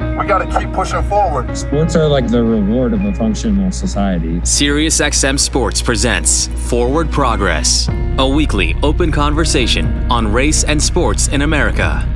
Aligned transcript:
We 0.00 0.26
got 0.26 0.38
to 0.38 0.58
keep 0.58 0.72
pushing 0.72 1.02
forward. 1.04 1.56
Sports 1.56 1.94
are 1.94 2.08
like 2.08 2.26
the 2.28 2.42
reward 2.42 2.94
of 2.94 3.04
a 3.04 3.14
functional 3.14 3.70
society. 3.70 4.40
SiriusXM 4.40 5.38
Sports 5.38 5.82
presents 5.82 6.48
Forward 6.68 7.10
Progress, 7.10 7.88
a 8.18 8.26
weekly 8.26 8.74
open 8.82 9.12
conversation 9.12 9.86
on 10.10 10.32
race 10.32 10.64
and 10.64 10.82
sports 10.82 11.28
in 11.28 11.42
America. 11.42 12.08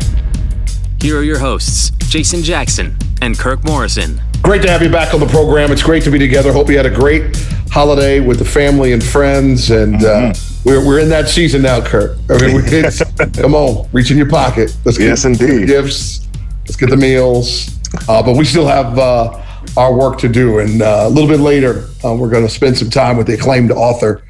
Here 1.01 1.19
are 1.19 1.23
your 1.23 1.39
hosts, 1.39 1.91
Jason 2.09 2.43
Jackson 2.43 2.97
and 3.21 3.39
Kirk 3.39 3.63
Morrison. 3.65 4.21
Great 4.43 4.63
to 4.63 4.71
have 4.71 4.83
you 4.83 4.91
back 4.91 5.13
on 5.13 5.21
the 5.21 5.27
program. 5.27 5.71
It's 5.71 5.83
great 5.83 6.03
to 6.05 6.11
be 6.11 6.19
together. 6.19 6.53
Hope 6.53 6.71
you 6.71 6.77
had 6.79 6.87
a 6.87 6.95
great 6.95 7.37
holiday 7.71 8.21
with 8.21 8.39
the 8.39 8.45
family 8.47 8.93
and 8.93 9.05
friends. 9.05 9.71
And 9.71 9.97
uh, 9.97 10.33
mm-hmm. 10.33 10.69
we're, 10.69 10.87
we're 10.87 11.01
in 11.01 11.11
that 11.11 11.29
season 11.29 11.63
now, 11.63 11.85
Kirk. 11.85 12.17
I 12.31 12.39
mean, 12.39 12.63
it's, 12.65 13.03
come 13.41 13.55
on, 13.55 13.89
reach 13.93 14.11
in 14.11 14.17
your 14.17 14.29
pocket. 14.29 14.75
Let's 14.85 14.97
get 14.97 15.09
yes, 15.09 15.25
indeed. 15.25 15.67
gifts. 15.67 16.27
Let's 16.67 16.77
get 16.77 16.89
the 16.89 16.97
meals. 16.97 17.74
Uh, 18.09 18.23
but 18.23 18.37
we 18.37 18.45
still 18.45 18.67
have 18.67 18.99
uh, 18.99 19.43
our 19.77 19.95
work 19.95 20.19
to 20.19 20.29
do. 20.29 20.59
And 20.59 20.83
uh, 20.83 21.05
a 21.05 21.09
little 21.09 21.29
bit 21.29 21.41
later, 21.41 21.89
uh, 22.05 22.15
we're 22.15 22.31
going 22.31 22.47
to 22.47 22.53
spend 22.53 22.77
some 22.77 22.91
time 22.91 23.17
with 23.17 23.27
the 23.27 23.35
acclaimed 23.35 23.71
author, 23.71 24.23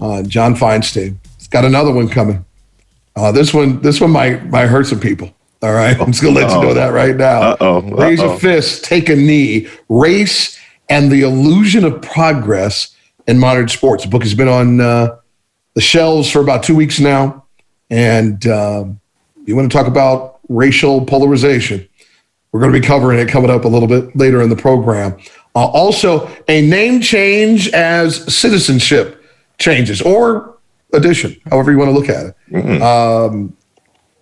uh, 0.00 0.22
John 0.22 0.54
Feinstein. 0.54 1.16
He's 1.36 1.48
got 1.48 1.64
another 1.64 1.92
one 1.92 2.08
coming. 2.08 2.44
Uh, 3.16 3.32
this 3.32 3.52
one, 3.52 3.80
this 3.80 4.00
one 4.00 4.10
might 4.10 4.46
might 4.46 4.66
hurt 4.66 4.86
some 4.86 5.00
people. 5.00 5.32
All 5.60 5.72
right, 5.72 6.00
I'm 6.00 6.12
just 6.12 6.22
going 6.22 6.34
to 6.34 6.40
let 6.40 6.52
you 6.52 6.62
know 6.62 6.74
that 6.74 6.92
right 6.92 7.16
now. 7.16 7.40
Uh-oh. 7.40 7.78
Uh-oh. 7.78 7.96
Raise 7.96 8.20
a 8.20 8.38
fist, 8.38 8.84
take 8.84 9.08
a 9.08 9.16
knee. 9.16 9.68
Race 9.88 10.56
and 10.88 11.10
the 11.10 11.22
illusion 11.22 11.84
of 11.84 12.00
progress 12.00 12.94
in 13.26 13.38
modern 13.38 13.66
sports. 13.66 14.04
The 14.04 14.10
book 14.10 14.22
has 14.22 14.34
been 14.34 14.46
on 14.46 14.76
the 14.76 15.20
shelves 15.80 16.30
for 16.30 16.40
about 16.40 16.62
two 16.62 16.76
weeks 16.76 17.00
now, 17.00 17.44
and 17.90 18.46
um, 18.46 19.00
you 19.46 19.56
want 19.56 19.70
to 19.70 19.76
talk 19.76 19.88
about 19.88 20.38
racial 20.48 21.04
polarization 21.04 21.88
we're 22.52 22.60
going 22.60 22.72
to 22.72 22.80
be 22.80 22.86
covering 22.86 23.18
it 23.18 23.28
coming 23.28 23.50
up 23.50 23.64
a 23.64 23.68
little 23.68 23.88
bit 23.88 24.14
later 24.16 24.42
in 24.42 24.48
the 24.48 24.56
program. 24.56 25.18
Uh, 25.54 25.66
also, 25.66 26.30
a 26.48 26.66
name 26.66 27.00
change 27.00 27.68
as 27.70 28.32
citizenship 28.34 29.22
changes 29.58 30.00
or 30.00 30.56
addition, 30.92 31.36
however 31.50 31.70
you 31.70 31.78
want 31.78 31.88
to 31.88 31.92
look 31.92 32.08
at 32.08 32.26
it. 32.26 32.34
Mm-hmm. 32.50 32.82
Um, 32.82 33.56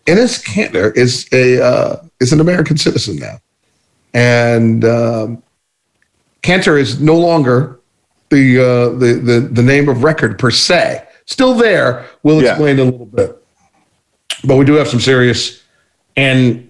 Enes 0.07 0.43
Kanter 0.45 0.97
is 0.97 1.29
a 1.33 1.63
uh, 1.63 2.03
is 2.21 2.33
an 2.33 2.41
American 2.41 2.77
citizen 2.77 3.17
now, 3.17 3.39
and 4.15 4.85
um, 4.85 5.43
Kanter 6.43 6.79
is 6.79 7.01
no 7.01 7.17
longer 7.17 7.81
the, 8.31 8.59
uh, 8.59 8.89
the 8.99 9.15
the 9.15 9.41
the 9.41 9.63
name 9.63 9.89
of 9.89 10.05
record 10.05 10.39
per 10.39 10.51
se. 10.51 11.07
Still 11.27 11.55
there. 11.55 12.07
We'll 12.23 12.39
explain 12.39 12.77
yeah. 12.77 12.85
in 12.85 12.89
a 12.89 12.93
little 12.93 13.07
bit, 13.07 13.45
but 14.45 14.57
we 14.57 14.65
do 14.65 14.75
have 14.75 14.87
some 14.87 15.01
serious 15.01 15.65
and 16.17 16.66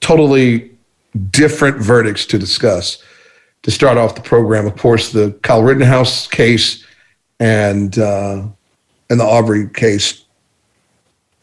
totally 0.00 0.70
different 1.30 1.78
verdicts 1.78 2.26
to 2.26 2.38
discuss. 2.38 3.02
To 3.62 3.70
start 3.70 3.98
off 3.98 4.14
the 4.14 4.20
program, 4.20 4.66
of 4.66 4.76
course, 4.76 5.10
the 5.10 5.32
Kyle 5.42 5.62
Rittenhouse 5.62 6.28
case 6.28 6.84
and 7.40 7.98
uh, 7.98 8.46
and 9.10 9.20
the 9.20 9.24
Arbery 9.24 9.68
case. 9.68 10.24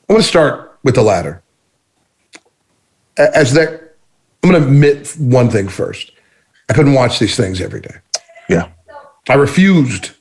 I 0.07 0.13
want 0.13 0.23
to 0.23 0.29
start 0.29 0.79
with 0.83 0.95
the 0.95 1.01
latter. 1.01 1.41
As 3.17 3.53
that, 3.53 3.95
I'm 4.41 4.51
going 4.51 4.61
to 4.61 4.67
admit 4.67 5.13
one 5.17 5.49
thing 5.49 5.67
first. 5.67 6.11
I 6.69 6.73
couldn't 6.73 6.93
watch 6.93 7.19
these 7.19 7.35
things 7.35 7.59
every 7.59 7.81
day. 7.81 7.95
Yeah, 8.47 8.69
I 9.27 9.33
refused 9.33 10.11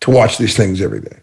to 0.00 0.10
watch 0.10 0.38
these 0.38 0.56
things 0.56 0.80
every 0.80 1.00
day. 1.00 1.18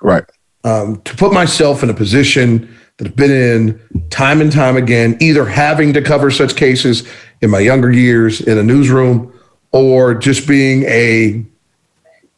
Right. 0.00 0.24
Um, 0.64 1.00
to 1.02 1.16
put 1.16 1.32
myself 1.32 1.82
in 1.82 1.90
a 1.90 1.94
position 1.94 2.76
that 2.98 3.08
have 3.08 3.16
been 3.16 3.30
in 3.30 4.08
time 4.10 4.40
and 4.40 4.52
time 4.52 4.76
again, 4.76 5.16
either 5.20 5.44
having 5.44 5.92
to 5.92 6.02
cover 6.02 6.30
such 6.30 6.54
cases 6.54 7.06
in 7.40 7.50
my 7.50 7.58
younger 7.58 7.90
years 7.90 8.40
in 8.40 8.56
a 8.56 8.62
newsroom 8.62 9.32
or 9.72 10.14
just 10.14 10.46
being 10.46 10.84
a 10.84 11.44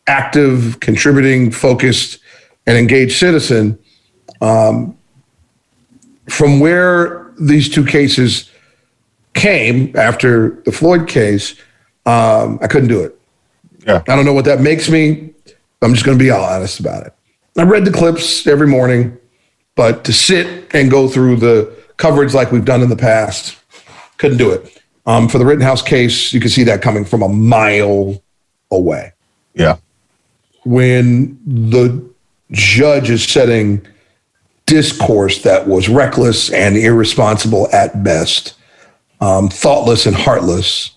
active, 0.07 0.81
contributing, 0.81 1.51
focused, 1.51 2.21
and 2.67 2.79
engaged 2.79 3.19
citizen. 3.19 3.79
Um, 4.41 4.97
from 6.29 6.61
where 6.61 7.31
these 7.39 7.69
two 7.69 7.85
cases 7.85 8.51
came 9.35 9.95
after 9.97 10.63
the 10.65 10.73
Floyd 10.73 11.07
case, 11.07 11.55
um, 12.07 12.59
I 12.63 12.67
couldn't 12.67 12.89
do 12.89 13.03
it. 13.03 13.19
Yeah. 13.87 14.03
I 14.09 14.17
don't 14.17 14.25
know 14.25 14.33
what 14.33 14.47
that 14.47 14.61
makes 14.61 14.89
me. 14.89 15.35
I'm 15.83 15.93
just 15.93 16.07
going 16.07 16.19
to 16.19 16.25
be 16.25 16.31
all 16.31 16.43
honest 16.43 16.81
about 16.81 17.07
it. 17.07 17.13
I 17.59 17.63
read 17.63 17.85
the 17.85 17.93
clips 17.93 18.47
every 18.47 18.67
morning. 18.67 19.17
But 19.77 20.05
to 20.05 20.13
sit 20.13 20.75
and 20.75 20.91
go 20.91 21.07
through 21.07 21.37
the 21.37 21.73
coverage 21.97 22.35
like 22.35 22.51
we've 22.51 22.65
done 22.65 22.83
in 22.83 22.89
the 22.89 22.97
past, 22.97 23.57
couldn't 24.19 24.39
do 24.39 24.51
it. 24.51 24.83
Um, 25.07 25.29
for 25.29 25.39
the 25.39 25.47
Rittenhouse 25.47 25.83
case, 25.83 26.33
you 26.33 26.41
can 26.41 26.51
see 26.51 26.65
that 26.65 26.83
coming 26.83 27.05
from 27.05 27.23
a 27.23 27.29
mile 27.29 28.21
away. 28.71 29.13
Yeah. 29.55 29.77
When 30.65 31.39
the 31.47 32.05
judge 32.51 33.11
is 33.11 33.23
setting 33.23 33.87
discourse 34.67 35.43
that 35.43 35.69
was 35.69 35.89
reckless 35.89 36.51
and 36.51 36.77
irresponsible 36.77 37.69
at 37.73 38.03
best, 38.03 38.55
um, 39.21 39.49
thoughtless 39.49 40.07
and 40.07 40.17
heartless 40.17 40.91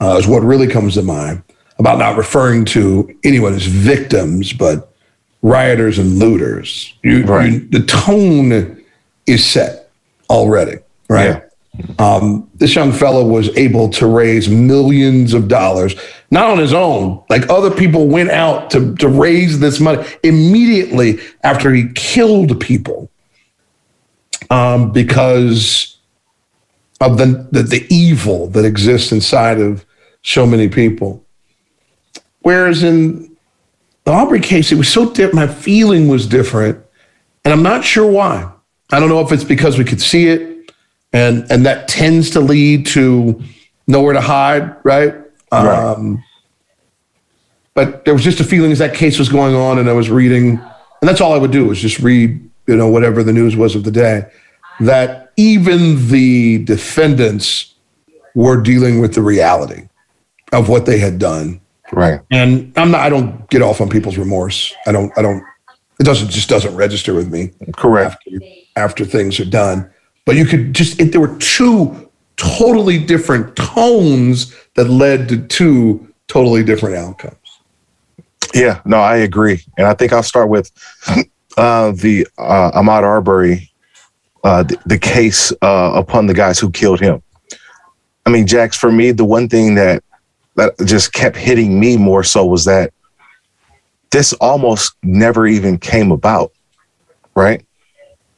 uh, 0.00 0.16
is 0.18 0.26
what 0.26 0.42
really 0.42 0.66
comes 0.66 0.94
to 0.94 1.02
mind 1.02 1.42
about 1.78 1.98
not 1.98 2.16
referring 2.16 2.64
to 2.64 3.14
anyone 3.24 3.52
as 3.52 3.66
victims, 3.66 4.52
but 4.52 4.93
rioters 5.44 5.98
and 5.98 6.18
looters. 6.18 6.94
You, 7.02 7.22
right. 7.24 7.52
you, 7.52 7.60
the 7.68 7.84
tone 7.84 8.82
is 9.26 9.46
set 9.46 9.90
already, 10.30 10.78
right? 11.08 11.42
Yeah. 11.76 11.84
Um, 11.98 12.48
this 12.54 12.74
young 12.74 12.92
fellow 12.92 13.26
was 13.26 13.54
able 13.56 13.90
to 13.90 14.06
raise 14.06 14.48
millions 14.48 15.34
of 15.34 15.48
dollars, 15.48 15.94
not 16.30 16.48
on 16.48 16.58
his 16.58 16.72
own. 16.72 17.22
Like 17.28 17.50
other 17.50 17.70
people 17.70 18.06
went 18.06 18.30
out 18.30 18.70
to, 18.70 18.94
to 18.96 19.08
raise 19.08 19.58
this 19.58 19.80
money 19.80 20.06
immediately 20.22 21.18
after 21.42 21.72
he 21.72 21.88
killed 21.94 22.58
people 22.60 23.10
um, 24.50 24.92
because 24.92 25.98
of 27.00 27.18
the, 27.18 27.46
the, 27.50 27.64
the 27.64 27.86
evil 27.90 28.46
that 28.48 28.64
exists 28.64 29.12
inside 29.12 29.60
of 29.60 29.84
so 30.22 30.46
many 30.46 30.68
people. 30.68 31.22
Whereas 32.40 32.82
in 32.82 33.33
the 34.04 34.12
Arbery 34.12 34.40
case, 34.40 34.70
it 34.70 34.76
was 34.76 34.88
so 34.88 35.10
different. 35.10 35.34
My 35.34 35.46
feeling 35.46 36.08
was 36.08 36.26
different. 36.26 36.84
And 37.44 37.52
I'm 37.52 37.62
not 37.62 37.84
sure 37.84 38.10
why. 38.10 38.50
I 38.90 39.00
don't 39.00 39.08
know 39.08 39.20
if 39.20 39.32
it's 39.32 39.44
because 39.44 39.78
we 39.78 39.84
could 39.84 40.00
see 40.00 40.28
it 40.28 40.54
and 41.14 41.50
and 41.50 41.64
that 41.64 41.88
tends 41.88 42.30
to 42.30 42.40
lead 42.40 42.86
to 42.88 43.40
nowhere 43.86 44.12
to 44.12 44.20
hide, 44.20 44.76
right? 44.84 45.14
right. 45.52 45.92
Um, 45.92 46.22
but 47.72 48.04
there 48.04 48.12
was 48.12 48.22
just 48.22 48.40
a 48.40 48.44
feeling 48.44 48.72
as 48.72 48.78
that 48.80 48.94
case 48.94 49.18
was 49.18 49.28
going 49.28 49.54
on 49.54 49.78
and 49.78 49.88
I 49.88 49.92
was 49.92 50.10
reading, 50.10 50.58
and 50.58 51.08
that's 51.08 51.20
all 51.20 51.32
I 51.32 51.38
would 51.38 51.50
do 51.50 51.66
was 51.66 51.80
just 51.80 52.00
read, 52.00 52.50
you 52.66 52.76
know, 52.76 52.88
whatever 52.88 53.22
the 53.22 53.32
news 53.32 53.56
was 53.56 53.74
of 53.74 53.84
the 53.84 53.90
day, 53.90 54.28
that 54.80 55.32
even 55.36 56.08
the 56.08 56.64
defendants 56.64 57.74
were 58.34 58.60
dealing 58.60 59.00
with 59.00 59.14
the 59.14 59.22
reality 59.22 59.88
of 60.52 60.68
what 60.68 60.86
they 60.86 60.98
had 60.98 61.18
done 61.18 61.60
Right. 61.92 62.20
And 62.30 62.72
I'm 62.76 62.90
not. 62.90 63.00
I 63.00 63.08
don't 63.08 63.48
get 63.50 63.62
off 63.62 63.80
on 63.80 63.88
people's 63.88 64.16
remorse. 64.16 64.74
I 64.86 64.92
don't. 64.92 65.16
I 65.18 65.22
don't. 65.22 65.44
It 66.00 66.04
doesn't 66.04 66.30
just 66.30 66.48
doesn't 66.48 66.74
register 66.74 67.14
with 67.14 67.30
me. 67.30 67.52
Correct. 67.76 68.16
After, 68.16 68.46
after 68.76 69.04
things 69.04 69.38
are 69.38 69.44
done, 69.44 69.90
but 70.24 70.36
you 70.36 70.46
could 70.46 70.74
just. 70.74 71.00
It, 71.00 71.12
there 71.12 71.20
were 71.20 71.36
two 71.38 72.10
totally 72.36 72.98
different 72.98 73.54
tones 73.54 74.54
that 74.74 74.88
led 74.88 75.28
to 75.28 75.46
two 75.46 76.12
totally 76.26 76.64
different 76.64 76.96
outcomes. 76.96 77.36
Yeah. 78.54 78.80
No, 78.84 78.98
I 78.98 79.16
agree, 79.16 79.62
and 79.76 79.86
I 79.86 79.94
think 79.94 80.12
I'll 80.12 80.22
start 80.22 80.48
with 80.48 80.70
uh, 81.56 81.92
the 81.92 82.26
uh, 82.38 82.72
Ahmaud 82.72 83.02
Arbery, 83.02 83.70
uh, 84.42 84.62
the, 84.62 84.78
the, 84.86 84.98
case 84.98 85.52
uh, 85.62 85.92
upon 85.94 86.26
the 86.26 86.34
guys 86.34 86.58
who 86.58 86.70
killed 86.70 87.00
him. 87.00 87.22
I 88.26 88.30
mean, 88.30 88.46
Jax, 88.46 88.76
for 88.76 88.90
me, 88.90 89.12
the 89.12 89.24
one 89.24 89.48
thing 89.48 89.74
that 89.74 90.02
that 90.56 90.74
just 90.84 91.12
kept 91.12 91.36
hitting 91.36 91.78
me 91.78 91.96
more 91.96 92.22
so 92.22 92.44
was 92.44 92.64
that 92.64 92.92
this 94.10 94.32
almost 94.34 94.94
never 95.02 95.46
even 95.46 95.78
came 95.78 96.12
about, 96.12 96.52
right? 97.34 97.64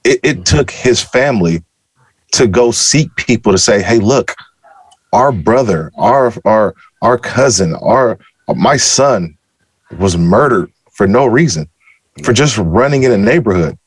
It, 0.05 0.21
it 0.23 0.37
mm-hmm. 0.37 0.43
took 0.43 0.71
his 0.71 1.03
family 1.03 1.63
to 2.33 2.47
go 2.47 2.71
seek 2.71 3.15
people 3.17 3.53
to 3.53 3.59
say, 3.59 3.83
"Hey, 3.83 3.99
look, 3.99 4.35
our 5.13 5.33
brother, 5.33 5.93
our 5.97 6.33
our 6.45 6.75
our 7.03 7.19
cousin, 7.19 7.75
our 7.77 8.19
my 8.55 8.77
son 8.77 9.37
was 9.99 10.17
murdered 10.17 10.73
for 10.93 11.07
no 11.07 11.27
reason, 11.27 11.69
for 12.25 12.33
just 12.33 12.57
running 12.59 13.03
in 13.03 13.13
a 13.13 13.19
neighborhood 13.19 13.79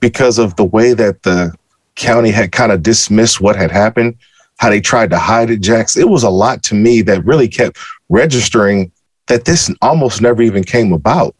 because 0.00 0.38
of 0.38 0.56
the 0.56 0.64
way 0.64 0.94
that 0.94 1.22
the 1.22 1.52
county 1.96 2.30
had 2.30 2.52
kind 2.52 2.72
of 2.72 2.82
dismissed 2.82 3.40
what 3.40 3.56
had 3.56 3.70
happened, 3.70 4.16
how 4.58 4.70
they 4.70 4.80
tried 4.80 5.10
to 5.10 5.18
hide 5.18 5.50
it, 5.50 5.60
Jax. 5.60 5.96
It 5.96 6.08
was 6.08 6.22
a 6.22 6.30
lot 6.30 6.62
to 6.64 6.74
me 6.74 7.00
that 7.02 7.24
really 7.24 7.48
kept 7.48 7.78
registering 8.08 8.92
that 9.26 9.44
this 9.44 9.70
almost 9.82 10.20
never 10.20 10.42
even 10.42 10.64
came 10.64 10.92
about. 10.92 11.34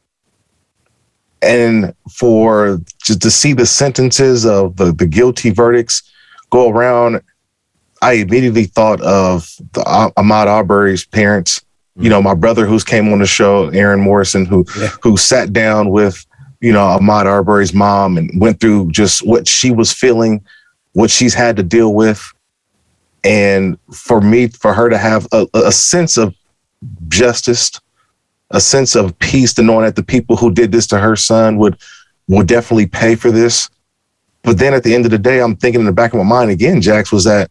And 1.40 1.94
for 2.12 2.80
just 3.02 3.22
to 3.22 3.30
see 3.30 3.52
the 3.52 3.66
sentences 3.66 4.44
of 4.44 4.76
the, 4.76 4.92
the 4.92 5.06
guilty 5.06 5.50
verdicts 5.50 6.02
go 6.50 6.68
around, 6.68 7.20
I 8.02 8.14
immediately 8.14 8.64
thought 8.64 9.00
of 9.02 9.48
the 9.72 9.82
uh, 9.82 10.10
Ahmaud 10.16 10.46
Arbery's 10.46 11.04
parents. 11.06 11.60
You 11.96 12.10
know, 12.10 12.22
my 12.22 12.34
brother 12.34 12.66
who's 12.66 12.84
came 12.84 13.12
on 13.12 13.18
the 13.18 13.26
show, 13.26 13.68
Aaron 13.70 14.00
Morrison, 14.00 14.46
who 14.46 14.64
Yeah. 14.78 14.88
who 15.02 15.16
sat 15.16 15.52
down 15.52 15.90
with, 15.90 16.24
you 16.60 16.72
know, 16.72 16.96
Ahmaud 16.98 17.26
Arbery's 17.26 17.74
mom 17.74 18.16
and 18.16 18.30
went 18.40 18.60
through 18.60 18.90
just 18.92 19.26
what 19.26 19.48
she 19.48 19.72
was 19.72 19.92
feeling, 19.92 20.44
what 20.92 21.10
she's 21.10 21.34
had 21.34 21.56
to 21.56 21.62
deal 21.64 21.94
with. 21.94 22.22
And 23.24 23.78
for 23.92 24.20
me, 24.20 24.48
for 24.48 24.72
her 24.72 24.88
to 24.88 24.98
have 24.98 25.26
a, 25.32 25.46
a 25.54 25.72
sense 25.72 26.16
of 26.16 26.34
justice, 27.08 27.72
a 28.50 28.60
sense 28.60 28.94
of 28.94 29.18
peace 29.18 29.52
to 29.54 29.62
knowing 29.62 29.84
that 29.84 29.96
the 29.96 30.02
people 30.02 30.36
who 30.36 30.52
did 30.52 30.72
this 30.72 30.86
to 30.88 30.98
her 30.98 31.16
son 31.16 31.58
would 31.58 31.78
would 32.28 32.46
definitely 32.46 32.86
pay 32.86 33.14
for 33.14 33.30
this. 33.30 33.68
But 34.42 34.58
then 34.58 34.72
at 34.74 34.84
the 34.84 34.94
end 34.94 35.04
of 35.04 35.10
the 35.10 35.18
day, 35.18 35.40
I'm 35.40 35.56
thinking 35.56 35.80
in 35.80 35.86
the 35.86 35.92
back 35.92 36.12
of 36.12 36.18
my 36.18 36.24
mind 36.24 36.50
again, 36.50 36.80
Jax, 36.80 37.10
was 37.10 37.24
that 37.24 37.50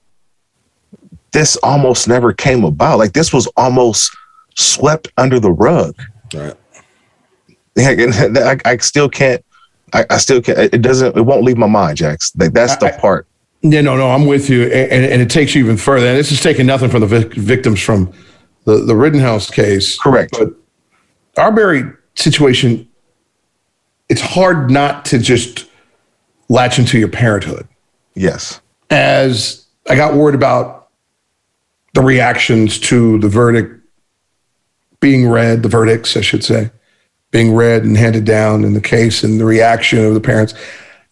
this 1.32 1.58
almost 1.58 2.08
never 2.08 2.32
came 2.34 2.64
about. 2.64 2.98
Like 3.00 3.14
this 3.14 3.34
was 3.34 3.48
almost 3.58 4.16
swept 4.56 5.12
under 5.18 5.40
the 5.40 5.52
rug. 5.52 5.96
Right. 6.34 6.56
Yeah, 7.76 7.90
and 7.92 8.38
I, 8.40 8.58
I 8.66 8.78
still 8.78 9.10
can't. 9.10 9.44
I, 9.94 10.06
I 10.10 10.18
still 10.18 10.42
can't. 10.42 10.58
It 10.58 10.82
doesn't. 10.82 11.16
It 11.16 11.22
won't 11.22 11.44
leave 11.44 11.58
my 11.58 11.68
mind, 11.68 11.98
Jax. 11.98 12.36
Like 12.36 12.54
that's 12.54 12.76
the 12.78 12.96
I- 12.96 13.00
part. 13.00 13.28
Yeah, 13.62 13.82
no, 13.82 13.98
no, 13.98 14.12
I'm 14.12 14.26
with 14.28 14.50
you, 14.50 14.64
and, 14.64 15.06
and, 15.06 15.22
it 15.22 15.30
takes 15.30 15.56
you 15.56 15.64
even 15.64 15.78
further. 15.78 16.08
And 16.08 16.18
this 16.18 16.32
is 16.32 16.42
taking 16.42 16.68
nothing 16.68 16.90
from 16.90 17.02
the 17.02 17.08
vic- 17.08 17.34
victims 17.34 17.82
from 17.82 18.14
the 18.66 18.78
the 18.78 18.96
Rittenhouse 18.96 19.50
case. 19.50 19.98
Correct. 19.98 20.36
But 20.38 20.54
Arbery 21.38 21.84
situation, 22.16 22.88
it's 24.10 24.22
hard 24.22 24.70
not 24.70 25.06
to 25.06 25.18
just 25.18 25.68
latch 26.50 26.80
into 26.80 27.00
your 27.00 27.08
parenthood. 27.08 27.68
Yes. 28.16 28.62
As 28.90 29.66
I 29.90 29.96
got 29.96 30.14
worried 30.14 30.36
about 30.36 30.90
the 31.94 32.02
reactions 32.02 32.80
to 32.80 33.20
the 33.20 33.28
verdict 33.28 33.82
being 35.00 35.28
read, 35.28 35.64
the 35.64 35.70
verdicts, 35.70 36.18
I 36.18 36.22
should 36.22 36.44
say, 36.44 36.72
being 37.32 37.54
read 37.54 37.84
and 37.84 37.98
handed 37.98 38.26
down 38.26 38.64
in 38.64 38.74
the 38.74 38.82
case, 38.82 39.24
and 39.24 39.40
the 39.40 39.46
reaction 39.46 40.04
of 40.04 40.14
the 40.14 40.22
parents. 40.22 40.54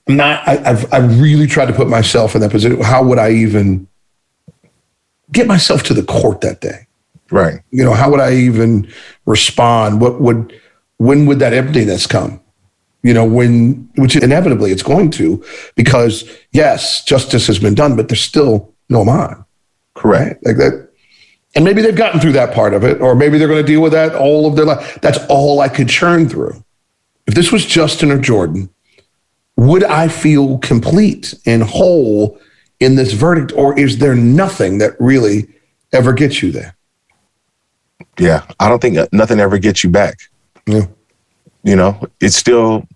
Not. 0.07 0.48
I, 0.48 0.62
I've 0.63 0.94
I 0.94 0.98
really 0.98 1.48
tried 1.48 1.66
to 1.66 1.74
put 1.74 1.88
myself 1.88 2.36
in 2.36 2.42
that 2.42 2.52
position. 2.52 2.80
How 2.81 3.04
would 3.04 3.18
I 3.18 3.31
even 3.31 3.88
get 5.31 5.48
myself 5.48 5.84
to 5.84 5.94
the 5.94 6.04
court 6.04 6.42
that 6.42 6.62
day? 6.62 6.88
Right. 7.31 7.62
You 7.72 7.84
know, 7.84 7.94
how 7.94 8.12
would 8.12 8.19
I 8.19 8.34
even 8.34 8.92
respond? 9.25 10.00
What 10.02 10.22
would 10.22 10.54
when 10.98 11.25
would 11.25 11.40
that 11.40 11.54
emptiness 11.54 12.06
come? 12.06 12.40
You 13.02 13.13
know, 13.13 13.25
when 13.25 13.90
which 13.96 14.16
inevitably 14.16 14.72
it's 14.72 14.84
going 14.84 15.12
to, 15.12 15.44
because 15.75 16.30
yes, 16.52 17.04
justice 17.04 17.48
has 17.48 17.60
been 17.60 17.75
done, 17.75 17.96
but 17.96 18.10
there's 18.10 18.22
still 18.22 18.74
no 18.90 19.04
mine 19.04 19.44
Correct. 19.96 20.46
like 20.46 20.57
that. 20.57 20.90
And 21.56 21.63
maybe 21.63 21.81
they've 21.81 21.96
gotten 21.96 22.19
through 22.19 22.34
that 22.34 22.54
part 22.54 22.74
of 22.74 22.84
it, 22.84 23.00
or 23.02 23.16
maybe 23.16 23.38
they're 23.38 23.48
going 23.48 23.63
to 23.63 23.72
deal 23.72 23.81
with 23.81 23.94
that 23.94 24.13
all 24.13 24.46
of 24.46 24.56
their 24.56 24.66
life. 24.66 25.00
That's 25.02 25.19
all 25.30 25.62
I 25.62 25.69
could 25.69 25.88
churn 25.88 26.28
through. 26.28 26.63
If 27.28 27.34
this 27.34 27.52
was 27.52 27.66
Justin 27.66 28.12
or 28.12 28.19
Jordan, 28.19 28.69
would 29.57 29.84
I 29.84 30.07
feel 30.07 30.57
complete 30.60 31.34
and 31.46 31.63
whole 31.63 32.40
in 32.80 32.96
this 32.96 33.13
verdict, 33.13 33.54
or 33.56 33.78
is 33.80 33.98
there 33.98 34.16
nothing 34.16 34.80
that 34.80 35.00
really 35.00 35.48
ever 35.94 36.13
gets 36.13 36.44
you 36.44 36.52
there? 36.52 36.75
Yeah. 38.19 38.46
I 38.60 38.69
don't 38.69 38.81
think 38.81 38.98
nothing 39.13 39.40
ever 39.40 39.57
gets 39.57 39.84
you 39.84 39.90
back. 39.90 40.19
Yeah. 40.66 40.88
You 41.63 41.75
know, 41.75 42.00
it's 42.19 42.36
still 42.36 42.88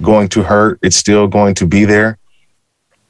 going 0.00 0.28
to 0.28 0.42
hurt. 0.42 0.78
It's 0.82 0.96
still 0.96 1.26
going 1.28 1.54
to 1.56 1.66
be 1.66 1.84
there. 1.84 2.18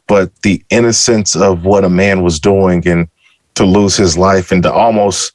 But 0.06 0.30
the 0.42 0.62
innocence 0.70 1.36
of 1.36 1.64
what 1.64 1.84
a 1.84 1.90
man 1.90 2.22
was 2.22 2.38
doing 2.38 2.86
and 2.86 3.08
to 3.54 3.64
lose 3.64 3.96
his 3.96 4.16
life 4.16 4.52
and 4.52 4.62
to 4.62 4.72
almost 4.72 5.32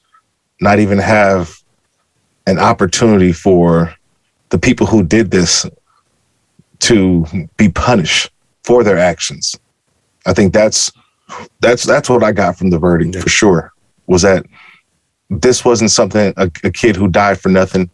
not 0.60 0.80
even 0.80 0.98
have 0.98 1.56
an 2.48 2.60
opportunity 2.60 3.32
for 3.32 3.94
the 4.50 4.58
people 4.58 4.88
who 4.88 5.04
did 5.04 5.32
this 5.32 5.66
to 6.80 7.26
be 7.58 7.70
punished 7.70 8.32
for 8.64 8.84
their 8.84 8.98
actions. 8.98 9.56
I 10.26 10.34
think 10.34 10.54
that's 10.54 10.92
that's 11.62 11.84
that's 11.84 12.10
what 12.10 12.24
I 12.24 12.32
got 12.32 12.58
from 12.58 12.70
the 12.70 12.80
verdict 12.80 13.16
for 13.16 13.30
sure. 13.30 13.72
Was 14.08 14.22
that 14.22 14.46
this 15.30 15.66
wasn't 15.66 15.92
something 15.92 16.34
a, 16.38 16.50
a 16.64 16.72
kid 16.72 16.96
who 16.96 17.08
died 17.08 17.40
for 17.40 17.50
nothing 17.50 17.90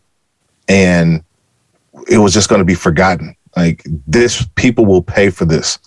and 0.69 1.23
it 2.09 2.17
was 2.17 2.33
just 2.33 2.49
going 2.49 2.59
to 2.59 2.65
be 2.65 2.75
forgotten. 2.75 3.35
Like 3.55 3.83
this, 4.07 4.45
people 4.55 4.85
will 4.85 5.03
pay 5.03 5.29
for 5.29 5.45
this, 5.45 5.77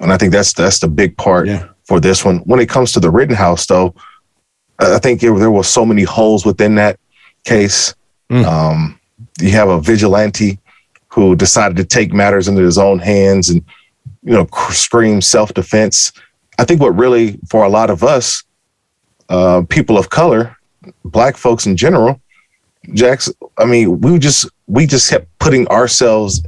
and 0.00 0.12
I 0.12 0.18
think 0.18 0.30
that's 0.32 0.52
that's 0.52 0.78
the 0.80 0.88
big 0.88 1.16
part 1.16 1.46
Yeah. 1.46 1.68
for 1.84 2.00
this 2.00 2.22
one. 2.24 2.38
When 2.40 2.60
it 2.60 2.68
comes 2.68 2.92
to 2.92 3.00
the 3.00 3.10
Rittenhouse, 3.10 3.64
though, 3.66 3.94
I 4.78 4.98
think 4.98 5.22
it, 5.22 5.32
there 5.38 5.50
were 5.50 5.64
so 5.64 5.86
many 5.86 6.02
holes 6.02 6.44
within 6.44 6.74
that 6.74 6.98
case. 7.44 7.94
Um, 8.30 8.98
you 9.40 9.50
have 9.52 9.68
a 9.68 9.80
vigilante 9.80 10.58
who 11.12 11.36
decided 11.36 11.76
to 11.76 11.84
take 11.84 12.12
matters 12.12 12.48
into 12.48 12.62
his 12.62 12.78
own 12.78 12.98
hands 12.98 13.50
and 13.50 13.62
you 14.22 14.32
know 14.32 14.46
scream 14.70 15.20
self 15.20 15.52
defense. 15.52 16.12
I 16.58 16.64
think 16.64 16.80
what 16.80 16.96
really 16.96 17.38
for 17.48 17.64
a 17.64 17.68
lot 17.68 17.90
of 17.90 18.02
us, 18.02 18.42
uh, 19.28 19.62
people 19.68 19.98
of 19.98 20.10
color, 20.10 20.56
black 21.04 21.36
folks 21.36 21.66
in 21.66 21.76
general, 21.76 22.20
Jax, 22.94 23.30
I 23.58 23.66
mean, 23.66 24.00
we 24.00 24.18
just 24.18 24.48
we 24.66 24.86
just 24.86 25.10
kept 25.10 25.26
putting 25.38 25.66
ourselves. 25.68 26.42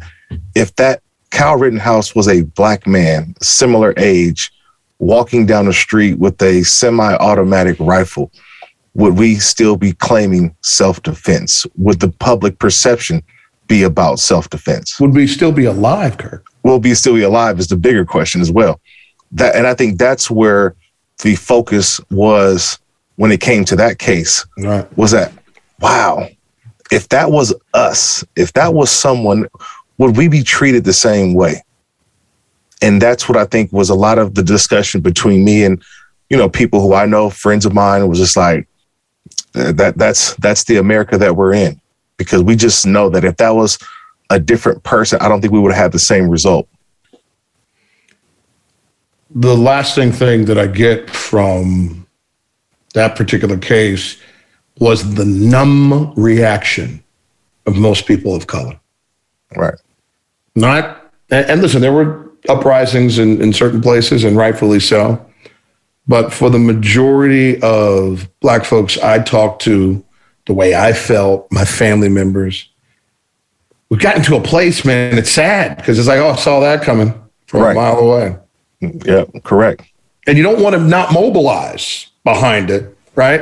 If 0.55 0.75
that 0.77 1.03
Kyle 1.31 1.57
Rittenhouse 1.57 2.15
was 2.15 2.29
a 2.29 2.43
black 2.43 2.87
man, 2.87 3.35
similar 3.43 3.93
age, 3.99 4.51
walking 4.99 5.47
down 5.47 5.67
the 5.67 5.73
street 5.73 6.19
with 6.19 6.41
a 6.43 6.63
semi-automatic 6.63 7.77
rifle, 7.79 8.33
would 8.95 9.19
we 9.19 9.37
still 9.37 9.77
be 9.77 9.93
claiming 9.93 10.57
self-defense? 10.63 11.67
Would 11.77 12.01
the 12.01 12.11
public 12.11 12.59
perception 12.59 13.23
be 13.67 13.83
about 13.83 14.19
self-defense? 14.19 15.01
Would 15.01 15.15
we 15.15 15.27
still 15.27 15.53
be 15.53 15.65
alive, 15.65 16.19
Kirk? 16.19 16.45
Will 16.63 16.79
be 16.79 16.95
still 16.95 17.15
be 17.15 17.23
alive? 17.23 17.59
Is 17.59 17.69
the 17.69 17.77
bigger 17.77 18.05
question 18.05 18.41
as 18.41 18.51
well. 18.51 18.81
That, 19.33 19.57
and 19.57 19.67
I 19.67 19.75
think 19.75 19.99
that's 19.99 20.31
where 20.31 20.75
the 21.23 21.35
focus 21.35 22.01
was 22.11 22.79
when 23.17 23.31
it 23.33 23.41
came 23.41 23.65
to 23.67 23.77
that 23.77 23.99
case 23.99 24.45
Right. 24.59 24.87
was 24.99 25.13
that 25.13 25.33
wow 25.81 26.29
if 26.91 27.09
that 27.11 27.31
was 27.31 27.55
us 27.73 28.25
if 28.37 28.53
that 28.55 28.75
was 28.75 28.91
someone 28.91 29.47
would 29.99 30.17
we 30.17 30.27
be 30.29 30.43
treated 30.43 30.83
the 30.85 30.93
same 30.93 31.35
way 31.35 31.63
and 32.83 33.01
that's 33.01 33.29
what 33.29 33.39
i 33.39 33.45
think 33.45 33.73
was 33.73 33.91
a 33.91 33.95
lot 33.95 34.19
of 34.19 34.35
the 34.35 34.43
discussion 34.43 35.01
between 35.01 35.45
me 35.45 35.65
and 35.65 35.83
you 36.31 36.37
know 36.37 36.49
people 36.49 36.81
who 36.81 36.95
i 36.95 37.07
know 37.07 37.31
friends 37.31 37.65
of 37.65 37.73
mine 37.73 38.07
was 38.09 38.19
just 38.19 38.37
like 38.37 38.67
that 39.53 39.97
that's 39.97 40.35
that's 40.37 40.65
the 40.65 40.77
america 40.77 41.17
that 41.17 41.37
we're 41.37 41.55
in 41.55 41.81
because 42.17 42.43
we 42.43 42.57
just 42.57 42.87
know 42.87 43.09
that 43.09 43.25
if 43.25 43.37
that 43.37 43.51
was 43.51 43.79
a 44.31 44.39
different 44.39 44.83
person 44.83 45.19
i 45.21 45.29
don't 45.29 45.41
think 45.41 45.53
we 45.53 45.61
would 45.61 45.73
have 45.73 45.83
had 45.83 45.93
the 45.93 45.99
same 45.99 46.29
result 46.29 46.69
the 49.35 49.57
lasting 49.57 50.13
thing 50.13 50.45
that 50.45 50.59
I 50.59 50.67
get 50.69 51.11
from 51.11 52.07
that 52.95 53.17
particular 53.17 53.59
case 53.59 54.17
was 54.79 55.15
the 55.15 55.25
numb 55.25 56.15
reaction 56.15 57.03
of 57.67 57.77
most 57.77 58.07
people 58.07 58.35
of 58.35 58.47
color. 58.47 58.79
right 59.57 59.75
Not, 60.55 61.13
and, 61.31 61.47
and 61.47 61.63
listen, 61.63 61.81
there 61.81 61.93
were 61.93 62.31
uprisings 62.49 63.19
in, 63.19 63.41
in 63.43 63.53
certain 63.53 63.81
places, 63.81 64.25
and 64.25 64.37
rightfully 64.37 64.81
so. 64.81 65.25
But 66.07 66.33
for 66.33 66.51
the 66.51 66.59
majority 66.59 67.61
of 67.63 68.29
Black 68.41 68.65
folks 68.65 68.99
I 68.99 69.21
talked 69.21 69.63
to, 69.63 70.04
the 70.47 70.55
way 70.55 70.75
I 70.75 70.93
felt, 70.93 71.51
my 71.51 71.65
family 71.65 72.09
members, 72.09 72.69
we've 73.89 74.01
gotten 74.01 74.23
to 74.25 74.37
a 74.37 74.41
place, 74.41 74.85
man, 74.85 75.17
it's 75.19 75.31
sad 75.31 75.77
because 75.77 75.99
it's 75.99 76.09
like, 76.09 76.19
oh, 76.21 76.31
I 76.31 76.37
saw 76.37 76.61
that 76.61 76.83
coming 76.83 77.13
from 77.47 77.63
Right. 77.63 77.73
a 77.73 77.75
mile 77.75 77.99
away. 77.99 78.37
yeah 78.81 79.25
correct 79.45 79.83
and 80.27 80.37
you 80.37 80.43
don't 80.43 80.61
want 80.61 80.75
to 80.75 80.81
not 80.81 81.13
mobilize 81.13 82.09
behind 82.25 82.71
it, 82.71 82.97
right? 83.15 83.41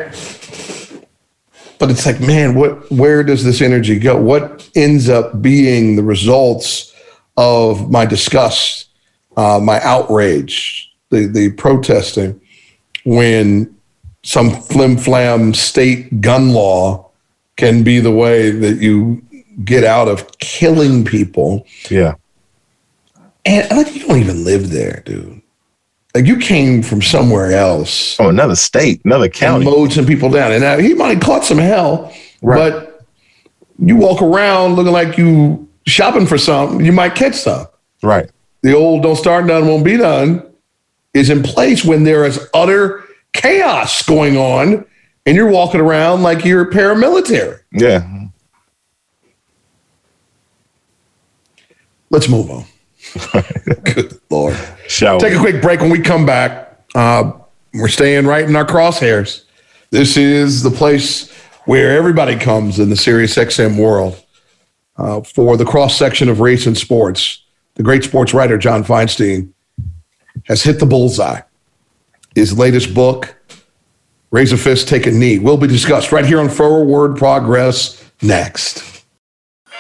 But 1.78 1.90
it's 1.90 2.06
like, 2.06 2.21
man, 2.21 2.54
what? 2.54 2.90
Where 2.92 3.23
does 3.25 3.44
this 3.44 3.61
energy 3.61 3.99
go? 3.99 4.21
What 4.21 4.68
ends 4.76 5.09
up 5.09 5.42
being 5.42 5.97
the 5.97 6.02
results 6.02 6.94
of 7.37 7.90
my 7.90 8.06
disgust, 8.06 8.88
uh, 9.37 9.59
my 9.62 9.80
outrage, 9.82 10.92
the 11.11 11.26
the 11.26 11.50
protesting, 11.52 12.40
when 13.04 13.75
some 14.25 14.50
flim 14.50 14.97
flam 14.97 15.55
state 15.55 16.21
gun 16.21 16.52
law 16.52 17.11
can 17.57 17.83
be 17.83 18.00
the 18.00 18.11
way 18.11 18.50
that 18.50 18.81
you 18.81 19.23
get 19.64 19.85
out 19.85 20.09
of 20.09 20.38
killing 20.38 21.05
people. 21.05 21.67
Yeah. 21.91 22.14
And 23.45 23.69
like 23.76 23.95
you 23.95 24.07
don't 24.07 24.19
even 24.19 24.45
live 24.45 24.71
there, 24.71 25.02
dude. 25.05 25.43
Like 26.14 26.26
you 26.26 26.38
came 26.38 26.83
from 26.83 27.02
somewhere 27.02 27.52
else. 27.52 28.19
Oh, 28.21 28.29
another 28.29 28.55
state, 28.55 29.00
another 29.05 29.29
county. 29.29 29.67
And 29.67 29.75
mowed 29.75 29.93
some 29.93 30.07
people 30.07 30.31
down. 30.31 30.52
And 30.52 30.62
now 30.62 30.79
he 30.79 30.95
might 30.95 31.14
have 31.14 31.23
caught 31.23 31.45
some 31.45 31.59
hell, 31.59 32.12
right. 32.43 32.71
but 32.71 33.07
you 33.79 33.97
walk 33.97 34.23
around 34.23 34.76
looking 34.76 34.93
like 34.93 35.19
you 35.19 35.69
shopping 35.87 36.26
for 36.26 36.38
something, 36.38 36.85
you 36.85 36.93
might 36.93 37.14
catch 37.14 37.35
some. 37.35 37.67
Right. 38.02 38.31
The 38.62 38.75
old 38.75 39.02
don't 39.02 39.17
start 39.17 39.47
done 39.47 39.67
won't 39.67 39.85
be 39.85 39.97
done 39.97 40.47
is 41.14 41.31
in 41.31 41.43
place 41.43 41.85
when 41.85 42.05
there 42.05 42.25
is 42.25 42.49
utter 42.55 43.05
chaos 43.43 44.03
going 44.03 44.37
on 44.37 44.87
and 45.27 45.37
you're 45.37 45.51
walking 45.51 45.81
around 45.81 46.23
like 46.23 46.45
you're 46.45 46.71
paramilitary. 46.71 47.61
Yeah. 47.73 48.09
Let's 52.11 52.29
move 52.29 52.51
on. 52.51 52.65
Good 53.85 54.21
Lord. 54.31 54.57
Shall 54.87 55.19
Take 55.19 55.35
a 55.35 55.39
quick 55.39 55.61
break. 55.61 55.81
When 55.81 55.91
we 55.91 56.01
come 56.01 56.25
back, 56.25 56.81
uh, 56.95 57.33
we're 57.75 57.89
staying 57.89 58.27
right 58.27 58.45
in 58.45 58.55
our 58.55 58.67
crosshairs. 58.67 59.45
This 59.91 60.17
is 60.17 60.63
the 60.63 60.71
place 60.71 61.31
where 61.65 61.97
everybody 61.97 62.37
comes 62.37 62.79
in 62.79 62.91
the 62.91 62.97
Sirius 62.97 63.37
XM 63.37 63.77
world 63.77 64.23
uh, 64.97 65.23
for 65.23 65.57
the 65.57 65.65
cross 65.65 65.97
section 65.97 66.29
of 66.29 66.41
race 66.41 66.67
and 66.67 66.77
sports. 66.77 67.45
The 67.75 67.83
great 67.83 68.05
sports 68.05 68.35
writer, 68.35 68.59
John 68.59 68.85
Feinstein, 68.85 69.53
has 70.45 70.63
hit 70.63 70.79
the 70.79 70.87
bullseye. 70.87 71.41
His 72.35 72.57
latest 72.57 72.95
book, 72.95 73.35
Raise 74.31 74.53
a 74.53 74.57
Fist, 74.57 74.89
Take 74.89 75.07
a 75.07 75.11
Knee, 75.11 75.39
will 75.39 75.57
be 75.57 75.67
discussed 75.67 76.12
right 76.12 76.25
here 76.25 76.41
on 76.41 76.49
Forward 76.49 77.17
Progress 77.17 78.03
next. 78.23 78.92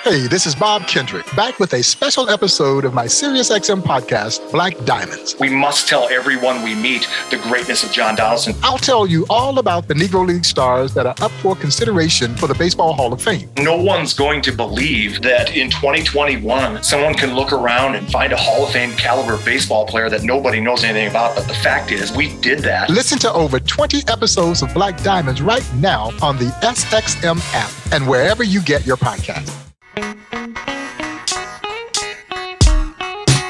Hey, 0.04 0.26
this 0.26 0.46
is 0.46 0.56
Bob 0.56 0.88
Kendrick, 0.88 1.24
back 1.36 1.60
with 1.60 1.74
a 1.74 1.82
special 1.82 2.28
episode 2.28 2.84
of 2.84 2.92
my 2.92 3.04
SiriusXM 3.04 3.82
podcast, 3.82 4.50
Black 4.50 4.76
Diamonds. 4.84 5.36
We 5.38 5.48
must 5.48 5.86
tell 5.86 6.08
everyone 6.08 6.64
we 6.64 6.74
meet 6.74 7.08
the 7.30 7.36
greatness 7.36 7.84
of 7.84 7.92
John 7.92 8.16
Donaldson. 8.16 8.56
I'll 8.64 8.78
tell 8.78 9.06
you 9.06 9.24
all 9.30 9.60
about 9.60 9.86
the 9.86 9.94
Negro 9.94 10.26
League 10.26 10.44
stars 10.44 10.92
that 10.94 11.06
are 11.06 11.14
up 11.20 11.30
for 11.40 11.54
consideration 11.54 12.34
for 12.34 12.48
the 12.48 12.54
Baseball 12.54 12.94
Hall 12.94 13.12
of 13.12 13.22
Fame. 13.22 13.48
No 13.58 13.80
one's 13.80 14.12
going 14.12 14.42
to 14.42 14.50
believe 14.50 15.22
that 15.22 15.56
in 15.56 15.70
2021, 15.70 16.82
someone 16.82 17.14
can 17.14 17.36
look 17.36 17.52
around 17.52 17.94
and 17.94 18.10
find 18.10 18.32
a 18.32 18.36
Hall 18.36 18.66
of 18.66 18.72
Fame 18.72 18.90
caliber 18.96 19.38
baseball 19.44 19.86
player 19.86 20.10
that 20.10 20.24
nobody 20.24 20.60
knows 20.60 20.82
anything 20.82 21.10
about. 21.10 21.36
But 21.36 21.46
the 21.46 21.54
fact 21.54 21.92
is, 21.92 22.10
we 22.10 22.36
did 22.40 22.58
that. 22.64 22.90
Listen 22.90 23.20
to 23.20 23.32
over 23.32 23.60
20 23.60 24.02
episodes 24.08 24.62
of 24.62 24.74
Black 24.74 25.00
Diamonds 25.04 25.40
right 25.40 25.64
now 25.76 26.10
on 26.20 26.38
the 26.38 26.50
SXM 26.60 27.40
app 27.54 27.70
and 27.92 28.08
wherever 28.08 28.42
you 28.42 28.60
get 28.62 28.84
your 28.84 28.96
podcast. 28.96 29.71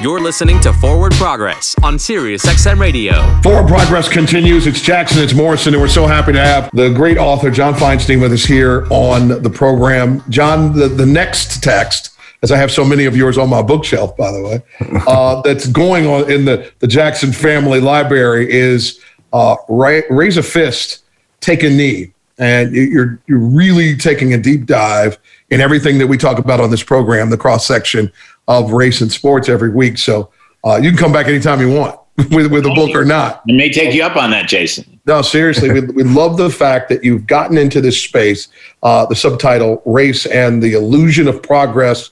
You're 0.02 0.18
listening 0.18 0.60
to 0.62 0.72
Forward 0.72 1.12
Progress 1.12 1.76
on 1.80 1.96
Sirius 1.96 2.44
XM 2.44 2.80
Radio. 2.80 3.22
Forward 3.40 3.68
Progress 3.68 4.08
continues. 4.08 4.66
It's 4.66 4.80
Jackson, 4.80 5.22
it's 5.22 5.32
Morrison, 5.32 5.74
and 5.74 5.80
we're 5.80 5.86
so 5.86 6.08
happy 6.08 6.32
to 6.32 6.40
have 6.40 6.68
the 6.72 6.88
great 6.88 7.18
author 7.18 7.52
John 7.52 7.74
Feinstein 7.74 8.20
with 8.20 8.32
us 8.32 8.44
here 8.44 8.88
on 8.90 9.28
the 9.28 9.48
program. 9.48 10.24
John, 10.28 10.72
the, 10.76 10.88
the 10.88 11.06
next 11.06 11.62
text, 11.62 12.18
as 12.42 12.50
I 12.50 12.56
have 12.56 12.72
so 12.72 12.84
many 12.84 13.04
of 13.04 13.16
yours 13.16 13.38
on 13.38 13.48
my 13.48 13.62
bookshelf, 13.62 14.16
by 14.16 14.32
the 14.32 14.42
way, 14.42 14.62
uh, 15.06 15.40
that's 15.42 15.68
going 15.68 16.08
on 16.08 16.28
in 16.28 16.46
the, 16.46 16.72
the 16.80 16.88
Jackson 16.88 17.30
family 17.30 17.80
library 17.80 18.50
is 18.50 18.98
uh, 19.32 19.54
raise 19.68 20.36
a 20.36 20.42
fist, 20.42 21.04
take 21.38 21.62
a 21.62 21.70
knee. 21.70 22.11
And 22.38 22.74
you're, 22.74 23.20
you're 23.26 23.38
really 23.38 23.96
taking 23.96 24.32
a 24.32 24.38
deep 24.38 24.66
dive 24.66 25.18
in 25.50 25.60
everything 25.60 25.98
that 25.98 26.06
we 26.06 26.16
talk 26.16 26.38
about 26.38 26.60
on 26.60 26.70
this 26.70 26.82
program, 26.82 27.30
the 27.30 27.38
cross 27.38 27.66
section 27.66 28.10
of 28.48 28.72
race 28.72 29.00
and 29.00 29.12
sports 29.12 29.48
every 29.48 29.70
week. 29.70 29.98
So 29.98 30.30
uh, 30.64 30.80
you 30.82 30.90
can 30.90 30.98
come 30.98 31.12
back 31.12 31.26
anytime 31.26 31.60
you 31.60 31.72
want 31.72 31.98
with, 32.30 32.50
with 32.50 32.66
a 32.66 32.74
book 32.74 32.94
or 32.94 33.04
not. 33.04 33.42
I 33.48 33.52
may 33.52 33.70
take 33.70 33.94
you 33.94 34.02
up 34.02 34.16
on 34.16 34.30
that, 34.30 34.48
Jason. 34.48 35.00
No, 35.06 35.22
seriously, 35.22 35.72
we, 35.72 35.80
we 35.80 36.02
love 36.04 36.36
the 36.36 36.50
fact 36.50 36.88
that 36.88 37.04
you've 37.04 37.26
gotten 37.26 37.58
into 37.58 37.80
this 37.80 38.00
space, 38.00 38.48
uh, 38.82 39.06
the 39.06 39.16
subtitle 39.16 39.82
Race 39.84 40.26
and 40.26 40.62
the 40.62 40.74
Illusion 40.74 41.28
of 41.28 41.42
Progress 41.42 42.10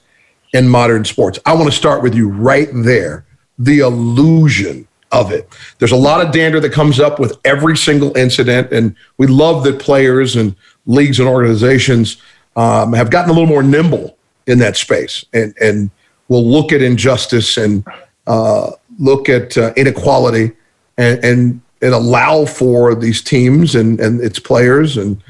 in 0.53 0.67
Modern 0.67 1.05
Sports. 1.05 1.39
I 1.45 1.53
want 1.53 1.65
to 1.65 1.75
start 1.75 2.03
with 2.03 2.13
you 2.13 2.29
right 2.29 2.69
there 2.73 3.25
the 3.57 3.79
illusion 3.79 4.87
of 5.11 5.31
it. 5.31 5.47
There's 5.79 5.91
a 5.91 5.97
lot 5.97 6.25
of 6.25 6.31
dander 6.31 6.59
that 6.59 6.71
comes 6.71 6.99
up 6.99 7.19
with 7.19 7.37
every 7.45 7.77
single 7.77 8.15
incident, 8.17 8.71
and 8.71 8.95
we 9.17 9.27
love 9.27 9.63
that 9.65 9.79
players 9.79 10.35
and 10.35 10.55
leagues 10.85 11.19
and 11.19 11.27
organizations 11.27 12.17
um, 12.55 12.93
have 12.93 13.09
gotten 13.09 13.29
a 13.29 13.33
little 13.33 13.47
more 13.47 13.63
nimble 13.63 14.17
in 14.47 14.59
that 14.59 14.77
space 14.77 15.25
and, 15.33 15.53
and 15.61 15.91
will 16.27 16.45
look 16.45 16.71
at 16.71 16.81
injustice 16.81 17.57
and 17.57 17.85
uh, 18.27 18.71
look 18.99 19.29
at 19.29 19.57
uh, 19.57 19.73
inequality 19.75 20.51
and, 20.97 21.23
and, 21.23 21.61
and 21.81 21.93
allow 21.93 22.45
for 22.45 22.95
these 22.95 23.21
teams 23.21 23.75
and, 23.75 23.99
and 23.99 24.21
its 24.21 24.39
players 24.39 24.97
and 24.97 25.21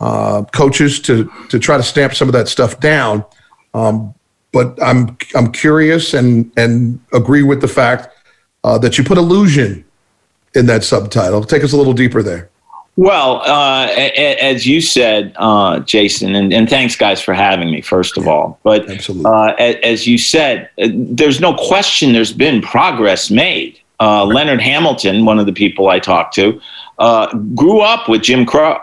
uh, 0.00 0.42
coaches 0.52 1.00
to, 1.00 1.30
to 1.48 1.58
try 1.58 1.76
to 1.76 1.82
stamp 1.82 2.14
some 2.14 2.28
of 2.28 2.32
that 2.32 2.48
stuff 2.48 2.78
down. 2.80 3.24
Um, 3.74 4.14
but 4.52 4.80
I'm, 4.82 5.16
I'm 5.34 5.52
curious 5.52 6.14
and, 6.14 6.50
and 6.56 7.00
agree 7.12 7.42
with 7.42 7.60
the 7.60 7.68
fact 7.68 8.14
uh, 8.64 8.78
that 8.78 8.98
you 8.98 9.04
put 9.04 9.18
illusion 9.18 9.84
in 10.54 10.66
that 10.66 10.84
subtitle. 10.84 11.44
Take 11.44 11.64
us 11.64 11.72
a 11.72 11.76
little 11.76 11.92
deeper 11.92 12.22
there. 12.22 12.50
Well, 12.98 13.42
uh, 13.42 13.86
as 13.86 14.66
you 14.66 14.80
said, 14.80 15.32
uh, 15.36 15.78
Jason, 15.78 16.34
and, 16.34 16.52
and, 16.52 16.68
thanks, 16.68 16.96
guys, 16.96 17.22
for 17.22 17.32
having 17.32 17.70
me, 17.70 17.80
first 17.80 18.18
of 18.18 18.26
all. 18.26 18.58
But 18.64 18.90
uh, 19.08 19.54
as 19.56 20.08
you 20.08 20.18
said, 20.18 20.68
uh, 20.82 20.88
there's 20.92 21.40
no 21.40 21.54
question 21.54 22.12
there's 22.12 22.32
been 22.32 22.60
progress 22.60 23.30
made. 23.30 23.78
Uh, 24.00 24.26
right. 24.26 24.34
Leonard 24.34 24.60
Hamilton, 24.60 25.24
one 25.24 25.38
of 25.38 25.46
the 25.46 25.52
people 25.52 25.88
I 25.90 26.00
talked 26.00 26.34
to, 26.34 26.60
uh, 26.98 27.32
grew 27.54 27.80
up 27.82 28.08
with 28.08 28.22
Jim 28.22 28.44
Crow. 28.44 28.80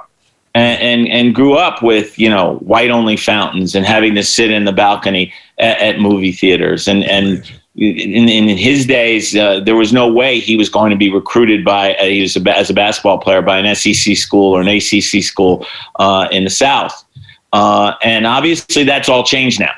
And, 0.53 0.82
and, 0.82 1.08
and 1.10 1.36
grew 1.36 1.55
up 1.55 1.84
with 1.84 2.17
you 2.17 2.29
know 2.29 2.55
white 2.60 2.89
only 2.89 3.17
fountains 3.17 3.75
and 3.75 3.86
having 3.86 4.15
to 4.15 4.24
sit 4.24 4.51
in 4.51 4.63
the 4.63 4.72
balcony 4.72 5.34
at, 5.58 5.77
at 5.79 6.00
movie 6.00 6.32
theaters 6.32 6.88
and 6.88 7.03
and 7.03 7.51
in, 7.77 8.29
in 8.29 8.58
his 8.58 8.86
days, 8.86 9.36
uh, 9.36 9.60
there 9.60 9.75
was 9.75 9.91
no 9.91 10.08
way 10.08 10.39
he 10.39 10.55
was 10.55 10.70
going 10.70 10.91
to 10.91 10.96
be 10.96 11.12
recruited 11.12 11.65
by 11.65 11.94
uh, 11.96 12.05
he 12.05 12.22
was 12.22 12.38
a, 12.38 12.58
as 12.58 12.70
a 12.70 12.74
basketball 12.74 13.17
player 13.17 13.41
by 13.41 13.60
an 13.60 13.75
SEC 13.75 14.15
school 14.15 14.53
or 14.53 14.62
an 14.62 14.67
ACC 14.67 15.22
school 15.22 15.65
uh, 16.00 16.27
in 16.32 16.46
the 16.46 16.50
South, 16.50 17.03
uh, 17.51 17.94
and 18.01 18.25
obviously 18.25 18.84
that's 18.84 19.10
all 19.10 19.24
changed 19.24 19.60
now, 19.60 19.74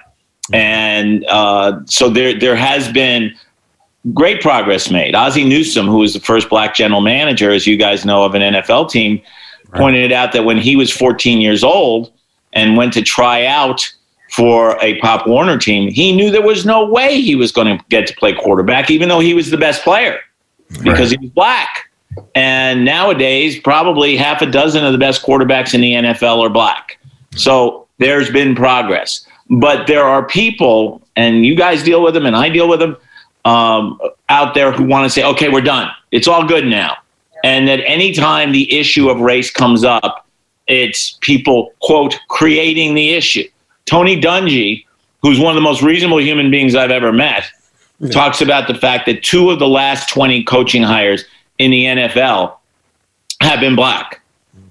and 0.53 1.25
uh, 1.27 1.79
so 1.85 2.09
there 2.09 2.39
there 2.39 2.55
has 2.55 2.91
been 2.91 3.33
great 4.13 4.41
progress 4.41 4.91
made. 4.91 5.15
Ozzie 5.15 5.43
Newsome, 5.43 5.87
who 5.87 5.97
was 5.97 6.13
the 6.13 6.19
first 6.19 6.49
black 6.49 6.75
general 6.75 7.01
manager, 7.01 7.51
as 7.51 7.65
you 7.65 7.77
guys 7.77 8.05
know, 8.05 8.23
of 8.23 8.35
an 8.35 8.41
NFL 8.41 8.89
team, 8.89 9.21
right. 9.69 9.79
pointed 9.79 10.11
out 10.11 10.33
that 10.33 10.45
when 10.45 10.57
he 10.57 10.75
was 10.75 10.91
14 10.91 11.41
years 11.41 11.63
old 11.63 12.11
and 12.53 12.77
went 12.77 12.93
to 12.93 13.01
try 13.01 13.45
out 13.45 13.91
for 14.37 14.77
a 14.83 14.99
Pop 14.99 15.25
Warner 15.25 15.57
team, 15.57 15.89
he 15.89 16.15
knew 16.15 16.29
there 16.29 16.43
was 16.43 16.63
no 16.63 16.85
way 16.85 17.19
he 17.19 17.35
was 17.35 17.51
going 17.51 17.75
to 17.75 17.83
get 17.89 18.05
to 18.05 18.15
play 18.17 18.33
quarterback, 18.33 18.91
even 18.91 19.09
though 19.09 19.19
he 19.19 19.33
was 19.33 19.49
the 19.49 19.57
best 19.57 19.83
player 19.83 20.19
because 20.83 21.09
right. 21.09 21.19
he 21.19 21.25
was 21.25 21.31
black. 21.31 21.89
And 22.35 22.85
nowadays, 22.85 23.59
probably 23.59 24.15
half 24.15 24.43
a 24.43 24.45
dozen 24.45 24.85
of 24.85 24.91
the 24.91 24.99
best 24.99 25.23
quarterbacks 25.23 25.73
in 25.73 25.81
the 25.81 25.93
NFL 25.93 26.39
are 26.45 26.49
black. 26.49 26.99
So 27.35 27.87
there's 27.97 28.29
been 28.29 28.53
progress. 28.53 29.25
But 29.49 29.87
there 29.87 30.03
are 30.03 30.27
people, 30.27 31.01
and 31.15 31.43
you 31.43 31.55
guys 31.55 31.81
deal 31.81 32.03
with 32.03 32.13
them, 32.13 32.27
and 32.27 32.35
I 32.35 32.49
deal 32.49 32.69
with 32.69 32.79
them 32.79 32.95
um, 33.43 33.99
out 34.29 34.53
there 34.53 34.71
who 34.71 34.83
want 34.83 35.05
to 35.05 35.09
say, 35.09 35.23
okay, 35.23 35.49
we're 35.49 35.61
done. 35.61 35.89
It's 36.11 36.27
all 36.27 36.45
good 36.47 36.67
now. 36.67 36.95
And 37.43 37.67
that 37.67 37.79
anytime 37.87 38.51
the 38.51 38.71
issue 38.77 39.09
of 39.09 39.19
race 39.19 39.49
comes 39.49 39.83
up, 39.83 40.27
it's 40.67 41.17
people, 41.21 41.73
quote, 41.79 42.19
creating 42.27 42.93
the 42.93 43.13
issue. 43.15 43.47
Tony 43.87 44.19
Dungy, 44.19 44.85
who's 45.21 45.39
one 45.39 45.49
of 45.49 45.55
the 45.55 45.61
most 45.61 45.81
reasonable 45.81 46.21
human 46.21 46.51
beings 46.51 46.75
I've 46.75 46.91
ever 46.91 47.11
met, 47.11 47.43
yeah. 47.99 48.11
talks 48.11 48.41
about 48.41 48.67
the 48.67 48.75
fact 48.75 49.07
that 49.07 49.23
two 49.23 49.49
of 49.49 49.59
the 49.59 49.67
last 49.67 50.09
20 50.09 50.43
coaching 50.43 50.83
hires 50.83 51.25
in 51.57 51.71
the 51.71 51.85
NFL 51.85 52.57
have 53.41 53.59
been 53.59 53.75
black. 53.75 54.21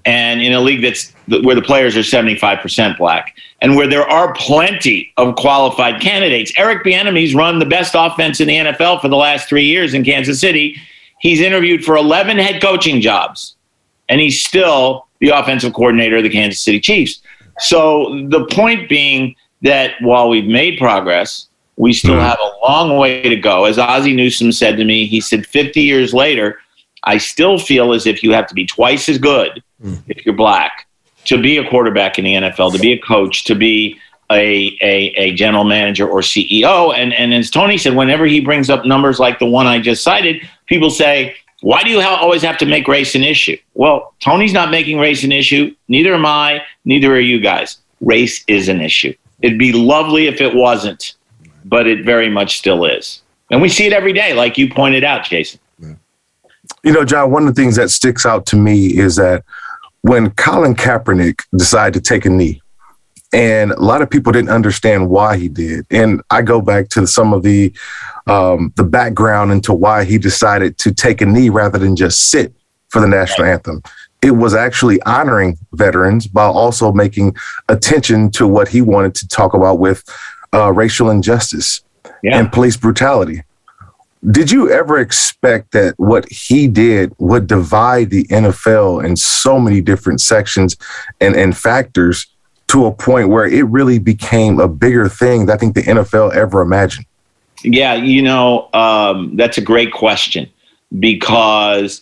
And 0.05 0.41
in 0.41 0.53
a 0.53 0.61
league 0.61 0.81
that's 0.81 1.11
where 1.43 1.55
the 1.55 1.61
players 1.61 1.97
are 1.97 2.01
75% 2.01 2.97
black 2.97 3.35
and 3.61 3.75
where 3.75 3.87
there 3.87 4.07
are 4.07 4.33
plenty 4.33 5.11
of 5.17 5.35
qualified 5.35 5.99
candidates. 6.01 6.53
Eric 6.57 6.85
Bieniemy's 6.85 7.35
run 7.35 7.59
the 7.59 7.65
best 7.65 7.93
offense 7.97 8.39
in 8.39 8.47
the 8.47 8.55
NFL 8.55 9.01
for 9.01 9.09
the 9.09 9.17
last 9.17 9.49
3 9.49 9.65
years 9.65 9.93
in 9.93 10.05
Kansas 10.05 10.39
City. 10.39 10.77
He's 11.19 11.41
interviewed 11.41 11.83
for 11.83 11.97
11 11.97 12.37
head 12.37 12.61
coaching 12.61 13.01
jobs 13.01 13.55
and 14.07 14.21
he's 14.21 14.41
still 14.41 15.07
the 15.19 15.29
offensive 15.29 15.73
coordinator 15.73 16.17
of 16.17 16.23
the 16.23 16.29
Kansas 16.29 16.61
City 16.61 16.79
Chiefs. 16.79 17.21
So 17.59 18.25
the 18.29 18.45
point 18.51 18.89
being 18.89 19.35
that 19.61 19.93
while 20.01 20.29
we've 20.29 20.47
made 20.47 20.77
progress, 20.77 21.47
we 21.75 21.93
still 21.93 22.15
mm. 22.15 22.21
have 22.21 22.39
a 22.39 22.65
long 22.65 22.97
way 22.97 23.21
to 23.21 23.35
go. 23.35 23.65
As 23.65 23.77
Ozzie 23.77 24.15
Newsome 24.15 24.51
said 24.51 24.77
to 24.77 24.85
me, 24.85 25.05
he 25.05 25.21
said, 25.21 25.45
50 25.45 25.81
years 25.81 26.13
later, 26.13 26.59
I 27.03 27.17
still 27.17 27.57
feel 27.57 27.93
as 27.93 28.05
if 28.07 28.23
you 28.23 28.33
have 28.33 28.47
to 28.47 28.53
be 28.53 28.65
twice 28.65 29.07
as 29.09 29.17
good 29.17 29.63
mm. 29.83 30.01
if 30.07 30.25
you're 30.25 30.35
black 30.35 30.87
to 31.25 31.41
be 31.41 31.57
a 31.57 31.69
quarterback 31.69 32.17
in 32.17 32.25
the 32.25 32.33
NFL, 32.33 32.73
to 32.73 32.79
be 32.79 32.93
a 32.93 32.99
coach, 32.99 33.43
to 33.45 33.55
be 33.55 33.99
a, 34.31 34.77
a, 34.81 35.13
a 35.15 35.33
general 35.35 35.63
manager 35.63 36.07
or 36.07 36.21
CEO. 36.21 36.93
And, 36.95 37.13
and 37.13 37.33
as 37.33 37.49
Tony 37.49 37.77
said, 37.77 37.95
whenever 37.95 38.25
he 38.25 38.39
brings 38.39 38.69
up 38.69 38.85
numbers 38.85 39.19
like 39.19 39.39
the 39.39 39.45
one 39.45 39.67
I 39.67 39.79
just 39.79 40.03
cited, 40.03 40.41
people 40.67 40.89
say, 40.89 41.35
why 41.61 41.83
do 41.83 41.89
you 41.89 42.01
ha- 42.01 42.19
always 42.21 42.41
have 42.43 42.57
to 42.59 42.65
make 42.65 42.87
race 42.87 43.15
an 43.15 43.23
issue? 43.23 43.57
Well, 43.73 44.13
Tony's 44.19 44.53
not 44.53 44.69
making 44.69 44.99
race 44.99 45.23
an 45.23 45.31
issue. 45.31 45.75
Neither 45.87 46.13
am 46.13 46.25
I. 46.25 46.61
Neither 46.85 47.13
are 47.13 47.19
you 47.19 47.39
guys. 47.39 47.77
Race 48.01 48.43
is 48.47 48.69
an 48.69 48.81
issue. 48.81 49.13
It'd 49.41 49.59
be 49.59 49.71
lovely 49.71 50.27
if 50.27 50.41
it 50.41 50.53
wasn't, 50.53 51.15
but 51.65 51.87
it 51.87 52.05
very 52.05 52.29
much 52.29 52.59
still 52.59 52.85
is. 52.85 53.21
And 53.49 53.61
we 53.61 53.69
see 53.69 53.85
it 53.85 53.93
every 53.93 54.13
day, 54.13 54.33
like 54.33 54.57
you 54.57 54.69
pointed 54.69 55.03
out, 55.03 55.25
Jason. 55.25 55.59
You 56.83 56.91
know, 56.91 57.05
John, 57.05 57.31
one 57.31 57.47
of 57.47 57.55
the 57.55 57.61
things 57.61 57.75
that 57.77 57.89
sticks 57.89 58.25
out 58.25 58.45
to 58.47 58.55
me 58.55 58.87
is 58.97 59.15
that 59.15 59.43
when 60.01 60.31
Colin 60.31 60.75
Kaepernick 60.75 61.41
decided 61.55 61.93
to 61.93 62.01
take 62.01 62.25
a 62.25 62.29
knee, 62.29 62.61
and 63.33 63.71
a 63.71 63.81
lot 63.81 64.01
of 64.01 64.09
people 64.09 64.31
didn't 64.31 64.49
understand 64.49 65.09
why 65.09 65.37
he 65.37 65.49
did. 65.49 65.85
And 65.91 66.21
I 66.29 66.41
go 66.41 66.61
back 66.61 66.89
to 66.89 67.05
some 67.05 67.33
of 67.33 67.43
the 67.43 67.73
um, 68.25 68.73
the 68.75 68.83
background 68.83 69.51
into 69.51 69.73
why 69.73 70.03
he 70.03 70.17
decided 70.17 70.77
to 70.79 70.93
take 70.93 71.21
a 71.21 71.25
knee 71.25 71.49
rather 71.49 71.77
than 71.77 71.95
just 71.95 72.29
sit 72.29 72.53
for 72.89 73.01
the 73.01 73.07
national 73.07 73.47
anthem. 73.47 73.81
It 74.21 74.31
was 74.31 74.53
actually 74.53 75.01
honoring 75.03 75.57
veterans 75.73 76.27
while 76.31 76.51
also 76.51 76.91
making 76.91 77.35
attention 77.69 78.31
to 78.31 78.47
what 78.47 78.67
he 78.67 78.81
wanted 78.81 79.15
to 79.15 79.27
talk 79.27 79.53
about 79.53 79.79
with 79.79 80.03
uh, 80.53 80.73
racial 80.73 81.09
injustice 81.09 81.81
yeah. 82.23 82.39
and 82.39 82.51
police 82.51 82.75
brutality. 82.75 83.43
Did 84.31 84.51
you 84.51 84.71
ever 84.71 84.97
expect 84.97 85.71
that 85.73 85.93
what 85.97 86.29
he 86.29 86.67
did 86.67 87.13
would 87.19 87.45
divide 87.47 88.09
the 88.09 88.25
NFL 88.25 89.05
in 89.05 89.15
so 89.15 89.59
many 89.59 89.79
different 89.79 90.21
sections 90.21 90.75
and, 91.21 91.35
and 91.35 91.55
factors 91.55 92.25
to 92.67 92.85
a 92.85 92.91
point 92.91 93.29
where 93.29 93.45
it 93.45 93.65
really 93.67 93.99
became 93.99 94.59
a 94.59 94.67
bigger 94.67 95.07
thing 95.07 95.45
than 95.45 95.55
I 95.55 95.57
think 95.57 95.75
the 95.75 95.83
NFL 95.83 96.35
ever 96.35 96.61
imagined? 96.61 97.05
Yeah, 97.63 97.95
you 97.95 98.21
know, 98.21 98.69
um, 98.73 99.35
that's 99.35 99.57
a 99.57 99.61
great 99.61 99.91
question 99.91 100.49
because 100.99 102.01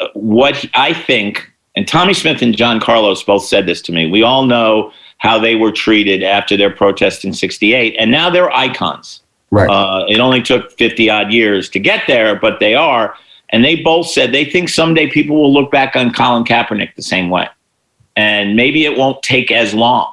uh, 0.00 0.08
what 0.14 0.64
I 0.74 0.92
think, 0.92 1.50
and 1.76 1.86
Tommie 1.86 2.14
Smith 2.14 2.42
and 2.42 2.56
John 2.56 2.80
Carlos 2.80 3.22
both 3.22 3.44
said 3.44 3.66
this 3.66 3.80
to 3.82 3.92
me, 3.92 4.10
we 4.10 4.22
all 4.22 4.44
know 4.44 4.92
how 5.18 5.38
they 5.38 5.54
were 5.54 5.70
treated 5.70 6.22
after 6.22 6.56
their 6.56 6.70
protest 6.70 7.24
in 7.24 7.32
68, 7.32 7.94
and 7.98 8.10
now 8.10 8.28
they're 8.28 8.50
icons. 8.50 9.20
Right. 9.50 9.68
Uh, 9.68 10.06
it 10.08 10.18
only 10.18 10.42
took 10.42 10.72
50 10.72 11.10
odd 11.10 11.32
years 11.32 11.68
to 11.70 11.78
get 11.78 12.04
there, 12.06 12.34
but 12.34 12.58
they 12.58 12.74
are. 12.74 13.14
And 13.50 13.62
they 13.62 13.76
both 13.76 14.08
said 14.08 14.32
they 14.32 14.46
think 14.46 14.70
someday 14.70 15.10
people 15.10 15.36
will 15.36 15.52
look 15.52 15.70
back 15.70 15.94
on 15.94 16.12
Colin 16.12 16.42
Kaepernick 16.42 16.94
the 16.96 17.02
same 17.02 17.28
way 17.28 17.46
and 18.16 18.56
maybe 18.56 18.84
it 18.84 18.96
won't 18.96 19.22
take 19.22 19.50
as 19.50 19.74
long. 19.74 20.12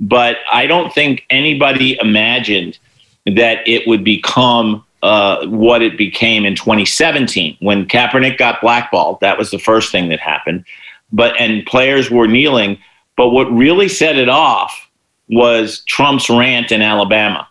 But 0.00 0.38
I 0.52 0.66
don't 0.66 0.92
think 0.92 1.24
anybody 1.30 1.98
imagined 2.00 2.78
that 3.26 3.66
it 3.66 3.86
would 3.86 4.04
become 4.04 4.84
uh, 5.02 5.46
what 5.46 5.82
it 5.82 5.98
became 5.98 6.44
in 6.44 6.54
2017 6.56 7.56
when 7.60 7.86
Kaepernick 7.86 8.38
got 8.38 8.60
blackballed. 8.60 9.20
That 9.20 9.38
was 9.38 9.50
the 9.50 9.58
first 9.58 9.92
thing 9.92 10.08
that 10.08 10.18
happened. 10.20 10.64
But 11.12 11.38
and 11.38 11.64
players 11.66 12.10
were 12.10 12.26
kneeling. 12.26 12.78
But 13.16 13.28
what 13.28 13.44
really 13.52 13.88
set 13.88 14.16
it 14.16 14.28
off 14.28 14.90
was 15.28 15.84
Trump's 15.84 16.28
rant 16.28 16.72
in 16.72 16.82
Alabama 16.82 17.46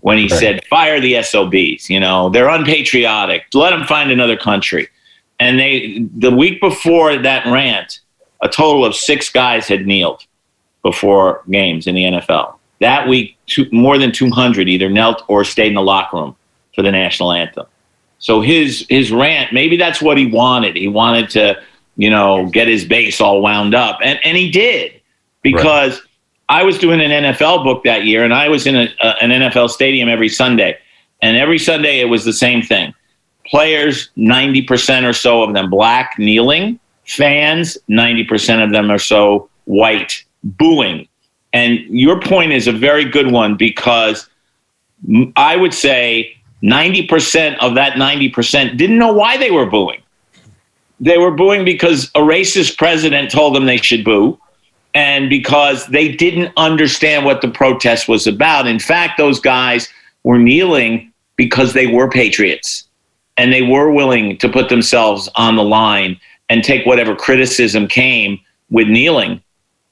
when 0.00 0.18
he 0.18 0.28
right. 0.28 0.38
said, 0.38 0.64
"Fire 0.66 1.00
the 1.00 1.22
SOBs." 1.22 1.90
You 1.90 1.98
know, 1.98 2.28
they're 2.28 2.48
unpatriotic. 2.48 3.46
Let 3.54 3.70
them 3.70 3.86
find 3.86 4.10
another 4.10 4.36
country. 4.36 4.88
And 5.40 5.58
they 5.58 6.06
the 6.14 6.30
week 6.30 6.60
before 6.60 7.16
that 7.16 7.46
rant, 7.46 8.00
a 8.42 8.48
total 8.48 8.84
of 8.84 8.94
six 8.94 9.30
guys 9.30 9.66
had 9.68 9.86
kneeled 9.86 10.24
before 10.82 11.42
games 11.50 11.86
in 11.86 11.94
the 11.94 12.04
NFL. 12.04 12.54
That 12.80 13.08
week, 13.08 13.36
two, 13.46 13.66
more 13.72 13.98
than 13.98 14.12
200 14.12 14.68
either 14.68 14.88
knelt 14.88 15.22
or 15.28 15.44
stayed 15.44 15.68
in 15.68 15.74
the 15.74 15.82
locker 15.82 16.16
room 16.16 16.36
for 16.74 16.82
the 16.82 16.92
national 16.92 17.32
anthem. 17.32 17.66
So 18.18 18.40
his 18.40 18.86
his 18.88 19.12
rant, 19.12 19.52
maybe 19.52 19.76
that's 19.76 20.02
what 20.02 20.18
he 20.18 20.26
wanted. 20.26 20.76
He 20.76 20.88
wanted 20.88 21.30
to, 21.30 21.60
you 21.96 22.10
know, 22.10 22.46
get 22.46 22.68
his 22.68 22.84
base 22.84 23.20
all 23.20 23.40
wound 23.40 23.74
up, 23.74 23.98
and 24.02 24.18
and 24.24 24.36
he 24.36 24.50
did 24.50 25.00
because 25.42 25.92
right. 26.00 26.60
I 26.60 26.62
was 26.64 26.78
doing 26.78 27.00
an 27.00 27.10
NFL 27.10 27.64
book 27.64 27.84
that 27.84 28.04
year, 28.04 28.24
and 28.24 28.34
I 28.34 28.48
was 28.48 28.66
in 28.66 28.76
a, 28.76 28.88
a, 29.00 29.22
an 29.22 29.30
NFL 29.30 29.70
stadium 29.70 30.08
every 30.08 30.28
Sunday, 30.28 30.78
and 31.22 31.36
every 31.36 31.58
Sunday 31.58 32.00
it 32.00 32.06
was 32.06 32.24
the 32.24 32.32
same 32.32 32.62
thing. 32.62 32.92
Players, 33.46 34.10
ninety 34.16 34.62
percent 34.62 35.06
or 35.06 35.12
so 35.12 35.42
of 35.42 35.54
them 35.54 35.70
black, 35.70 36.14
kneeling, 36.18 36.80
fans, 37.08 37.76
90% 37.88 38.64
of 38.64 38.70
them 38.70 38.90
are 38.90 38.98
so 38.98 39.48
white, 39.64 40.24
booing. 40.42 41.08
And 41.52 41.78
your 41.88 42.20
point 42.20 42.52
is 42.52 42.66
a 42.66 42.72
very 42.72 43.04
good 43.04 43.30
one 43.32 43.56
because 43.56 44.28
I 45.36 45.56
would 45.56 45.74
say 45.74 46.36
90% 46.62 47.58
of 47.58 47.74
that 47.76 47.94
90% 47.94 48.76
didn't 48.76 48.98
know 48.98 49.12
why 49.12 49.36
they 49.36 49.50
were 49.50 49.66
booing. 49.66 50.02
They 51.00 51.18
were 51.18 51.30
booing 51.30 51.64
because 51.64 52.10
a 52.14 52.20
racist 52.20 52.76
president 52.76 53.30
told 53.30 53.54
them 53.54 53.66
they 53.66 53.76
should 53.76 54.04
boo 54.04 54.38
and 54.94 55.30
because 55.30 55.86
they 55.86 56.12
didn't 56.12 56.52
understand 56.56 57.24
what 57.24 57.40
the 57.40 57.48
protest 57.48 58.08
was 58.08 58.26
about. 58.26 58.66
In 58.66 58.80
fact, 58.80 59.16
those 59.16 59.38
guys 59.38 59.88
were 60.24 60.38
kneeling 60.38 61.12
because 61.36 61.72
they 61.72 61.86
were 61.86 62.10
patriots 62.10 62.88
and 63.36 63.52
they 63.52 63.62
were 63.62 63.92
willing 63.92 64.36
to 64.38 64.48
put 64.48 64.68
themselves 64.68 65.28
on 65.36 65.54
the 65.54 65.62
line 65.62 66.20
and 66.48 66.64
take 66.64 66.86
whatever 66.86 67.14
criticism 67.14 67.86
came 67.86 68.40
with 68.70 68.88
kneeling 68.88 69.42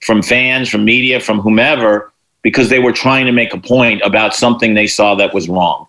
from 0.01 0.23
fans, 0.23 0.69
from 0.69 0.85
media, 0.85 1.21
from 1.21 1.41
whomever, 1.41 2.13
because 2.43 2.69
they 2.69 2.79
were 2.79 2.93
trying 2.93 3.27
to 3.27 3.33
make 3.33 3.53
a 3.55 3.59
point 3.59 4.01
about 4.03 4.35
something 4.35 4.75
they 4.75 4.87
saw 4.87 5.15
that 5.15 5.35
was 5.35 5.49
wrong. 5.49 5.87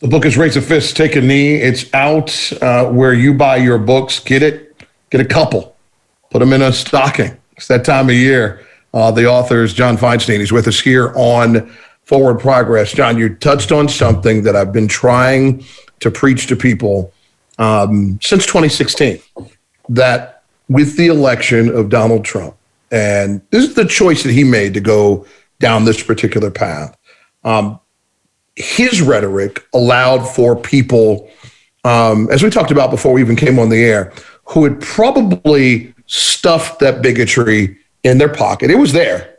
The 0.00 0.08
book 0.08 0.24
is 0.24 0.36
Raise 0.36 0.56
a 0.56 0.62
Fist, 0.62 0.96
Take 0.96 1.16
a 1.16 1.20
Knee. 1.20 1.56
It's 1.56 1.92
out 1.92 2.52
uh, 2.62 2.86
where 2.86 3.14
you 3.14 3.34
buy 3.34 3.56
your 3.56 3.78
books. 3.78 4.20
Get 4.20 4.42
it, 4.42 4.76
get 5.10 5.20
a 5.20 5.24
couple, 5.24 5.74
put 6.30 6.38
them 6.38 6.52
in 6.52 6.62
a 6.62 6.72
stocking. 6.72 7.36
It's 7.56 7.66
that 7.66 7.84
time 7.84 8.08
of 8.08 8.14
year. 8.14 8.64
Uh, 8.94 9.10
the 9.10 9.26
author 9.26 9.64
is 9.64 9.74
John 9.74 9.96
Feinstein. 9.96 10.38
He's 10.38 10.52
with 10.52 10.68
us 10.68 10.80
here 10.80 11.12
on 11.16 11.74
Forward 12.04 12.38
Progress. 12.38 12.92
John, 12.92 13.18
you 13.18 13.34
touched 13.34 13.72
on 13.72 13.88
something 13.88 14.42
that 14.44 14.54
I've 14.54 14.72
been 14.72 14.88
trying 14.88 15.64
to 16.00 16.10
preach 16.10 16.46
to 16.46 16.56
people 16.56 17.12
um, 17.58 18.18
since 18.22 18.46
2016 18.46 19.20
that 19.88 20.42
with 20.68 20.96
the 20.96 21.06
election 21.06 21.68
of 21.74 21.88
Donald 21.88 22.24
Trump, 22.24 22.54
and 22.90 23.40
this 23.50 23.64
is 23.64 23.74
the 23.74 23.84
choice 23.84 24.22
that 24.22 24.32
he 24.32 24.44
made 24.44 24.74
to 24.74 24.80
go 24.80 25.26
down 25.60 25.84
this 25.84 26.02
particular 26.02 26.50
path, 26.50 26.96
um, 27.44 27.80
his 28.56 29.00
rhetoric 29.00 29.64
allowed 29.72 30.24
for 30.24 30.56
people, 30.56 31.30
um, 31.84 32.28
as 32.30 32.42
we 32.42 32.50
talked 32.50 32.70
about 32.70 32.90
before 32.90 33.12
we 33.12 33.20
even 33.20 33.36
came 33.36 33.58
on 33.58 33.68
the 33.68 33.82
air, 33.82 34.12
who 34.44 34.64
had 34.64 34.80
probably 34.80 35.94
stuffed 36.06 36.80
that 36.80 37.02
bigotry 37.02 37.78
in 38.02 38.18
their 38.18 38.28
pocket. 38.28 38.70
It 38.70 38.76
was 38.76 38.92
there. 38.92 39.38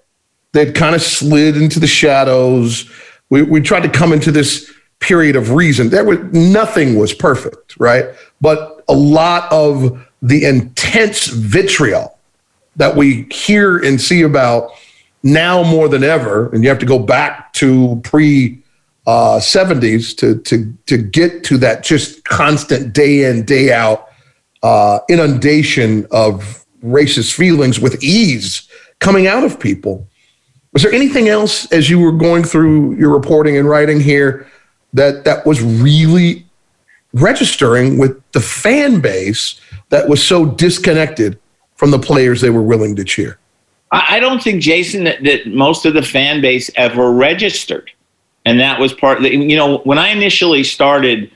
They'd 0.51 0.73
kind 0.73 0.95
of 0.95 1.01
slid 1.01 1.57
into 1.57 1.79
the 1.79 1.87
shadows. 1.87 2.89
We, 3.29 3.43
we 3.43 3.61
tried 3.61 3.83
to 3.83 3.89
come 3.89 4.13
into 4.13 4.31
this 4.31 4.71
period 4.99 5.35
of 5.35 5.51
reason. 5.51 5.89
There 5.89 6.03
was 6.03 6.19
nothing 6.33 6.95
was 6.95 7.13
perfect, 7.13 7.75
right? 7.79 8.05
But 8.41 8.83
a 8.87 8.93
lot 8.93 9.51
of 9.51 10.05
the 10.21 10.45
intense 10.45 11.27
vitriol 11.27 12.17
that 12.75 12.95
we 12.95 13.27
hear 13.31 13.77
and 13.77 13.99
see 13.99 14.21
about 14.21 14.71
now 15.23 15.63
more 15.63 15.87
than 15.87 16.03
ever, 16.03 16.49
and 16.49 16.63
you 16.63 16.69
have 16.69 16.79
to 16.79 16.85
go 16.85 16.99
back 16.99 17.53
to 17.53 17.99
pre 18.03 18.61
uh, 19.07 19.39
70s 19.39 20.15
to 20.17 20.39
to 20.41 20.71
to 20.85 20.97
get 20.97 21.43
to 21.45 21.57
that 21.57 21.83
just 21.83 22.23
constant 22.25 22.93
day 22.93 23.29
in 23.29 23.43
day 23.43 23.71
out 23.73 24.09
uh, 24.63 24.99
inundation 25.09 26.05
of 26.11 26.65
racist 26.83 27.33
feelings 27.33 27.79
with 27.79 28.01
ease 28.03 28.67
coming 28.99 29.27
out 29.27 29.43
of 29.43 29.59
people. 29.59 30.07
Was 30.73 30.83
there 30.83 30.93
anything 30.93 31.27
else 31.27 31.69
as 31.71 31.89
you 31.89 31.99
were 31.99 32.11
going 32.11 32.43
through 32.43 32.95
your 32.95 33.09
reporting 33.09 33.57
and 33.57 33.67
writing 33.67 33.99
here 33.99 34.47
that 34.93 35.23
that 35.25 35.45
was 35.45 35.61
really 35.61 36.45
registering 37.13 37.97
with 37.97 38.21
the 38.31 38.39
fan 38.39 39.01
base 39.01 39.59
that 39.89 40.07
was 40.07 40.25
so 40.25 40.45
disconnected 40.45 41.39
from 41.75 41.91
the 41.91 41.99
players 41.99 42.41
they 42.41 42.49
were 42.49 42.61
willing 42.61 42.95
to 42.95 43.03
cheer? 43.03 43.39
I 43.91 44.19
don't 44.19 44.41
think, 44.43 44.61
Jason, 44.61 45.05
that, 45.05 45.23
that 45.23 45.47
most 45.47 45.85
of 45.85 45.95
the 45.95 46.03
fan 46.03 46.41
base 46.41 46.69
ever 46.75 47.11
registered. 47.11 47.89
And 48.45 48.59
that 48.59 48.79
was 48.79 48.93
part 48.93 49.17
of 49.17 49.23
the, 49.23 49.31
you 49.31 49.55
know, 49.55 49.79
when 49.79 49.97
I 49.97 50.09
initially 50.09 50.63
started 50.63 51.31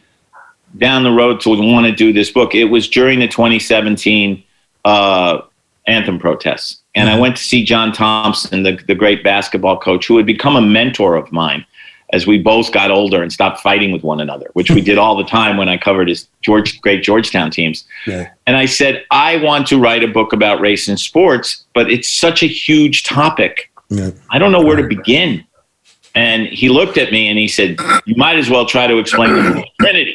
down 0.77 1.03
the 1.03 1.11
road 1.11 1.41
to 1.41 1.49
want 1.49 1.87
to 1.87 1.91
do 1.91 2.13
this 2.13 2.29
book, 2.29 2.53
it 2.53 2.65
was 2.65 2.87
during 2.87 3.19
the 3.19 3.27
2017 3.27 4.43
uh, 4.85 5.41
anthem 5.87 6.19
protests. 6.19 6.83
And 6.93 7.09
mm-hmm. 7.09 7.17
I 7.17 7.21
went 7.21 7.37
to 7.37 7.43
see 7.43 7.65
John 7.65 7.91
Thompson, 7.91 8.61
the, 8.61 8.79
the 8.87 8.95
great 8.95 9.23
basketball 9.23 9.79
coach, 9.79 10.05
who 10.07 10.17
had 10.17 10.25
become 10.27 10.55
a 10.55 10.61
mentor 10.61 11.15
of 11.15 11.31
mine 11.31 11.65
as 12.13 12.27
we 12.27 12.37
both 12.37 12.71
got 12.71 12.91
older 12.91 13.23
and 13.23 13.33
stopped 13.33 13.59
fighting 13.59 13.91
with 13.91 14.03
one 14.03 14.21
another, 14.21 14.47
which 14.53 14.69
we 14.69 14.81
did 14.81 14.99
all 14.99 15.17
the 15.17 15.23
time 15.23 15.57
when 15.57 15.67
I 15.67 15.77
covered 15.77 16.07
his 16.07 16.27
George, 16.43 16.79
great 16.79 17.01
Georgetown 17.01 17.49
teams. 17.49 17.83
Yeah. 18.05 18.29
And 18.45 18.55
I 18.55 18.67
said, 18.67 19.03
I 19.09 19.37
want 19.37 19.65
to 19.67 19.79
write 19.79 20.03
a 20.03 20.07
book 20.07 20.31
about 20.31 20.61
race 20.61 20.87
in 20.87 20.95
sports, 20.95 21.65
but 21.73 21.91
it's 21.91 22.07
such 22.07 22.43
a 22.43 22.45
huge 22.45 23.03
topic 23.03 23.71
Yeah. 23.89 24.11
I 24.29 24.37
don't 24.37 24.51
know 24.51 24.61
where 24.61 24.77
to 24.77 24.87
begin. 24.87 25.43
And 26.15 26.45
he 26.45 26.69
looked 26.69 26.97
at 26.97 27.11
me 27.11 27.27
and 27.27 27.39
he 27.39 27.47
said, 27.47 27.77
You 28.05 28.15
might 28.15 28.37
as 28.37 28.47
well 28.47 28.67
try 28.67 28.85
to 28.85 28.97
explain 28.99 29.33
the 29.33 29.65
Trinity. 29.81 30.13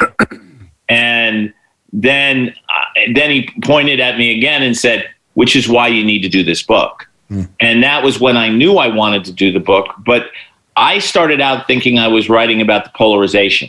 And 0.88 1.52
then, 1.92 2.54
uh, 2.68 3.12
then 3.12 3.30
he 3.30 3.50
pointed 3.64 3.98
at 3.98 4.16
me 4.16 4.36
again 4.36 4.62
and 4.62 4.76
said, 4.76 5.10
Which 5.34 5.56
is 5.56 5.68
why 5.68 5.88
you 5.88 6.04
need 6.04 6.22
to 6.22 6.28
do 6.28 6.44
this 6.44 6.62
book. 6.62 7.08
Mm. 7.30 7.48
And 7.60 7.82
that 7.82 8.04
was 8.04 8.20
when 8.20 8.36
I 8.36 8.48
knew 8.48 8.76
I 8.76 8.86
wanted 8.86 9.24
to 9.24 9.32
do 9.32 9.50
the 9.50 9.60
book. 9.60 9.86
But 10.06 10.30
I 10.78 11.00
started 11.00 11.40
out 11.40 11.66
thinking 11.66 11.98
I 11.98 12.08
was 12.08 12.28
writing 12.28 12.60
about 12.60 12.84
the 12.84 12.90
polarization. 12.94 13.68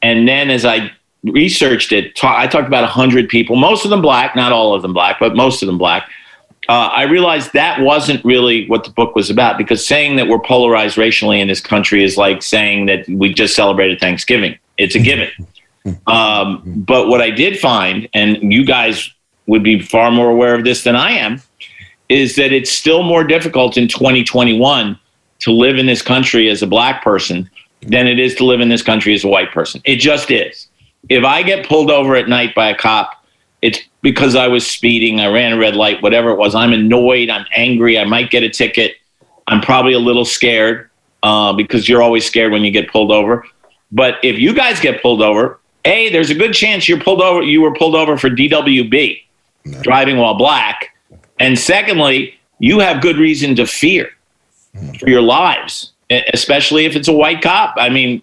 And 0.00 0.28
then 0.28 0.48
as 0.48 0.64
I 0.64 0.92
researched 1.24 1.90
it, 1.90 2.14
ta- 2.14 2.38
I 2.38 2.46
talked 2.46 2.68
about 2.68 2.82
100 2.82 3.28
people, 3.28 3.56
most 3.56 3.84
of 3.84 3.90
them 3.90 4.00
black, 4.00 4.36
not 4.36 4.52
all 4.52 4.72
of 4.72 4.82
them 4.82 4.92
black, 4.92 5.18
but 5.18 5.34
most 5.34 5.62
of 5.62 5.66
them 5.66 5.76
black. 5.76 6.08
Uh, 6.68 6.90
I 6.92 7.02
realized 7.02 7.52
that 7.52 7.80
wasn't 7.80 8.24
really 8.24 8.68
what 8.68 8.84
the 8.84 8.90
book 8.90 9.16
was 9.16 9.28
about 9.28 9.58
because 9.58 9.84
saying 9.84 10.16
that 10.16 10.28
we're 10.28 10.40
polarized 10.40 10.96
racially 10.96 11.40
in 11.40 11.48
this 11.48 11.60
country 11.60 12.04
is 12.04 12.16
like 12.16 12.42
saying 12.42 12.86
that 12.86 13.08
we 13.08 13.34
just 13.34 13.54
celebrated 13.54 14.00
Thanksgiving. 14.00 14.58
It's 14.78 14.94
a 14.94 15.00
given. 15.00 15.30
Um, 16.08 16.64
but 16.66 17.06
what 17.06 17.20
I 17.22 17.30
did 17.30 17.60
find, 17.60 18.08
and 18.12 18.52
you 18.52 18.64
guys 18.64 19.08
would 19.46 19.62
be 19.62 19.78
far 19.80 20.10
more 20.10 20.30
aware 20.30 20.56
of 20.56 20.64
this 20.64 20.82
than 20.82 20.96
I 20.96 21.12
am, 21.12 21.40
is 22.08 22.34
that 22.34 22.52
it's 22.52 22.72
still 22.72 23.04
more 23.04 23.22
difficult 23.22 23.76
in 23.76 23.86
2021 23.86 24.98
to 25.40 25.50
live 25.52 25.78
in 25.78 25.86
this 25.86 26.02
country 26.02 26.48
as 26.48 26.62
a 26.62 26.66
black 26.66 27.02
person 27.02 27.48
than 27.82 28.06
it 28.06 28.18
is 28.18 28.34
to 28.36 28.44
live 28.44 28.60
in 28.60 28.68
this 28.68 28.82
country 28.82 29.14
as 29.14 29.24
a 29.24 29.28
white 29.28 29.52
person. 29.52 29.80
It 29.84 29.96
just 29.96 30.30
is. 30.30 30.68
If 31.08 31.24
I 31.24 31.42
get 31.42 31.66
pulled 31.66 31.90
over 31.90 32.16
at 32.16 32.28
night 32.28 32.54
by 32.54 32.70
a 32.70 32.76
cop, 32.76 33.24
it's 33.62 33.80
because 34.02 34.34
I 34.34 34.48
was 34.48 34.66
speeding, 34.66 35.20
I 35.20 35.28
ran 35.28 35.52
a 35.52 35.58
red 35.58 35.76
light, 35.76 36.02
whatever 36.02 36.30
it 36.30 36.36
was. 36.36 36.54
I'm 36.54 36.72
annoyed, 36.72 37.30
I'm 37.30 37.46
angry, 37.54 37.98
I 37.98 38.04
might 38.04 38.30
get 38.30 38.42
a 38.42 38.50
ticket. 38.50 38.96
I'm 39.46 39.60
probably 39.60 39.92
a 39.92 39.98
little 39.98 40.24
scared 40.24 40.90
uh, 41.22 41.52
because 41.52 41.88
you're 41.88 42.02
always 42.02 42.24
scared 42.24 42.52
when 42.52 42.62
you 42.62 42.70
get 42.70 42.90
pulled 42.90 43.12
over. 43.12 43.44
But 43.92 44.16
if 44.22 44.38
you 44.38 44.54
guys 44.54 44.80
get 44.80 45.00
pulled 45.00 45.22
over, 45.22 45.60
A, 45.84 46.10
there's 46.10 46.30
a 46.30 46.34
good 46.34 46.52
chance 46.52 46.88
you're 46.88 47.00
pulled 47.00 47.22
over, 47.22 47.42
you 47.42 47.60
were 47.60 47.74
pulled 47.74 47.94
over 47.94 48.16
for 48.16 48.28
DWB, 48.28 49.22
no. 49.64 49.82
driving 49.82 50.16
while 50.18 50.34
black. 50.34 50.90
And 51.38 51.58
secondly, 51.58 52.34
you 52.58 52.80
have 52.80 53.00
good 53.00 53.16
reason 53.16 53.54
to 53.56 53.66
fear 53.66 54.10
for 54.98 55.08
your 55.08 55.22
lives, 55.22 55.92
especially 56.10 56.84
if 56.84 56.96
it's 56.96 57.08
a 57.08 57.12
white 57.12 57.42
cop. 57.42 57.74
I 57.78 57.88
mean, 57.88 58.22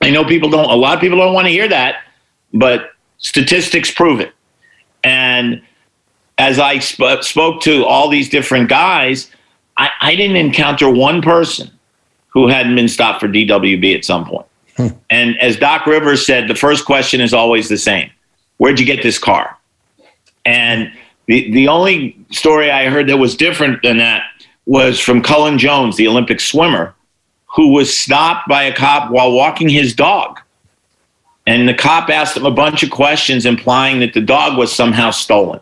I 0.00 0.10
know 0.10 0.24
people 0.24 0.50
don't, 0.50 0.70
a 0.70 0.74
lot 0.74 0.94
of 0.94 1.00
people 1.00 1.18
don't 1.18 1.34
want 1.34 1.46
to 1.46 1.52
hear 1.52 1.68
that, 1.68 2.02
but 2.52 2.92
statistics 3.18 3.90
prove 3.90 4.20
it. 4.20 4.32
And 5.04 5.62
as 6.38 6.58
I 6.58 6.78
sp- 6.80 7.22
spoke 7.22 7.60
to 7.62 7.84
all 7.84 8.08
these 8.08 8.28
different 8.28 8.68
guys, 8.68 9.30
I, 9.76 9.90
I, 10.00 10.14
didn't 10.14 10.36
encounter 10.36 10.90
one 10.90 11.22
person 11.22 11.70
who 12.28 12.48
hadn't 12.48 12.74
been 12.74 12.88
stopped 12.88 13.20
for 13.20 13.28
DWB 13.28 13.94
at 13.94 14.04
some 14.04 14.26
point. 14.26 14.46
Hmm. 14.76 14.88
And 15.10 15.38
as 15.40 15.56
Doc 15.56 15.86
Rivers 15.86 16.24
said, 16.24 16.48
the 16.48 16.54
first 16.54 16.84
question 16.84 17.20
is 17.20 17.34
always 17.34 17.68
the 17.68 17.78
same 17.78 18.10
Where'd 18.58 18.78
you 18.78 18.86
get 18.86 19.02
this 19.02 19.18
car? 19.18 19.56
And 20.44 20.92
the, 21.26 21.50
the 21.52 21.68
only 21.68 22.18
story 22.30 22.70
I 22.70 22.88
heard 22.88 23.08
that 23.08 23.16
was 23.16 23.36
different 23.36 23.82
than 23.82 23.98
that 23.98 24.22
was 24.70 25.00
from 25.00 25.20
Cullen 25.20 25.58
Jones, 25.58 25.96
the 25.96 26.06
Olympic 26.06 26.38
swimmer, 26.38 26.94
who 27.56 27.72
was 27.72 27.98
stopped 27.98 28.48
by 28.48 28.62
a 28.62 28.72
cop 28.72 29.10
while 29.10 29.32
walking 29.32 29.68
his 29.68 29.96
dog. 29.96 30.38
And 31.44 31.68
the 31.68 31.74
cop 31.74 32.08
asked 32.08 32.36
him 32.36 32.46
a 32.46 32.52
bunch 32.52 32.84
of 32.84 32.90
questions, 32.92 33.46
implying 33.46 33.98
that 33.98 34.14
the 34.14 34.20
dog 34.20 34.56
was 34.56 34.72
somehow 34.72 35.10
stolen 35.10 35.58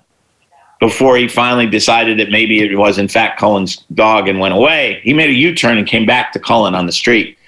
before 0.79 1.17
he 1.17 1.27
finally 1.27 1.67
decided 1.67 2.19
that 2.19 2.31
maybe 2.31 2.61
it 2.61 2.77
was, 2.77 2.99
in 2.99 3.09
fact, 3.09 3.41
Cullen's 3.41 3.79
dog 3.95 4.29
and 4.29 4.41
went 4.41 4.53
away. 4.53 5.01
He 5.03 5.15
made 5.15 5.31
a 5.31 5.33
U 5.33 5.55
turn 5.55 5.79
and 5.79 5.87
came 5.87 6.05
back 6.05 6.31
to 6.35 6.39
Cullen 6.39 6.75
on 6.75 6.85
the 6.85 6.93
street. 6.93 7.39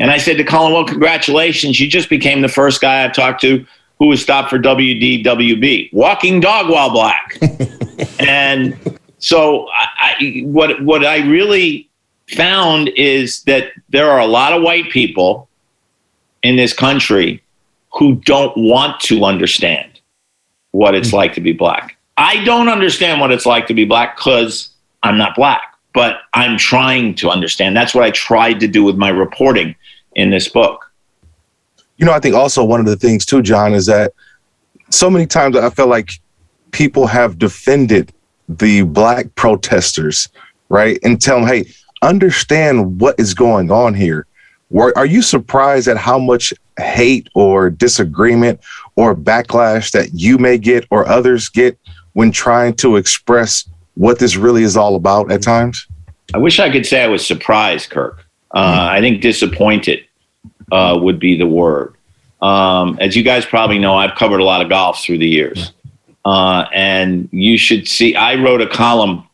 And 0.00 0.10
I 0.10 0.18
said 0.18 0.36
to 0.38 0.44
Cullen, 0.44 0.72
Well, 0.72 0.84
congratulations. 0.84 1.78
You 1.78 1.88
just 1.88 2.10
became 2.10 2.40
the 2.40 2.48
first 2.48 2.80
guy 2.80 3.04
I've 3.04 3.14
talked 3.14 3.40
to 3.42 3.64
who 4.00 4.08
was 4.08 4.20
stopped 4.20 4.50
for 4.50 4.58
WDWB, 4.58 5.92
walking 5.92 6.40
dog 6.40 6.68
while 6.68 6.90
black. 6.90 7.38
and 8.18 8.98
so 9.18 9.68
I, 9.70 10.42
what 10.44 10.82
what 10.82 11.04
I 11.04 11.18
really 11.26 11.88
found 12.28 12.88
is 12.88 13.42
that 13.44 13.72
there 13.88 14.10
are 14.10 14.20
a 14.20 14.26
lot 14.26 14.52
of 14.52 14.62
white 14.62 14.90
people 14.90 15.48
in 16.42 16.56
this 16.56 16.72
country 16.72 17.42
who 17.92 18.16
don't 18.16 18.56
want 18.56 19.00
to 19.00 19.24
understand 19.24 20.00
what 20.72 20.94
it's 20.94 21.08
mm-hmm. 21.08 21.16
like 21.16 21.34
to 21.34 21.40
be 21.40 21.52
black. 21.52 21.96
I 22.16 22.44
don't 22.44 22.68
understand 22.68 23.20
what 23.20 23.32
it's 23.32 23.46
like 23.46 23.66
to 23.68 23.74
be 23.74 23.84
black 23.84 24.16
because 24.16 24.70
I'm 25.02 25.18
not 25.18 25.34
black, 25.34 25.76
but 25.92 26.18
I'm 26.32 26.56
trying 26.58 27.14
to 27.16 27.30
understand. 27.30 27.76
That's 27.76 27.94
what 27.94 28.04
I 28.04 28.10
tried 28.10 28.60
to 28.60 28.68
do 28.68 28.84
with 28.84 28.96
my 28.96 29.08
reporting 29.08 29.74
in 30.14 30.30
this 30.30 30.48
book. 30.48 30.90
You 31.96 32.06
know, 32.06 32.12
I 32.12 32.20
think 32.20 32.34
also 32.34 32.64
one 32.64 32.80
of 32.80 32.86
the 32.86 32.96
things 32.96 33.24
too, 33.24 33.42
John, 33.42 33.72
is 33.72 33.86
that 33.86 34.12
so 34.90 35.08
many 35.08 35.26
times 35.26 35.56
I 35.56 35.70
felt 35.70 35.88
like 35.88 36.10
people 36.72 37.06
have 37.06 37.38
defended 37.38 38.12
the 38.48 38.82
black 38.82 39.34
protesters, 39.34 40.28
right? 40.68 40.98
And 41.02 41.20
tell 41.20 41.40
them, 41.40 41.48
hey, 41.48 41.66
understand 42.02 43.00
what 43.00 43.18
is 43.18 43.34
going 43.34 43.70
on 43.70 43.94
here. 43.94 44.26
Are 44.74 45.06
you 45.06 45.22
surprised 45.22 45.88
at 45.88 45.96
how 45.96 46.18
much 46.18 46.52
hate 46.78 47.28
or 47.34 47.70
disagreement 47.70 48.60
or 48.96 49.14
backlash 49.14 49.92
that 49.92 50.14
you 50.14 50.38
may 50.38 50.58
get 50.58 50.86
or 50.90 51.06
others 51.06 51.48
get 51.48 51.78
when 52.14 52.32
trying 52.32 52.74
to 52.74 52.96
express 52.96 53.68
what 53.94 54.18
this 54.18 54.36
really 54.36 54.62
is 54.62 54.76
all 54.76 54.96
about 54.96 55.30
at 55.30 55.42
times? 55.42 55.86
I 56.32 56.38
wish 56.38 56.58
I 56.58 56.70
could 56.70 56.86
say 56.86 57.04
I 57.04 57.08
was 57.08 57.24
surprised, 57.24 57.90
Kirk. 57.90 58.24
Uh, 58.50 58.66
mm-hmm. 58.66 58.96
I 58.96 59.00
think 59.00 59.20
disappointed 59.20 60.04
uh, 60.72 60.98
would 61.00 61.20
be 61.20 61.36
the 61.36 61.46
word. 61.46 61.94
Um, 62.42 62.98
as 63.00 63.16
you 63.16 63.22
guys 63.22 63.46
probably 63.46 63.78
know, 63.78 63.94
I've 63.94 64.16
covered 64.16 64.40
a 64.40 64.44
lot 64.44 64.60
of 64.60 64.68
golf 64.68 65.02
through 65.02 65.18
the 65.18 65.28
years. 65.28 65.72
Uh, 66.24 66.66
and 66.72 67.28
you 67.32 67.58
should 67.58 67.86
see, 67.86 68.14
I 68.14 68.36
wrote 68.36 68.62
a 68.62 68.66
column 68.66 69.28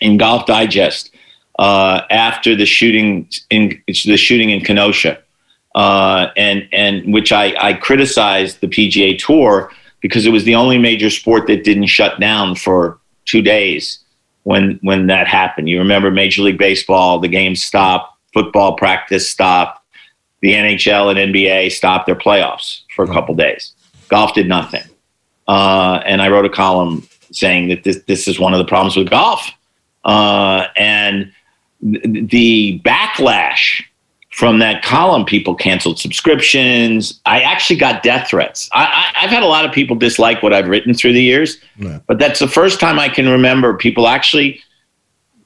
in 0.00 0.16
Golf 0.16 0.46
Digest 0.46 1.10
uh, 1.58 2.02
after 2.10 2.54
the 2.54 2.66
shooting 2.66 3.28
in 3.50 3.82
the 3.86 4.16
shooting 4.16 4.50
in 4.50 4.60
Kenosha, 4.60 5.18
uh, 5.74 6.28
and 6.36 6.68
and 6.72 7.12
which 7.12 7.32
I, 7.32 7.54
I 7.60 7.72
criticized 7.74 8.60
the 8.60 8.68
PGA 8.68 9.18
Tour 9.18 9.70
because 10.00 10.26
it 10.26 10.30
was 10.30 10.44
the 10.44 10.54
only 10.54 10.78
major 10.78 11.10
sport 11.10 11.46
that 11.48 11.64
didn't 11.64 11.86
shut 11.86 12.20
down 12.20 12.54
for 12.54 12.98
two 13.24 13.42
days 13.42 13.98
when 14.44 14.78
when 14.82 15.08
that 15.08 15.26
happened. 15.26 15.68
You 15.68 15.78
remember 15.78 16.10
Major 16.10 16.42
League 16.42 16.58
Baseball, 16.58 17.18
the 17.18 17.28
game 17.28 17.56
stopped, 17.56 18.16
football 18.32 18.76
practice 18.76 19.28
stopped, 19.28 19.84
the 20.40 20.52
NHL 20.52 21.10
and 21.10 21.34
NBA 21.34 21.72
stopped 21.72 22.06
their 22.06 22.14
playoffs 22.14 22.82
for 22.94 23.04
a 23.04 23.08
couple 23.08 23.34
days. 23.34 23.72
Golf 24.08 24.32
did 24.34 24.48
nothing. 24.48 24.82
Uh, 25.48 26.02
and 26.04 26.22
I 26.22 26.28
wrote 26.28 26.44
a 26.44 26.50
column 26.50 27.08
saying 27.32 27.68
that 27.68 27.82
this, 27.82 28.02
this 28.06 28.28
is 28.28 28.38
one 28.38 28.52
of 28.52 28.58
the 28.58 28.64
problems 28.64 28.96
with 28.96 29.10
golf. 29.10 29.50
Uh, 30.04 30.66
and 30.76 31.32
th- 31.82 32.28
the 32.30 32.80
backlash 32.84 33.82
from 34.30 34.60
that 34.60 34.84
column, 34.84 35.24
people 35.24 35.54
canceled 35.54 35.98
subscriptions. 35.98 37.20
I 37.26 37.40
actually 37.40 37.76
got 37.76 38.02
death 38.02 38.28
threats. 38.28 38.68
I, 38.72 39.10
have 39.14 39.30
had 39.30 39.42
a 39.42 39.46
lot 39.46 39.64
of 39.64 39.72
people 39.72 39.96
dislike 39.96 40.42
what 40.42 40.52
I've 40.52 40.68
written 40.68 40.94
through 40.94 41.14
the 41.14 41.22
years, 41.22 41.56
yeah. 41.76 41.98
but 42.06 42.18
that's 42.18 42.38
the 42.38 42.46
first 42.46 42.78
time 42.78 42.98
I 42.98 43.08
can 43.08 43.28
remember 43.28 43.76
people 43.76 44.06
actually 44.06 44.60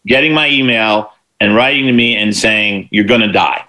getting 0.06 0.34
my 0.34 0.50
email 0.50 1.12
and 1.40 1.54
writing 1.54 1.86
to 1.86 1.92
me 1.92 2.16
and 2.16 2.36
saying, 2.36 2.88
You're 2.90 3.04
going 3.04 3.20
to 3.22 3.32
die. 3.32 3.64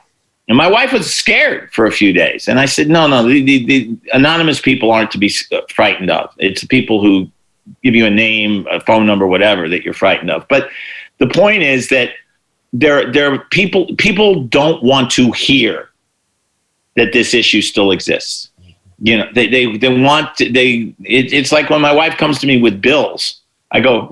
And 0.47 0.58
my 0.58 0.67
wife 0.67 0.91
was 0.91 1.13
scared 1.13 1.71
for 1.71 1.86
a 1.86 1.91
few 1.91 2.12
days. 2.12 2.47
And 2.47 2.60
I 2.60 2.65
said, 2.65 2.89
no, 2.89 3.08
no, 3.08 3.27
the, 3.27 3.43
the, 3.43 3.65
the, 3.65 3.97
anonymous 4.12 4.60
people 4.60 4.91
aren't 4.91 5.12
to 5.12 5.17
be 5.17 5.32
uh, 5.51 5.62
frightened 5.69 6.10
of. 6.10 6.34
It's 6.38 6.62
the 6.62 6.67
people 6.67 7.01
who 7.01 7.29
give 7.82 7.95
you 7.95 8.06
a 8.06 8.10
name, 8.10 8.67
a 8.69 8.82
phone 8.82 9.06
number, 9.06 9.25
whatever 9.25 9.69
that 9.69 9.84
you're 9.84 9.93
frightened 9.93 10.29
of. 10.29 10.45
But 10.49 10.69
the 11.19 11.27
point 11.27 11.63
is 11.63 11.88
that 11.89 12.12
there, 12.73 13.10
there 13.12 13.39
people, 13.51 13.88
people 13.97 14.43
don't 14.43 14.84
want 14.84 15.12
to 15.12 15.32
hear 15.32 15.89
that 16.97 17.13
this 17.13 17.34
issue 17.34 17.62
still 17.62 17.91
exists. 17.91 18.49
You 18.99 19.19
know, 19.19 19.29
they, 19.34 19.47
they, 19.47 19.77
they 19.77 20.01
want, 20.01 20.36
to, 20.38 20.51
they, 20.51 20.93
it, 21.03 21.32
it's 21.32 21.53
like 21.53 21.69
when 21.69 21.82
my 21.82 21.93
wife 21.93 22.17
comes 22.17 22.39
to 22.39 22.47
me 22.47 22.62
with 22.62 22.82
bills, 22.82 23.41
I 23.71 23.79
go, 23.79 24.10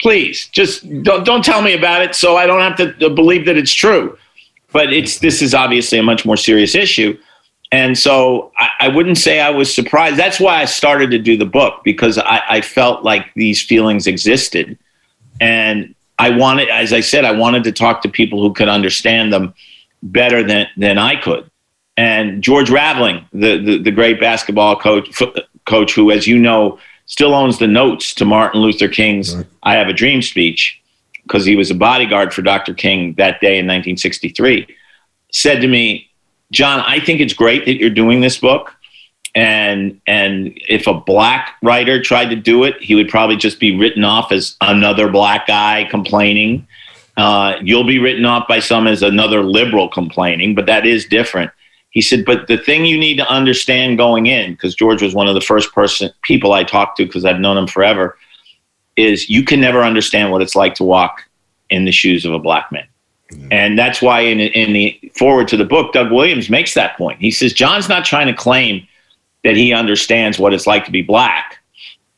please 0.00 0.48
just 0.48 0.82
don't, 1.04 1.24
don't 1.24 1.44
tell 1.44 1.62
me 1.62 1.74
about 1.74 2.02
it 2.02 2.16
so 2.16 2.36
I 2.36 2.46
don't 2.46 2.60
have 2.60 2.98
to 2.98 3.10
believe 3.10 3.46
that 3.46 3.56
it's 3.56 3.72
true 3.72 4.18
but 4.74 4.92
it's 4.92 5.20
this 5.20 5.40
is 5.40 5.54
obviously 5.54 5.98
a 5.98 6.02
much 6.02 6.26
more 6.26 6.36
serious 6.36 6.74
issue. 6.74 7.16
And 7.72 7.96
so 7.96 8.52
I, 8.58 8.68
I, 8.80 8.88
wouldn't 8.88 9.18
say 9.18 9.40
I 9.40 9.50
was 9.50 9.74
surprised. 9.74 10.16
That's 10.16 10.38
why 10.38 10.60
I 10.60 10.64
started 10.64 11.10
to 11.12 11.18
do 11.18 11.36
the 11.36 11.46
book 11.46 11.82
because 11.82 12.18
I, 12.18 12.42
I 12.48 12.60
felt 12.60 13.04
like 13.04 13.32
these 13.34 13.62
feelings 13.62 14.06
existed. 14.06 14.78
And 15.40 15.94
I 16.18 16.30
wanted, 16.30 16.68
as 16.68 16.92
I 16.92 17.00
said, 17.00 17.24
I 17.24 17.32
wanted 17.32 17.64
to 17.64 17.72
talk 17.72 18.02
to 18.02 18.08
people 18.08 18.40
who 18.42 18.52
could 18.52 18.68
understand 18.68 19.32
them 19.32 19.54
better 20.02 20.42
than, 20.42 20.66
than 20.76 20.98
I 20.98 21.16
could. 21.16 21.50
And 21.96 22.42
George 22.42 22.70
Raveling, 22.70 23.26
the, 23.32 23.58
the, 23.58 23.78
the 23.78 23.90
great 23.90 24.20
basketball 24.20 24.76
coach, 24.76 25.22
coach 25.64 25.94
who, 25.94 26.10
as 26.10 26.26
you 26.26 26.38
know, 26.38 26.78
still 27.06 27.34
owns 27.34 27.58
the 27.58 27.66
notes 27.66 28.14
to 28.14 28.24
Martin 28.24 28.60
Luther 28.60 28.88
King's 28.88 29.36
right. 29.36 29.46
I 29.62 29.74
Have 29.74 29.88
a 29.88 29.92
Dream 29.92 30.20
speech, 30.20 30.80
because 31.24 31.44
he 31.44 31.56
was 31.56 31.70
a 31.70 31.74
bodyguard 31.74 32.32
for 32.32 32.42
Dr. 32.42 32.74
King 32.74 33.14
that 33.14 33.40
day 33.40 33.58
in 33.58 33.66
1963, 33.66 34.66
said 35.32 35.60
to 35.60 35.68
me, 35.68 36.10
John, 36.52 36.80
I 36.86 37.00
think 37.00 37.20
it's 37.20 37.32
great 37.32 37.64
that 37.66 37.76
you're 37.76 37.90
doing 37.90 38.20
this 38.20 38.38
book. 38.38 38.72
And 39.34 40.00
and 40.06 40.56
if 40.68 40.86
a 40.86 40.94
black 40.94 41.56
writer 41.60 42.00
tried 42.00 42.26
to 42.26 42.36
do 42.36 42.62
it, 42.62 42.80
he 42.80 42.94
would 42.94 43.08
probably 43.08 43.36
just 43.36 43.58
be 43.58 43.76
written 43.76 44.04
off 44.04 44.30
as 44.30 44.56
another 44.60 45.10
black 45.10 45.48
guy 45.48 45.88
complaining. 45.90 46.68
Uh, 47.16 47.56
you'll 47.60 47.86
be 47.86 47.98
written 47.98 48.24
off 48.24 48.46
by 48.46 48.60
some 48.60 48.86
as 48.86 49.02
another 49.02 49.42
liberal 49.42 49.88
complaining, 49.88 50.54
but 50.54 50.66
that 50.66 50.86
is 50.86 51.06
different. 51.06 51.50
He 51.90 52.00
said, 52.00 52.24
but 52.24 52.48
the 52.48 52.58
thing 52.58 52.84
you 52.84 52.98
need 52.98 53.16
to 53.18 53.28
understand 53.28 53.98
going 53.98 54.26
in, 54.26 54.52
because 54.52 54.74
George 54.74 55.00
was 55.00 55.14
one 55.14 55.28
of 55.28 55.34
the 55.34 55.40
first 55.40 55.72
person 55.72 56.10
people 56.22 56.52
I 56.52 56.64
talked 56.64 56.96
to 56.96 57.06
because 57.06 57.24
I've 57.24 57.38
known 57.38 57.56
him 57.56 57.68
forever, 57.68 58.18
is 58.96 59.28
you 59.28 59.44
can 59.44 59.60
never 59.60 59.82
understand 59.82 60.30
what 60.30 60.42
it's 60.42 60.54
like 60.54 60.74
to 60.76 60.84
walk 60.84 61.24
in 61.70 61.84
the 61.84 61.92
shoes 61.92 62.24
of 62.24 62.32
a 62.32 62.38
black 62.38 62.70
man. 62.70 62.86
And 63.50 63.78
that's 63.78 64.00
why 64.00 64.20
in, 64.20 64.38
in 64.38 64.72
the 64.72 65.12
foreword 65.16 65.48
to 65.48 65.56
the 65.56 65.64
book, 65.64 65.92
Doug 65.92 66.12
Williams 66.12 66.48
makes 66.48 66.74
that 66.74 66.96
point. 66.96 67.20
He 67.20 67.30
says, 67.30 67.52
John's 67.52 67.88
not 67.88 68.04
trying 68.04 68.28
to 68.28 68.34
claim 68.34 68.86
that 69.42 69.56
he 69.56 69.72
understands 69.72 70.38
what 70.38 70.54
it's 70.54 70.66
like 70.66 70.84
to 70.84 70.90
be 70.90 71.02
black. 71.02 71.58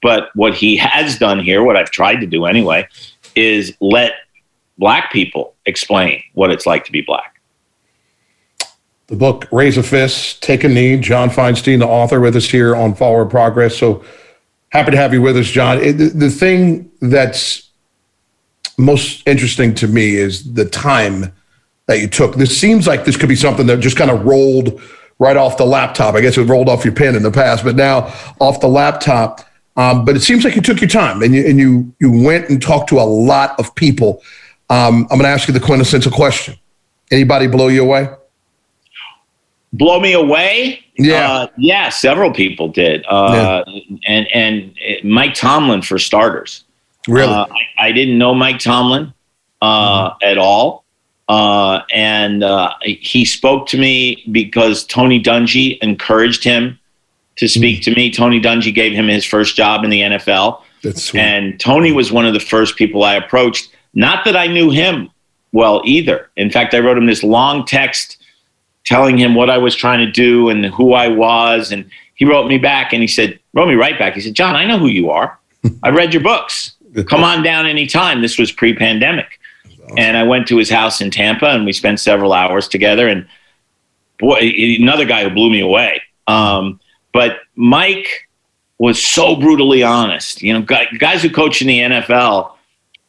But 0.02 0.28
what 0.34 0.54
he 0.54 0.76
has 0.76 1.18
done 1.18 1.38
here, 1.38 1.62
what 1.62 1.76
I've 1.76 1.90
tried 1.90 2.16
to 2.16 2.26
do 2.26 2.44
anyway, 2.44 2.86
is 3.34 3.74
let 3.80 4.12
black 4.78 5.10
people 5.10 5.54
explain 5.64 6.22
what 6.34 6.50
it's 6.50 6.66
like 6.66 6.84
to 6.84 6.92
be 6.92 7.00
black. 7.00 7.40
The 9.06 9.16
book, 9.16 9.46
Raise 9.52 9.78
a 9.78 9.82
Fist, 9.82 10.42
Take 10.42 10.64
a 10.64 10.68
Knee, 10.68 10.98
John 10.98 11.30
Feinstein, 11.30 11.78
the 11.78 11.86
author, 11.86 12.20
with 12.20 12.36
us 12.36 12.50
here 12.50 12.74
on 12.74 12.94
Forward 12.94 13.30
Progress. 13.30 13.76
So 13.76 14.04
happy 14.76 14.90
to 14.90 14.96
have 14.96 15.12
you 15.12 15.22
with 15.22 15.36
us, 15.36 15.46
John. 15.46 15.78
It, 15.78 15.92
the, 15.94 16.08
the 16.08 16.30
thing 16.30 16.90
that's 17.00 17.70
most 18.78 19.26
interesting 19.26 19.74
to 19.76 19.88
me 19.88 20.16
is 20.16 20.52
the 20.52 20.66
time 20.66 21.32
that 21.86 22.00
you 22.00 22.08
took. 22.08 22.34
This 22.34 22.58
seems 22.58 22.86
like 22.86 23.04
this 23.04 23.16
could 23.16 23.28
be 23.28 23.36
something 23.36 23.66
that 23.66 23.80
just 23.80 23.96
kind 23.96 24.10
of 24.10 24.24
rolled 24.24 24.80
right 25.18 25.36
off 25.36 25.56
the 25.56 25.64
laptop. 25.64 26.14
I 26.14 26.20
guess 26.20 26.36
it 26.36 26.44
rolled 26.44 26.68
off 26.68 26.84
your 26.84 26.94
pen 26.94 27.14
in 27.16 27.22
the 27.22 27.30
past, 27.30 27.64
but 27.64 27.74
now 27.76 28.12
off 28.38 28.60
the 28.60 28.68
laptop. 28.68 29.40
Um, 29.76 30.04
but 30.04 30.16
it 30.16 30.20
seems 30.20 30.44
like 30.44 30.56
you 30.56 30.62
took 30.62 30.80
your 30.80 30.90
time 30.90 31.22
and 31.22 31.34
you 31.34 31.46
and 31.46 31.58
you 31.58 31.94
you 32.00 32.24
went 32.24 32.48
and 32.48 32.60
talked 32.60 32.88
to 32.90 32.98
a 32.98 33.04
lot 33.04 33.58
of 33.58 33.74
people. 33.74 34.22
Um, 34.68 35.02
I'm 35.10 35.18
going 35.18 35.22
to 35.22 35.28
ask 35.28 35.48
you 35.48 35.54
the 35.54 35.60
quintessential 35.60 36.10
question. 36.10 36.56
Anybody 37.10 37.46
blow 37.46 37.68
you 37.68 37.82
away? 37.82 38.08
Blow 39.72 40.00
me 40.00 40.14
away? 40.14 40.86
Yeah, 40.98 41.32
uh, 41.32 41.46
yeah. 41.59 41.88
Several 41.90 42.32
people 42.32 42.68
did, 42.68 43.04
uh, 43.09 43.64
yeah. 43.66 43.98
and 44.06 44.26
and 44.32 45.04
Mike 45.04 45.35
Tomlin 45.35 45.82
for 45.82 45.98
starters. 45.98 46.64
Really, 47.06 47.32
uh, 47.32 47.46
I, 47.78 47.88
I, 47.88 47.92
didn't 47.92 48.18
know 48.18 48.35
Mike 48.35 48.59
Tomlin 48.59 49.12
uh, 49.62 50.11
mm-hmm. 50.11 50.28
at 50.28 50.38
all. 50.38 50.85
Uh, 51.28 51.82
and 51.92 52.44
uh, 52.44 52.72
he 52.82 53.24
spoke 53.24 53.66
to 53.68 53.78
me 53.78 54.24
because 54.30 54.85
Tony 54.85 55.20
Dungy 55.20 55.78
encouraged 55.80 56.44
him 56.44 56.78
to 57.37 57.48
speak 57.48 57.80
mm-hmm. 57.80 57.90
to 57.90 57.96
me. 57.96 58.11
Tony 58.11 58.40
Dungy 58.40 58.72
gave 58.74 58.92
him 58.92 59.09
his 59.09 59.24
first 59.24 59.56
job 59.56 59.85
in 59.85 59.90
the 59.90 60.00
NFL. 60.00 60.62
That's 60.82 61.02
sweet. 61.02 61.20
And 61.20 61.59
Tony 61.59 61.92
was 61.92 62.12
one 62.12 62.26
of 62.26 62.32
the 62.32 62.40
first 62.40 62.76
people 62.76 63.02
I 63.02 63.14
approached. 63.14 63.70
Not 63.94 64.24
that 64.24 64.37
I 64.37 64.46
knew 64.46 64.70
him 64.70 65.11
well 65.52 65.82
either. 65.85 66.30
In 66.37 66.50
fact, 66.50 66.74
I 66.74 66.78
wrote 66.78 66.96
him 66.96 67.06
this 67.06 67.24
long 67.24 67.64
text 67.64 68.18
telling 68.87 69.18
him 69.18 69.35
what 69.35 69.51
I 69.51 69.59
was 69.59 69.75
trying 69.75 69.99
to 69.99 70.11
do 70.11 70.49
and 70.49 70.64
who 70.64 70.94
I 70.94 71.09
was. 71.09 71.72
And 71.72 71.90
he 72.14 72.25
wrote 72.25 72.49
me 72.49 72.57
back 72.57 72.92
and 72.94 73.03
he 73.03 73.09
said, 73.09 73.38
wrote 73.53 73.68
me 73.68 73.75
right 73.75 73.99
back. 73.99 74.14
He 74.14 74.20
said, 74.20 74.35
John, 74.35 74.57
I 74.57 74.64
know 74.64 74.79
who 74.79 74.87
you 74.87 75.11
are. 75.11 75.38
I 75.83 75.90
read 75.90 76.14
your 76.14 76.22
books. 76.22 76.77
Come 77.09 77.22
on 77.22 77.42
down 77.42 77.66
anytime. 77.66 78.22
This 78.22 78.38
was 78.38 78.51
pre 78.51 78.75
pandemic. 78.75 79.38
Awesome. 79.66 79.99
And 79.99 80.16
I 80.16 80.22
went 80.22 80.49
to 80.49 80.57
his 80.57 80.70
house 80.70 81.03
in 81.03 81.11
Tampa 81.11 81.46
and 81.46 81.66
we 81.66 81.72
spent 81.72 82.01
several 82.01 82.33
hours 82.33 82.68
together. 82.68 83.09
And 83.09 83.27
boy, 84.18 84.38
another 84.81 85.05
guy 85.05 85.25
who 85.25 85.31
blew 85.31 85.51
me 85.51 85.61
away. 85.61 86.01
Um, 86.27 86.81
but 87.12 87.40
Mike 87.55 88.29
was 88.79 89.03
so 89.03 89.37
brutally 89.37 89.83
honest. 89.83 90.42
You 90.42 90.55
know, 90.55 90.62
guys 90.62 91.22
who 91.22 91.31
coach 91.31 91.61
in 91.61 91.68
the 91.68 91.81
NFL, 91.81 92.55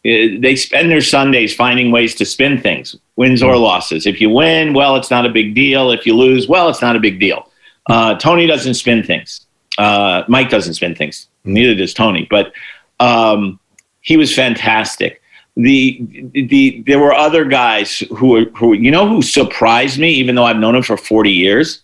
they 0.08 0.56
spend 0.56 0.90
their 0.90 1.02
Sundays 1.02 1.54
finding 1.54 1.92
ways 1.92 2.16
to 2.16 2.26
spin 2.26 2.62
things, 2.62 2.96
wins 3.18 3.44
or 3.44 3.54
mm-hmm. 3.54 3.64
losses. 3.64 4.06
If 4.06 4.22
you 4.22 4.30
win, 4.30 4.74
well, 4.74 4.96
it's 4.96 5.12
not 5.12 5.26
a 5.26 5.30
big 5.30 5.54
deal. 5.54 5.92
If 5.92 6.06
you 6.06 6.16
lose, 6.16 6.48
well, 6.48 6.70
it's 6.70 6.82
not 6.82 6.96
a 6.96 7.00
big 7.00 7.20
deal. 7.20 7.52
Uh, 7.88 8.16
Tony 8.16 8.48
doesn't 8.48 8.76
spin 8.76 9.04
things. 9.04 9.48
Uh, 9.78 10.24
Mike 10.28 10.50
doesn't 10.50 10.76
spin 10.76 10.96
things. 10.96 11.28
Neither 11.44 11.76
does 11.76 11.94
Tony. 11.94 12.26
But 12.30 12.54
um, 13.02 13.60
he 14.02 14.16
was 14.16 14.34
fantastic. 14.34 15.22
The, 15.58 16.32
the 16.34 16.84
there 16.86 17.00
were 17.00 17.14
other 17.14 17.44
guys 17.44 18.00
who 18.16 18.46
who 18.52 18.74
you 18.74 18.92
know 18.92 19.08
who 19.10 19.22
surprised 19.22 20.00
me, 20.00 20.12
even 20.12 20.36
though 20.36 20.46
I've 20.46 20.58
known 20.58 20.76
him 20.76 20.84
for 20.84 20.98
forty 20.98 21.32
years. 21.32 21.82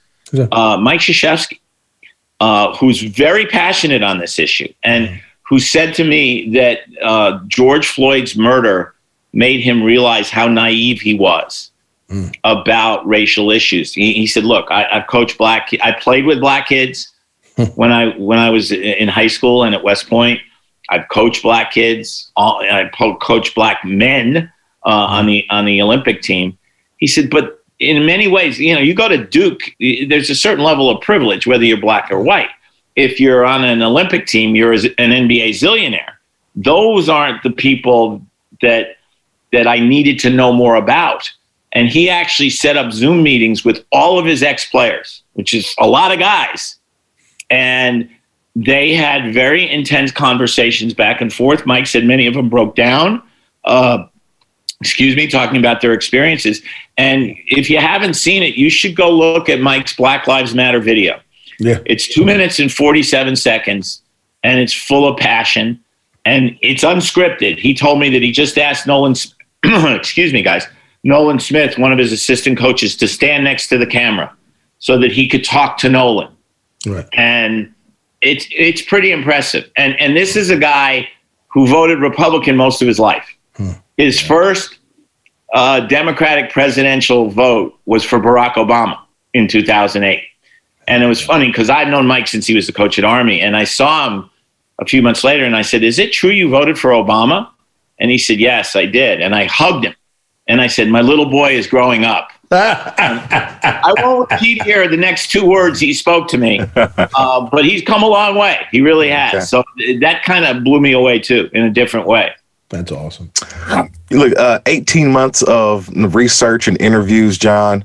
Uh, 0.51 0.77
Mike 0.77 0.99
Krzyzewski, 0.99 1.59
uh, 2.39 2.75
who's 2.77 3.01
very 3.01 3.45
passionate 3.47 4.03
on 4.03 4.19
this 4.19 4.39
issue, 4.39 4.71
and 4.83 5.07
mm. 5.07 5.21
Who 5.53 5.59
said 5.59 5.93
to 5.93 6.03
me 6.03 6.49
that 6.49 6.79
uh, 7.03 7.39
George 7.47 7.87
Floyd's 7.87 8.35
murder 8.35 8.95
made 9.33 9.59
him 9.59 9.83
realize 9.83 10.31
how 10.31 10.47
naive 10.47 10.99
he 10.99 11.13
was 11.13 11.69
mm. 12.09 12.35
about 12.43 13.05
racial 13.05 13.51
issues. 13.51 13.93
He, 13.93 14.13
he 14.13 14.25
said, 14.25 14.45
"Look, 14.45 14.65
I, 14.71 14.87
have 14.89 15.05
coached 15.05 15.37
black. 15.37 15.69
I 15.83 15.91
played 15.91 16.25
with 16.25 16.39
black 16.39 16.67
kids 16.67 17.13
when 17.75 17.91
I 17.91 18.17
when 18.17 18.39
I 18.39 18.49
was 18.49 18.71
in 18.71 19.07
high 19.07 19.27
school 19.27 19.63
and 19.63 19.75
at 19.75 19.83
West 19.83 20.09
Point." 20.09 20.39
I've 20.89 21.07
coached 21.09 21.43
black 21.43 21.71
kids. 21.71 22.31
I've 22.35 22.91
coached 22.91 23.53
black 23.53 23.85
men 23.85 24.51
uh, 24.83 24.89
on 24.89 25.27
the 25.27 25.45
on 25.51 25.65
the 25.65 25.83
Olympic 25.83 26.23
team. 26.23 26.57
He 26.97 27.05
said, 27.07 27.29
but 27.29 27.63
in 27.79 28.05
many 28.05 28.27
ways, 28.27 28.59
you 28.59 28.73
know, 28.73 28.81
you 28.81 28.93
go 28.93 29.07
to 29.07 29.23
Duke, 29.25 29.61
there's 29.79 30.29
a 30.29 30.35
certain 30.35 30.63
level 30.63 30.89
of 30.89 31.01
privilege, 31.01 31.47
whether 31.47 31.63
you're 31.63 31.79
black 31.79 32.11
or 32.11 32.21
white. 32.21 32.49
If 32.95 33.19
you're 33.19 33.45
on 33.45 33.63
an 33.63 33.81
Olympic 33.81 34.27
team, 34.27 34.55
you're 34.55 34.73
an 34.73 34.79
NBA 34.97 35.49
zillionaire. 35.49 36.13
Those 36.55 37.09
aren't 37.09 37.41
the 37.43 37.49
people 37.49 38.21
that 38.61 38.97
that 39.51 39.67
I 39.67 39.79
needed 39.79 40.19
to 40.19 40.29
know 40.29 40.51
more 40.51 40.75
about. 40.75 41.31
And 41.73 41.87
he 41.87 42.09
actually 42.09 42.49
set 42.49 42.75
up 42.77 42.91
Zoom 42.91 43.23
meetings 43.23 43.63
with 43.63 43.85
all 43.91 44.19
of 44.19 44.25
his 44.25 44.43
ex 44.43 44.65
players, 44.65 45.23
which 45.33 45.53
is 45.53 45.73
a 45.79 45.87
lot 45.87 46.11
of 46.11 46.19
guys. 46.19 46.77
And 47.49 48.09
they 48.55 48.93
had 48.93 49.33
very 49.33 49.69
intense 49.69 50.11
conversations 50.11 50.93
back 50.93 51.21
and 51.21 51.33
forth. 51.33 51.65
Mike 51.65 51.87
said 51.87 52.03
many 52.03 52.27
of 52.27 52.35
them 52.35 52.49
broke 52.49 52.75
down. 52.75 53.21
Uh, 53.63 54.05
excuse 54.81 55.15
me, 55.15 55.27
talking 55.27 55.57
about 55.57 55.81
their 55.81 55.93
experiences. 55.93 56.61
And 56.97 57.35
if 57.47 57.69
you 57.69 57.77
haven't 57.77 58.15
seen 58.15 58.43
it, 58.43 58.55
you 58.55 58.69
should 58.69 58.95
go 58.95 59.09
look 59.09 59.49
at 59.49 59.61
Mike's 59.61 59.95
Black 59.95 60.27
Lives 60.27 60.53
Matter 60.53 60.79
video. 60.79 61.19
Yeah. 61.59 61.79
It's 61.85 62.07
two 62.07 62.25
minutes 62.25 62.59
and 62.59 62.71
47 62.71 63.35
seconds, 63.35 64.01
and 64.43 64.59
it's 64.59 64.73
full 64.73 65.07
of 65.07 65.17
passion, 65.17 65.79
and 66.25 66.57
it's 66.61 66.83
unscripted. 66.83 67.57
He 67.57 67.73
told 67.73 67.99
me 67.99 68.09
that 68.09 68.21
he 68.21 68.31
just 68.31 68.57
asked 68.57 68.87
Nolan, 68.87 69.15
excuse 69.63 70.33
me, 70.33 70.41
guys, 70.41 70.67
Nolan 71.03 71.39
Smith, 71.39 71.77
one 71.77 71.91
of 71.91 71.97
his 71.97 72.11
assistant 72.11 72.57
coaches, 72.57 72.95
to 72.97 73.07
stand 73.07 73.43
next 73.43 73.67
to 73.69 73.77
the 73.77 73.85
camera 73.85 74.33
so 74.79 74.97
that 74.99 75.11
he 75.11 75.27
could 75.27 75.43
talk 75.43 75.77
to 75.79 75.89
Nolan. 75.89 76.31
Right. 76.85 77.05
And 77.13 77.73
it's 78.21 78.47
it's 78.51 78.81
pretty 78.81 79.11
impressive. 79.11 79.69
And 79.77 79.99
and 79.99 80.15
this 80.15 80.35
is 80.35 80.49
a 80.49 80.57
guy 80.57 81.09
who 81.47 81.67
voted 81.67 81.99
Republican 81.99 82.55
most 82.55 82.81
of 82.81 82.87
his 82.87 82.99
life. 82.99 83.27
Hmm. 83.55 83.71
His 83.97 84.19
first 84.19 84.79
uh, 85.53 85.81
Democratic 85.81 86.51
presidential 86.51 87.29
vote 87.29 87.77
was 87.85 88.03
for 88.03 88.19
Barack 88.19 88.55
Obama 88.55 88.99
in 89.33 89.47
2008. 89.47 90.23
And 90.87 91.03
it 91.03 91.07
was 91.07 91.21
funny 91.21 91.47
because 91.47 91.69
I've 91.69 91.87
known 91.87 92.05
Mike 92.05 92.27
since 92.27 92.45
he 92.45 92.55
was 92.55 92.67
the 92.67 92.73
coach 92.73 92.99
at 92.99 93.05
Army, 93.05 93.41
and 93.41 93.55
I 93.55 93.63
saw 93.63 94.09
him 94.09 94.29
a 94.79 94.85
few 94.85 95.01
months 95.01 95.23
later, 95.23 95.45
and 95.45 95.55
I 95.55 95.61
said, 95.61 95.83
"Is 95.83 95.99
it 95.99 96.11
true 96.11 96.31
you 96.31 96.49
voted 96.49 96.77
for 96.77 96.91
Obama?" 96.91 97.49
And 97.99 98.11
he 98.11 98.17
said, 98.17 98.39
"Yes, 98.39 98.75
I 98.75 98.85
did." 98.85 99.21
And 99.21 99.35
I 99.35 99.45
hugged 99.45 99.85
him, 99.85 99.95
and 100.47 100.61
I 100.61 100.67
said, 100.67 100.89
"My 100.89 101.01
little 101.01 101.29
boy 101.29 101.55
is 101.55 101.67
growing 101.67 102.03
up." 102.03 102.29
I 102.53 103.93
won't 104.03 104.29
repeat 104.29 104.61
here 104.61 104.87
the 104.87 104.97
next 104.97 105.31
two 105.31 105.45
words 105.45 105.79
he 105.79 105.93
spoke 105.93 106.27
to 106.27 106.37
me, 106.37 106.59
uh, 106.75 107.49
but 107.51 107.65
he's 107.65 107.81
come 107.81 108.03
a 108.03 108.07
long 108.07 108.35
way. 108.35 108.67
He 108.71 108.81
really 108.81 109.09
has. 109.09 109.33
Okay. 109.33 109.43
So 109.43 109.63
that 110.01 110.23
kind 110.23 110.45
of 110.45 110.63
blew 110.63 110.79
me 110.79 110.91
away 110.91 111.19
too, 111.19 111.49
in 111.53 111.63
a 111.63 111.71
different 111.71 112.05
way. 112.05 112.31
That's 112.69 112.91
awesome. 112.91 113.31
Look, 114.11 114.37
uh, 114.37 114.59
18 114.65 115.11
months 115.11 115.43
of 115.43 115.89
research 115.93 116.67
and 116.67 116.79
interviews, 116.81 117.37
John. 117.37 117.83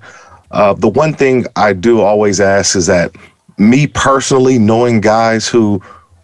Uh, 0.50 0.74
the 0.74 0.88
one 0.88 1.12
thing 1.12 1.44
I 1.56 1.72
do 1.72 2.00
always 2.00 2.40
ask 2.40 2.76
is 2.76 2.86
that 2.86 3.14
me 3.58 3.86
personally, 3.86 4.58
knowing 4.58 5.00
guys 5.00 5.48
who 5.48 5.82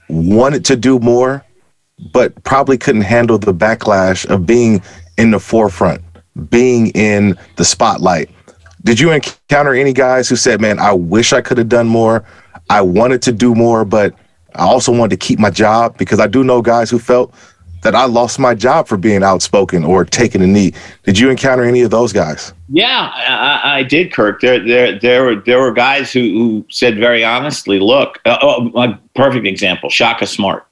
wanted 0.08 0.64
to 0.66 0.76
do 0.76 0.98
more, 0.98 1.44
but 2.12 2.42
probably 2.44 2.78
couldn't 2.78 3.02
handle 3.02 3.38
the 3.38 3.54
backlash 3.54 4.26
of 4.26 4.46
being 4.46 4.82
in 5.18 5.30
the 5.30 5.40
forefront, 5.40 6.00
being 6.48 6.88
in 6.88 7.37
the 7.56 7.64
spotlight. 7.64 8.30
Did 8.82 9.00
you 9.00 9.12
encounter 9.12 9.74
any 9.74 9.92
guys 9.92 10.28
who 10.28 10.37
said, 10.37 10.60
"Man, 10.60 10.78
I 10.78 10.92
wish 10.92 11.32
I 11.32 11.40
could 11.40 11.58
have 11.58 11.68
done 11.68 11.88
more. 11.88 12.24
I 12.70 12.82
wanted 12.82 13.22
to 13.22 13.32
do 13.32 13.54
more, 13.54 13.84
but 13.84 14.14
I 14.54 14.64
also 14.64 14.92
wanted 14.92 15.18
to 15.18 15.26
keep 15.26 15.38
my 15.38 15.50
job"? 15.50 15.96
Because 15.96 16.20
I 16.20 16.26
do 16.26 16.44
know 16.44 16.62
guys 16.62 16.90
who 16.90 16.98
felt 16.98 17.34
that 17.85 17.94
I 17.94 18.07
lost 18.07 18.38
my 18.38 18.55
job 18.55 18.88
for 18.88 18.97
being 18.97 19.23
outspoken 19.23 19.85
or 19.85 20.05
taking 20.05 20.42
a 20.42 20.47
knee. 20.47 20.73
Did 21.05 21.18
you 21.18 21.31
encounter 21.31 21.64
any 21.64 21.83
of 21.83 21.90
those 21.90 22.12
guys? 22.12 22.53
Yeah, 22.68 23.12
I, 23.14 23.79
I 23.79 23.83
did, 23.85 24.12
Kirk. 24.12 24.40
There, 24.40 24.59
there, 24.59 24.99
there 24.99 25.25
were 25.25 25.37
there 25.37 25.61
were 25.61 25.73
guys 25.73 26.12
who, 26.12 26.20
who 26.20 26.66
said 26.70 26.99
very 26.99 27.25
honestly, 27.25 27.79
"Look, 27.79 28.18
uh, 28.25 28.38
oh, 28.42 28.73
a 28.75 28.99
perfect 29.14 29.47
example, 29.47 29.90
Shaka 29.90 30.27
Smart, 30.27 30.66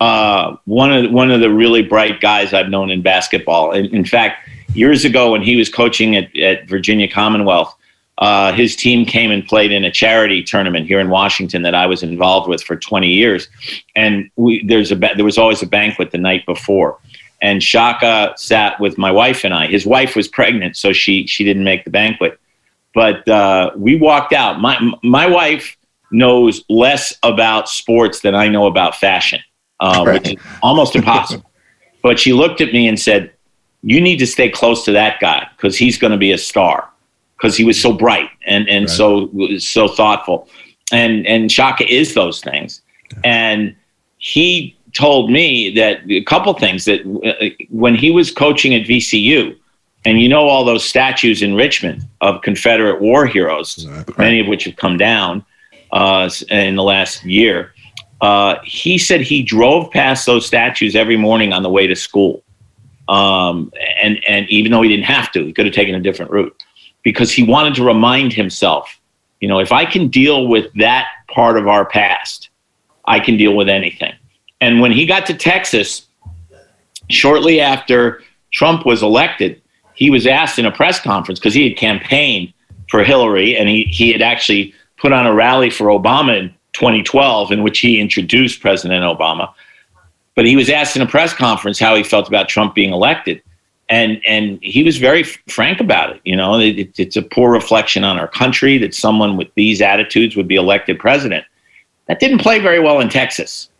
uh, 0.00 0.56
one 0.64 0.92
of 0.92 1.12
one 1.12 1.30
of 1.30 1.40
the 1.40 1.50
really 1.50 1.82
bright 1.82 2.20
guys 2.20 2.54
I've 2.54 2.68
known 2.68 2.90
in 2.90 3.02
basketball. 3.02 3.72
In, 3.72 3.86
in 3.86 4.04
fact, 4.04 4.48
years 4.74 5.04
ago 5.04 5.32
when 5.32 5.42
he 5.42 5.56
was 5.56 5.68
coaching 5.68 6.16
at, 6.16 6.34
at 6.38 6.68
Virginia 6.68 7.10
Commonwealth, 7.10 7.75
uh, 8.18 8.52
his 8.52 8.74
team 8.74 9.04
came 9.04 9.30
and 9.30 9.46
played 9.46 9.70
in 9.70 9.84
a 9.84 9.90
charity 9.90 10.42
tournament 10.42 10.86
here 10.86 11.00
in 11.00 11.10
Washington 11.10 11.62
that 11.62 11.74
I 11.74 11.86
was 11.86 12.02
involved 12.02 12.48
with 12.48 12.62
for 12.62 12.76
20 12.76 13.08
years, 13.08 13.48
and 13.94 14.30
we, 14.36 14.64
there's 14.66 14.90
a 14.90 14.96
there 14.96 15.24
was 15.24 15.36
always 15.36 15.62
a 15.62 15.66
banquet 15.66 16.12
the 16.12 16.18
night 16.18 16.46
before, 16.46 16.98
and 17.42 17.62
Shaka 17.62 18.32
sat 18.36 18.80
with 18.80 18.96
my 18.96 19.12
wife 19.12 19.44
and 19.44 19.52
I. 19.52 19.66
His 19.66 19.84
wife 19.84 20.16
was 20.16 20.28
pregnant, 20.28 20.76
so 20.76 20.94
she 20.94 21.26
she 21.26 21.44
didn't 21.44 21.64
make 21.64 21.84
the 21.84 21.90
banquet, 21.90 22.40
but 22.94 23.28
uh, 23.28 23.72
we 23.76 23.96
walked 23.96 24.32
out. 24.32 24.60
My 24.60 24.78
my 25.02 25.26
wife 25.26 25.76
knows 26.10 26.64
less 26.70 27.12
about 27.22 27.68
sports 27.68 28.20
than 28.20 28.34
I 28.34 28.48
know 28.48 28.66
about 28.66 28.94
fashion, 28.94 29.40
uh, 29.80 30.04
right. 30.06 30.14
which 30.14 30.34
is 30.34 30.42
almost 30.62 30.96
impossible. 30.96 31.50
but 32.02 32.18
she 32.18 32.32
looked 32.32 32.62
at 32.62 32.72
me 32.72 32.88
and 32.88 32.98
said, 32.98 33.30
"You 33.82 34.00
need 34.00 34.16
to 34.20 34.26
stay 34.26 34.48
close 34.48 34.86
to 34.86 34.92
that 34.92 35.20
guy 35.20 35.46
because 35.54 35.76
he's 35.76 35.98
going 35.98 36.12
to 36.12 36.16
be 36.16 36.32
a 36.32 36.38
star." 36.38 36.90
Because 37.36 37.56
he 37.56 37.64
was 37.64 37.80
so 37.80 37.92
bright 37.92 38.30
and 38.46 38.68
and 38.68 38.86
right. 38.86 38.90
so 38.90 39.30
so 39.58 39.88
thoughtful, 39.88 40.48
and 40.92 41.26
and 41.26 41.50
Shaka 41.50 41.86
is 41.92 42.14
those 42.14 42.40
things, 42.40 42.82
and 43.24 43.74
he 44.18 44.76
told 44.92 45.30
me 45.30 45.70
that 45.74 46.00
a 46.10 46.24
couple 46.24 46.52
things 46.54 46.86
that 46.86 47.00
uh, 47.24 47.64
when 47.70 47.94
he 47.94 48.10
was 48.10 48.30
coaching 48.30 48.74
at 48.74 48.86
VCU, 48.86 49.56
and 50.04 50.20
you 50.20 50.28
know 50.28 50.48
all 50.48 50.64
those 50.64 50.84
statues 50.84 51.42
in 51.42 51.54
Richmond 51.54 52.02
of 52.20 52.40
Confederate 52.42 53.00
war 53.00 53.26
heroes, 53.26 53.86
many 54.16 54.40
of 54.40 54.46
which 54.46 54.64
have 54.64 54.76
come 54.76 54.96
down 54.96 55.44
uh, 55.92 56.30
in 56.50 56.76
the 56.76 56.82
last 56.82 57.24
year. 57.24 57.72
Uh, 58.22 58.56
he 58.64 58.96
said 58.96 59.20
he 59.20 59.42
drove 59.42 59.90
past 59.90 60.24
those 60.24 60.46
statues 60.46 60.96
every 60.96 61.18
morning 61.18 61.52
on 61.52 61.62
the 61.62 61.68
way 61.68 61.86
to 61.86 61.94
school. 61.94 62.42
Um, 63.08 63.70
and 64.02 64.18
and 64.26 64.48
even 64.48 64.72
though 64.72 64.82
he 64.82 64.88
didn't 64.88 65.04
have 65.04 65.30
to, 65.32 65.44
he 65.44 65.52
could 65.52 65.66
have 65.66 65.74
taken 65.74 65.94
a 65.94 66.00
different 66.00 66.30
route 66.30 66.64
because 67.06 67.30
he 67.30 67.44
wanted 67.44 67.72
to 67.72 67.84
remind 67.84 68.32
himself, 68.32 68.98
you 69.38 69.46
know, 69.46 69.60
if 69.60 69.70
I 69.70 69.84
can 69.84 70.08
deal 70.08 70.48
with 70.48 70.72
that 70.74 71.06
part 71.32 71.56
of 71.56 71.68
our 71.68 71.84
past, 71.84 72.48
I 73.04 73.20
can 73.20 73.36
deal 73.36 73.54
with 73.54 73.68
anything. 73.68 74.12
And 74.60 74.80
when 74.80 74.90
he 74.90 75.06
got 75.06 75.24
to 75.26 75.34
Texas, 75.34 76.08
shortly 77.08 77.60
after 77.60 78.24
Trump 78.50 78.84
was 78.84 79.04
elected, 79.04 79.62
he 79.94 80.10
was 80.10 80.26
asked 80.26 80.58
in 80.58 80.66
a 80.66 80.72
press 80.72 80.98
conference 80.98 81.38
because 81.38 81.54
he 81.54 81.68
had 81.68 81.78
campaigned 81.78 82.52
for 82.90 83.04
Hillary 83.04 83.56
and 83.56 83.68
he, 83.68 83.84
he 83.84 84.10
had 84.10 84.20
actually 84.20 84.74
put 84.96 85.12
on 85.12 85.28
a 85.28 85.32
rally 85.32 85.70
for 85.70 85.86
Obama 85.86 86.36
in 86.36 86.48
2012 86.72 87.52
in 87.52 87.62
which 87.62 87.78
he 87.78 88.00
introduced 88.00 88.60
President 88.60 89.04
Obama. 89.04 89.54
But 90.34 90.44
he 90.44 90.56
was 90.56 90.68
asked 90.68 90.96
in 90.96 91.02
a 91.02 91.06
press 91.06 91.32
conference 91.32 91.78
how 91.78 91.94
he 91.94 92.02
felt 92.02 92.26
about 92.26 92.48
Trump 92.48 92.74
being 92.74 92.92
elected 92.92 93.42
and 93.88 94.20
and 94.26 94.58
he 94.62 94.82
was 94.82 94.96
very 94.98 95.22
frank 95.22 95.80
about 95.80 96.10
it. 96.10 96.20
You 96.24 96.36
know, 96.36 96.58
it, 96.58 96.98
it's 96.98 97.16
a 97.16 97.22
poor 97.22 97.52
reflection 97.52 98.04
on 98.04 98.18
our 98.18 98.28
country 98.28 98.78
that 98.78 98.94
someone 98.94 99.36
with 99.36 99.48
these 99.54 99.80
attitudes 99.80 100.36
would 100.36 100.48
be 100.48 100.56
elected 100.56 100.98
president. 100.98 101.44
That 102.06 102.20
didn't 102.20 102.38
play 102.38 102.58
very 102.58 102.80
well 102.80 103.00
in 103.00 103.08
Texas. 103.08 103.70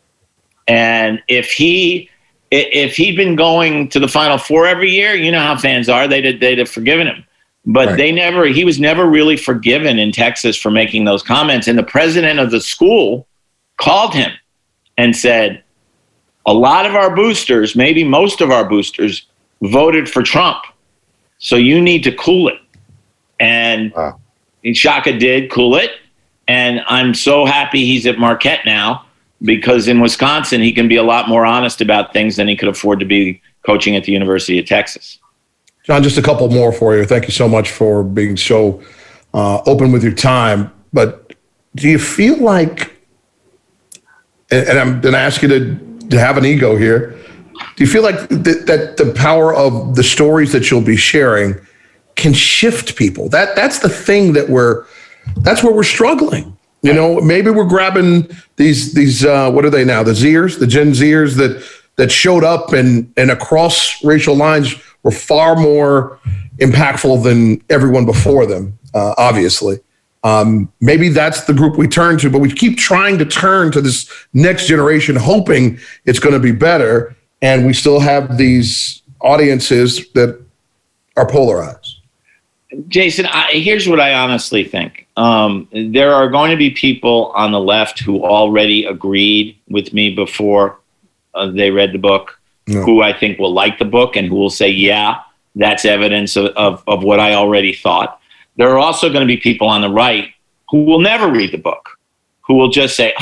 And 0.69 1.23
if 1.29 1.51
he 1.51 2.11
if 2.51 2.97
he'd 2.97 3.17
been 3.17 3.37
going 3.37 3.89
to 3.89 3.99
the 3.99 4.09
Final 4.09 4.39
Four 4.39 4.67
every 4.67 4.91
year, 4.91 5.15
you 5.15 5.31
know 5.31 5.41
how 5.41 5.57
fans 5.57 5.89
are. 5.89 6.07
They'd 6.07 6.41
they'd 6.41 6.59
have 6.59 6.71
forgiven 6.71 7.07
him. 7.07 7.25
But 7.65 7.89
right. 7.89 7.97
they 7.97 8.13
never. 8.13 8.47
He 8.47 8.65
was 8.65 8.79
never 8.79 9.07
really 9.07 9.37
forgiven 9.37 9.99
in 9.99 10.13
Texas 10.13 10.57
for 10.57 10.71
making 10.71 11.05
those 11.05 11.23
comments. 11.23 11.67
And 11.67 11.77
the 11.77 11.83
president 11.83 12.39
of 12.39 12.53
the 12.53 12.61
school 12.61 13.27
called 13.77 14.15
him 14.15 14.31
and 14.97 15.17
said, 15.17 15.65
"A 16.47 16.55
lot 16.55 16.87
of 16.87 16.95
our 16.95 17.15
boosters, 17.15 17.75
maybe 17.75 18.05
most 18.05 18.41
of 18.41 18.53
our 18.53 18.69
boosters." 18.69 19.27
Voted 19.63 20.09
for 20.09 20.23
Trump. 20.23 20.65
So 21.39 21.57
you 21.57 21.81
need 21.81 22.03
to 22.05 22.13
cool 22.13 22.49
it. 22.49 22.61
And 23.41 23.93
wow. 23.93 24.19
Shaka 24.73 25.19
did 25.19 25.51
cool 25.51 25.77
it. 25.77 25.93
And 26.49 26.83
I'm 26.87 27.15
so 27.15 27.45
happy 27.45 27.85
he's 27.85 28.07
at 28.07 28.19
Marquette 28.19 28.61
now 28.65 29.07
because 29.43 29.89
in 29.89 30.01
Wisconsin, 30.01 30.61
he 30.61 30.73
can 30.73 30.89
be 30.89 30.97
a 30.97 31.03
lot 31.03 31.29
more 31.29 31.45
honest 31.45 31.81
about 31.81 32.13
things 32.13 32.37
than 32.37 32.49
he 32.49 32.57
could 32.57 32.69
afford 32.69 33.01
to 33.01 33.07
be 33.07 33.43
coaching 33.65 33.97
at 33.97 34.05
the 34.05 34.13
University 34.13 34.59
of 34.59 34.67
Texas. 34.67 35.19
John, 35.85 36.03
just 36.03 36.19
a 36.19 36.23
couple 36.23 36.49
more 36.49 36.73
for 36.73 36.97
you. 36.97 37.05
Thank 37.05 37.27
you 37.27 37.33
so 37.33 37.49
much 37.49 37.71
for 37.71 38.03
being 38.03 38.37
so 38.37 38.83
uh, 39.35 39.61
open 39.67 39.93
with 39.93 40.03
your 40.03 40.15
time. 40.15 40.73
But 40.93 41.35
do 41.75 41.89
you 41.89 41.99
feel 41.99 42.39
like, 42.39 42.97
and, 44.51 44.69
and 44.69 44.79
I'm 44.79 45.01
going 45.01 45.13
to 45.15 45.21
ask 45.21 45.43
you 45.43 45.49
to, 45.49 46.09
to 46.09 46.19
have 46.19 46.37
an 46.39 46.45
ego 46.45 46.77
here, 46.77 47.16
do 47.77 47.85
you 47.85 47.87
feel 47.87 48.03
like 48.03 48.29
th- 48.29 48.65
that 48.67 48.97
the 48.97 49.13
power 49.15 49.55
of 49.55 49.97
the 49.97 50.03
stories 50.03 50.53
that 50.53 50.71
you'll 50.71 50.81
be 50.81 50.97
sharing 50.97 51.55
can 52.15 52.33
shift 52.33 52.97
people? 52.97 53.29
That 53.29 53.55
that's 53.57 53.81
the 53.81 53.89
thing 53.89 54.33
that 54.33 54.49
we're 54.49 54.87
that's 55.39 55.63
where 55.63 55.73
we're 55.73 55.85
struggling. 55.85 56.57
You 56.83 56.93
know, 56.93 57.21
maybe 57.21 57.51
we're 57.51 57.67
grabbing 57.67 58.29
these 58.57 58.95
these 58.95 59.25
uh, 59.25 59.51
what 59.51 59.65
are 59.65 59.71
they 59.71 59.85
now? 59.85 60.03
The 60.03 60.13
Zers, 60.13 60.59
the 60.59 60.67
Gen 60.67 60.93
Zers 60.93 61.37
that 61.37 61.65
that 61.97 62.11
showed 62.11 62.45
up 62.45 62.73
and 62.73 63.13
and 63.17 63.31
across 63.31 64.03
racial 64.05 64.37
lines 64.37 64.75
were 65.03 65.11
far 65.11 65.57
more 65.57 66.19
impactful 66.59 67.23
than 67.23 67.63
everyone 67.71 68.07
before 68.07 68.47
them. 68.47 68.79
Uh, 68.95 69.15
obviously, 69.19 69.79
um, 70.25 70.73
maybe 70.81 71.09
that's 71.09 71.45
the 71.45 71.53
group 71.53 71.77
we 71.77 71.89
turn 71.89 72.19
to, 72.19 72.31
but 72.31 72.41
we 72.41 72.51
keep 72.51 72.79
trying 72.79 73.19
to 73.19 73.25
turn 73.25 73.71
to 73.73 73.81
this 73.81 74.11
next 74.33 74.67
generation, 74.67 75.17
hoping 75.17 75.79
it's 76.05 76.19
going 76.19 76.35
to 76.35 76.41
be 76.41 76.53
better 76.53 77.15
and 77.47 77.65
we 77.65 77.73
still 77.73 78.01
have 78.01 78.37
these 78.37 79.03
audiences 79.21 80.11
that 80.15 80.41
are 81.17 81.29
polarized. 81.29 82.01
Jason, 82.89 83.25
I, 83.27 83.53
here's 83.53 83.89
what 83.89 84.01
I 84.01 84.15
honestly 84.15 84.65
think. 84.65 85.07
Um, 85.17 85.69
there 85.73 86.13
are 86.13 86.29
going 86.29 86.51
to 86.51 86.57
be 86.57 86.71
people 86.71 87.33
on 87.37 87.53
the 87.53 87.61
left 87.61 88.01
who 88.01 88.25
already 88.25 88.85
agreed 88.85 89.57
with 89.69 89.95
me 89.95 90.13
before 90.13 90.81
uh, 91.35 91.47
they 91.47 91.71
read 91.71 91.93
the 91.93 91.99
book, 91.99 92.37
no. 92.67 92.83
who 92.83 93.01
I 93.01 93.13
think 93.13 93.39
will 93.39 93.55
like 93.55 93.79
the 93.79 93.85
book 93.85 94.17
and 94.17 94.27
who 94.27 94.35
will 94.35 94.51
say, 94.51 94.69
yeah, 94.69 95.21
that's 95.55 95.85
evidence 95.85 96.35
of, 96.35 96.47
of, 96.57 96.83
of 96.89 97.05
what 97.05 97.21
I 97.21 97.35
already 97.35 97.73
thought. 97.73 98.21
There 98.57 98.71
are 98.71 98.79
also 98.79 99.09
going 99.09 99.21
to 99.21 99.27
be 99.27 99.37
people 99.37 99.69
on 99.69 99.83
the 99.83 99.91
right 99.91 100.33
who 100.71 100.85
will 100.85 101.01
never 101.01 101.31
read 101.31 101.53
the 101.53 101.59
book, 101.59 101.91
who 102.41 102.55
will 102.55 102.71
just 102.71 102.97
say, 102.97 103.15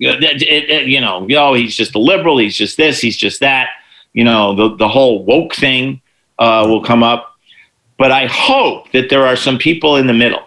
it, 0.00 0.42
it, 0.70 0.86
you 0.86 1.00
know, 1.00 1.26
oh, 1.36 1.54
he's 1.54 1.76
just 1.76 1.94
a 1.94 1.98
liberal. 1.98 2.38
He's 2.38 2.56
just 2.56 2.76
this. 2.76 3.00
He's 3.00 3.16
just 3.16 3.40
that. 3.40 3.68
You 4.12 4.24
know, 4.24 4.54
the 4.54 4.76
the 4.76 4.88
whole 4.88 5.24
woke 5.24 5.54
thing 5.54 6.00
uh, 6.38 6.64
will 6.66 6.82
come 6.82 7.02
up. 7.02 7.36
But 7.98 8.10
I 8.10 8.26
hope 8.26 8.90
that 8.92 9.10
there 9.10 9.26
are 9.26 9.36
some 9.36 9.58
people 9.58 9.96
in 9.96 10.06
the 10.06 10.14
middle, 10.14 10.42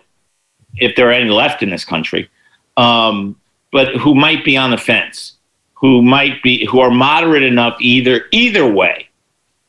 if 0.76 0.96
there 0.96 1.10
are 1.10 1.14
any 1.14 1.30
left 1.30 1.62
in 1.62 1.70
this 1.70 1.86
country, 1.86 2.30
um, 2.78 3.40
but 3.72 3.96
who 3.96 4.16
might 4.16 4.44
be 4.44 4.58
on 4.58 4.72
the 4.72 4.78
fence, 4.78 5.34
who 5.76 6.02
might 6.02 6.42
be 6.42 6.66
who 6.66 6.80
are 6.80 6.90
moderate 6.90 7.44
enough 7.44 7.78
either 7.80 8.26
either 8.32 8.68
way 8.68 9.08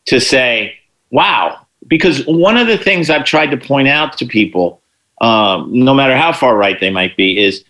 to 0.07 0.21
say, 0.21 0.79
"Wow." 1.11 1.59
Because 1.87 2.27
one 2.27 2.57
of 2.57 2.67
the 2.67 2.79
things 2.79 3.11
I've 3.11 3.27
tried 3.27 3.51
to 3.51 3.59
point 3.59 3.89
out 3.89 4.17
to 4.17 4.25
people, 4.25 4.81
um, 5.21 5.69
no 5.71 5.93
matter 5.93 6.17
how 6.17 6.33
far 6.33 6.57
right 6.57 6.81
they 6.81 6.89
might 6.89 7.15
be, 7.15 7.39
is 7.39 7.63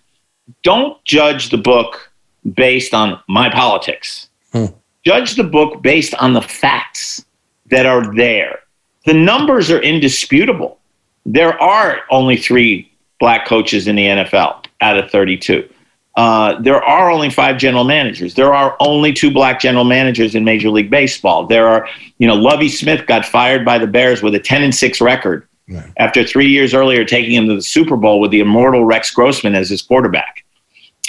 don't 0.62 1.02
judge 1.04 1.50
the 1.50 1.58
book 1.58 2.10
based 2.54 2.94
on 2.94 3.20
my 3.28 3.48
politics. 3.48 4.28
Hmm. 4.52 4.66
Judge 5.04 5.36
the 5.36 5.44
book 5.44 5.82
based 5.82 6.14
on 6.14 6.32
the 6.32 6.42
facts 6.42 7.24
that 7.70 7.86
are 7.86 8.14
there. 8.14 8.60
The 9.06 9.14
numbers 9.14 9.70
are 9.70 9.80
indisputable. 9.80 10.78
There 11.26 11.60
are 11.60 12.02
only 12.10 12.36
three 12.36 12.90
black 13.20 13.46
coaches 13.46 13.86
in 13.86 13.96
the 13.96 14.06
NFL 14.06 14.66
out 14.80 14.98
of 14.98 15.10
32. 15.10 15.68
Uh, 16.16 16.60
there 16.60 16.82
are 16.82 17.10
only 17.10 17.28
five 17.28 17.58
general 17.58 17.84
managers. 17.84 18.34
There 18.34 18.54
are 18.54 18.76
only 18.78 19.12
two 19.12 19.32
black 19.32 19.60
general 19.60 19.84
managers 19.84 20.34
in 20.34 20.44
Major 20.44 20.70
League 20.70 20.90
Baseball. 20.90 21.46
There 21.46 21.66
are, 21.66 21.88
you 22.18 22.26
know, 22.26 22.34
Lovie 22.34 22.68
Smith 22.68 23.06
got 23.06 23.24
fired 23.24 23.64
by 23.64 23.78
the 23.78 23.86
Bears 23.86 24.22
with 24.22 24.34
a 24.34 24.38
10 24.38 24.62
and 24.62 24.74
6 24.74 25.00
record 25.00 25.48
right. 25.68 25.90
after 25.96 26.24
three 26.24 26.48
years 26.48 26.74
earlier 26.74 27.04
taking 27.04 27.34
him 27.34 27.48
to 27.48 27.56
the 27.56 27.62
Super 27.62 27.96
Bowl 27.96 28.20
with 28.20 28.30
the 28.30 28.40
immortal 28.40 28.84
Rex 28.84 29.10
Grossman 29.10 29.54
as 29.54 29.68
his 29.68 29.82
quarterback. 29.82 30.44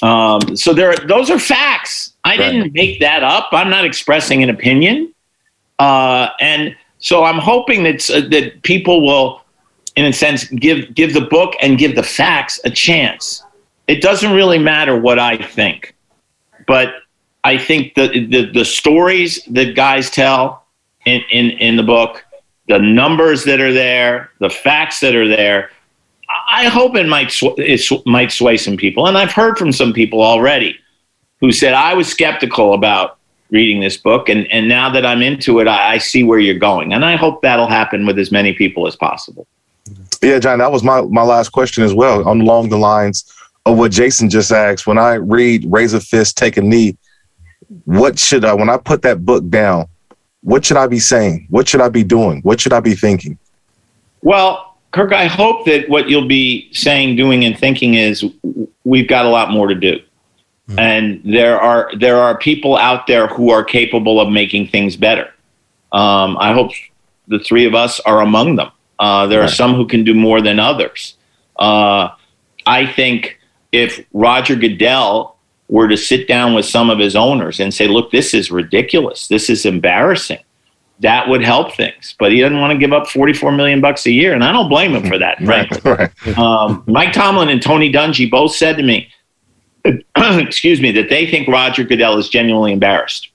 Um, 0.01 0.55
so 0.55 0.73
there, 0.73 0.95
those 1.07 1.29
are 1.29 1.39
facts. 1.39 2.13
I 2.23 2.37
right. 2.37 2.51
didn't 2.51 2.73
make 2.73 2.99
that 2.99 3.23
up. 3.23 3.49
I'm 3.51 3.69
not 3.69 3.85
expressing 3.85 4.43
an 4.43 4.49
opinion. 4.49 5.13
Uh, 5.79 6.29
and 6.39 6.75
so 6.99 7.23
I'm 7.23 7.39
hoping 7.39 7.83
that 7.83 8.09
uh, 8.09 8.21
that 8.29 8.63
people 8.63 9.05
will, 9.05 9.41
in 9.95 10.05
a 10.05 10.13
sense, 10.13 10.45
give 10.45 10.93
give 10.93 11.13
the 11.13 11.21
book 11.21 11.53
and 11.61 11.77
give 11.77 11.95
the 11.95 12.03
facts 12.03 12.59
a 12.65 12.69
chance. 12.69 13.43
It 13.87 14.01
doesn't 14.01 14.31
really 14.31 14.57
matter 14.57 14.99
what 14.99 15.19
I 15.19 15.37
think, 15.37 15.95
but 16.67 16.95
I 17.45 17.59
think 17.59 17.93
the, 17.93 18.07
the, 18.07 18.51
the 18.51 18.65
stories 18.65 19.43
that 19.51 19.75
guys 19.75 20.09
tell 20.09 20.65
in, 21.05 21.21
in, 21.31 21.51
in 21.51 21.75
the 21.75 21.83
book, 21.83 22.24
the 22.67 22.79
numbers 22.79 23.43
that 23.45 23.59
are 23.61 23.73
there, 23.73 24.31
the 24.39 24.49
facts 24.49 24.99
that 25.01 25.15
are 25.15 25.27
there, 25.27 25.71
I 26.49 26.67
hope 26.67 26.95
it 26.95 27.07
might, 27.07 27.31
sw- 27.31 27.57
it 27.57 27.79
sw- 27.79 28.05
might 28.05 28.31
sway 28.31 28.57
some 28.57 28.77
people. 28.77 29.07
And 29.07 29.17
I've 29.17 29.31
heard 29.31 29.57
from 29.57 29.71
some 29.71 29.93
people 29.93 30.21
already 30.21 30.77
who 31.39 31.51
said, 31.51 31.73
I 31.73 31.93
was 31.93 32.07
skeptical 32.07 32.73
about 32.73 33.17
reading 33.51 33.79
this 33.79 33.97
book. 33.97 34.29
And, 34.29 34.47
and 34.51 34.67
now 34.67 34.89
that 34.89 35.05
I'm 35.05 35.21
into 35.21 35.59
it, 35.59 35.67
I, 35.67 35.93
I 35.93 35.97
see 35.99 36.23
where 36.23 36.39
you're 36.39 36.57
going. 36.57 36.93
And 36.93 37.05
I 37.05 37.15
hope 37.15 37.41
that'll 37.41 37.67
happen 37.67 38.05
with 38.05 38.17
as 38.17 38.31
many 38.31 38.53
people 38.53 38.87
as 38.87 38.95
possible. 38.95 39.47
Yeah, 40.23 40.39
John, 40.39 40.57
that 40.59 40.71
was 40.71 40.83
my, 40.83 41.01
my 41.01 41.21
last 41.21 41.49
question 41.49 41.83
as 41.83 41.93
well, 41.93 42.21
along 42.21 42.69
the 42.69 42.77
lines 42.77 43.31
of 43.67 43.77
what 43.77 43.91
Jason 43.91 44.29
just 44.29 44.51
asked. 44.51 44.87
When 44.87 44.97
I 44.97 45.15
read 45.15 45.65
Raise 45.71 45.93
a 45.93 45.99
Fist, 45.99 46.37
Take 46.37 46.57
a 46.57 46.61
Knee, 46.61 46.97
what 47.83 48.17
should 48.17 48.43
I, 48.43 48.53
when 48.53 48.69
I 48.69 48.77
put 48.77 49.03
that 49.03 49.23
book 49.23 49.47
down, 49.49 49.87
what 50.45 50.63
should 50.63 50.77
I 50.77 50.85
be 50.85 50.99
saying? 50.99 51.47
What 51.49 51.67
should 51.67 51.81
I 51.81 51.89
be 51.89 52.03
doing? 52.03 52.41
What 52.41 52.61
should 52.61 52.71
I 52.71 52.79
be 52.79 52.93
thinking? 52.93 53.39
Well, 54.21 54.77
Kirk, 54.91 55.11
I 55.11 55.25
hope 55.25 55.65
that 55.65 55.89
what 55.89 56.07
you'll 56.07 56.27
be 56.27 56.69
saying, 56.71 57.15
doing, 57.15 57.43
and 57.43 57.57
thinking 57.57 57.95
is 57.95 58.23
we've 58.83 59.07
got 59.07 59.25
a 59.25 59.29
lot 59.29 59.49
more 59.49 59.67
to 59.67 59.73
do. 59.73 59.95
Mm-hmm. 60.69 60.79
And 60.79 61.21
there 61.25 61.59
are 61.59 61.91
there 61.97 62.17
are 62.17 62.37
people 62.37 62.77
out 62.77 63.07
there 63.07 63.25
who 63.27 63.49
are 63.49 63.63
capable 63.63 64.19
of 64.21 64.31
making 64.31 64.67
things 64.67 64.95
better. 64.95 65.33
Um, 65.91 66.37
I 66.39 66.53
hope 66.53 66.71
the 67.27 67.39
three 67.39 67.65
of 67.65 67.73
us 67.73 67.99
are 68.01 68.21
among 68.21 68.55
them. 68.55 68.69
Uh, 68.99 69.25
there 69.25 69.39
right. 69.39 69.49
are 69.49 69.51
some 69.51 69.73
who 69.73 69.87
can 69.87 70.03
do 70.03 70.13
more 70.13 70.41
than 70.41 70.59
others. 70.59 71.17
Uh, 71.57 72.09
I 72.67 72.85
think 72.85 73.39
if 73.71 74.05
Roger 74.13 74.55
Goodell 74.55 75.34
were 75.67 75.87
to 75.87 75.97
sit 75.97 76.27
down 76.27 76.53
with 76.53 76.65
some 76.65 76.89
of 76.89 76.99
his 76.99 77.15
owners 77.15 77.59
and 77.59 77.73
say, 77.73 77.87
"Look, 77.87 78.11
this 78.11 78.33
is 78.33 78.51
ridiculous. 78.51 79.27
This 79.27 79.49
is 79.49 79.65
embarrassing," 79.65 80.39
that 80.99 81.27
would 81.27 81.43
help 81.43 81.73
things. 81.75 82.15
But 82.19 82.31
he 82.31 82.41
doesn't 82.41 82.59
want 82.59 82.71
to 82.71 82.77
give 82.77 82.93
up 82.93 83.07
forty-four 83.07 83.51
million 83.51 83.81
bucks 83.81 84.05
a 84.05 84.11
year, 84.11 84.33
and 84.33 84.43
I 84.43 84.51
don't 84.51 84.69
blame 84.69 84.95
him 84.95 85.07
for 85.07 85.17
that. 85.17 85.39
Frankly, 85.45 85.81
right. 85.83 86.37
um, 86.37 86.83
Mike 86.87 87.13
Tomlin 87.13 87.49
and 87.49 87.61
Tony 87.61 87.91
Dungy 87.91 88.29
both 88.29 88.55
said 88.55 88.77
to 88.77 88.83
me, 88.83 89.09
"Excuse 90.15 90.81
me," 90.81 90.91
that 90.91 91.09
they 91.09 91.29
think 91.29 91.47
Roger 91.47 91.83
Goodell 91.83 92.17
is 92.17 92.29
genuinely 92.29 92.71
embarrassed 92.71 93.29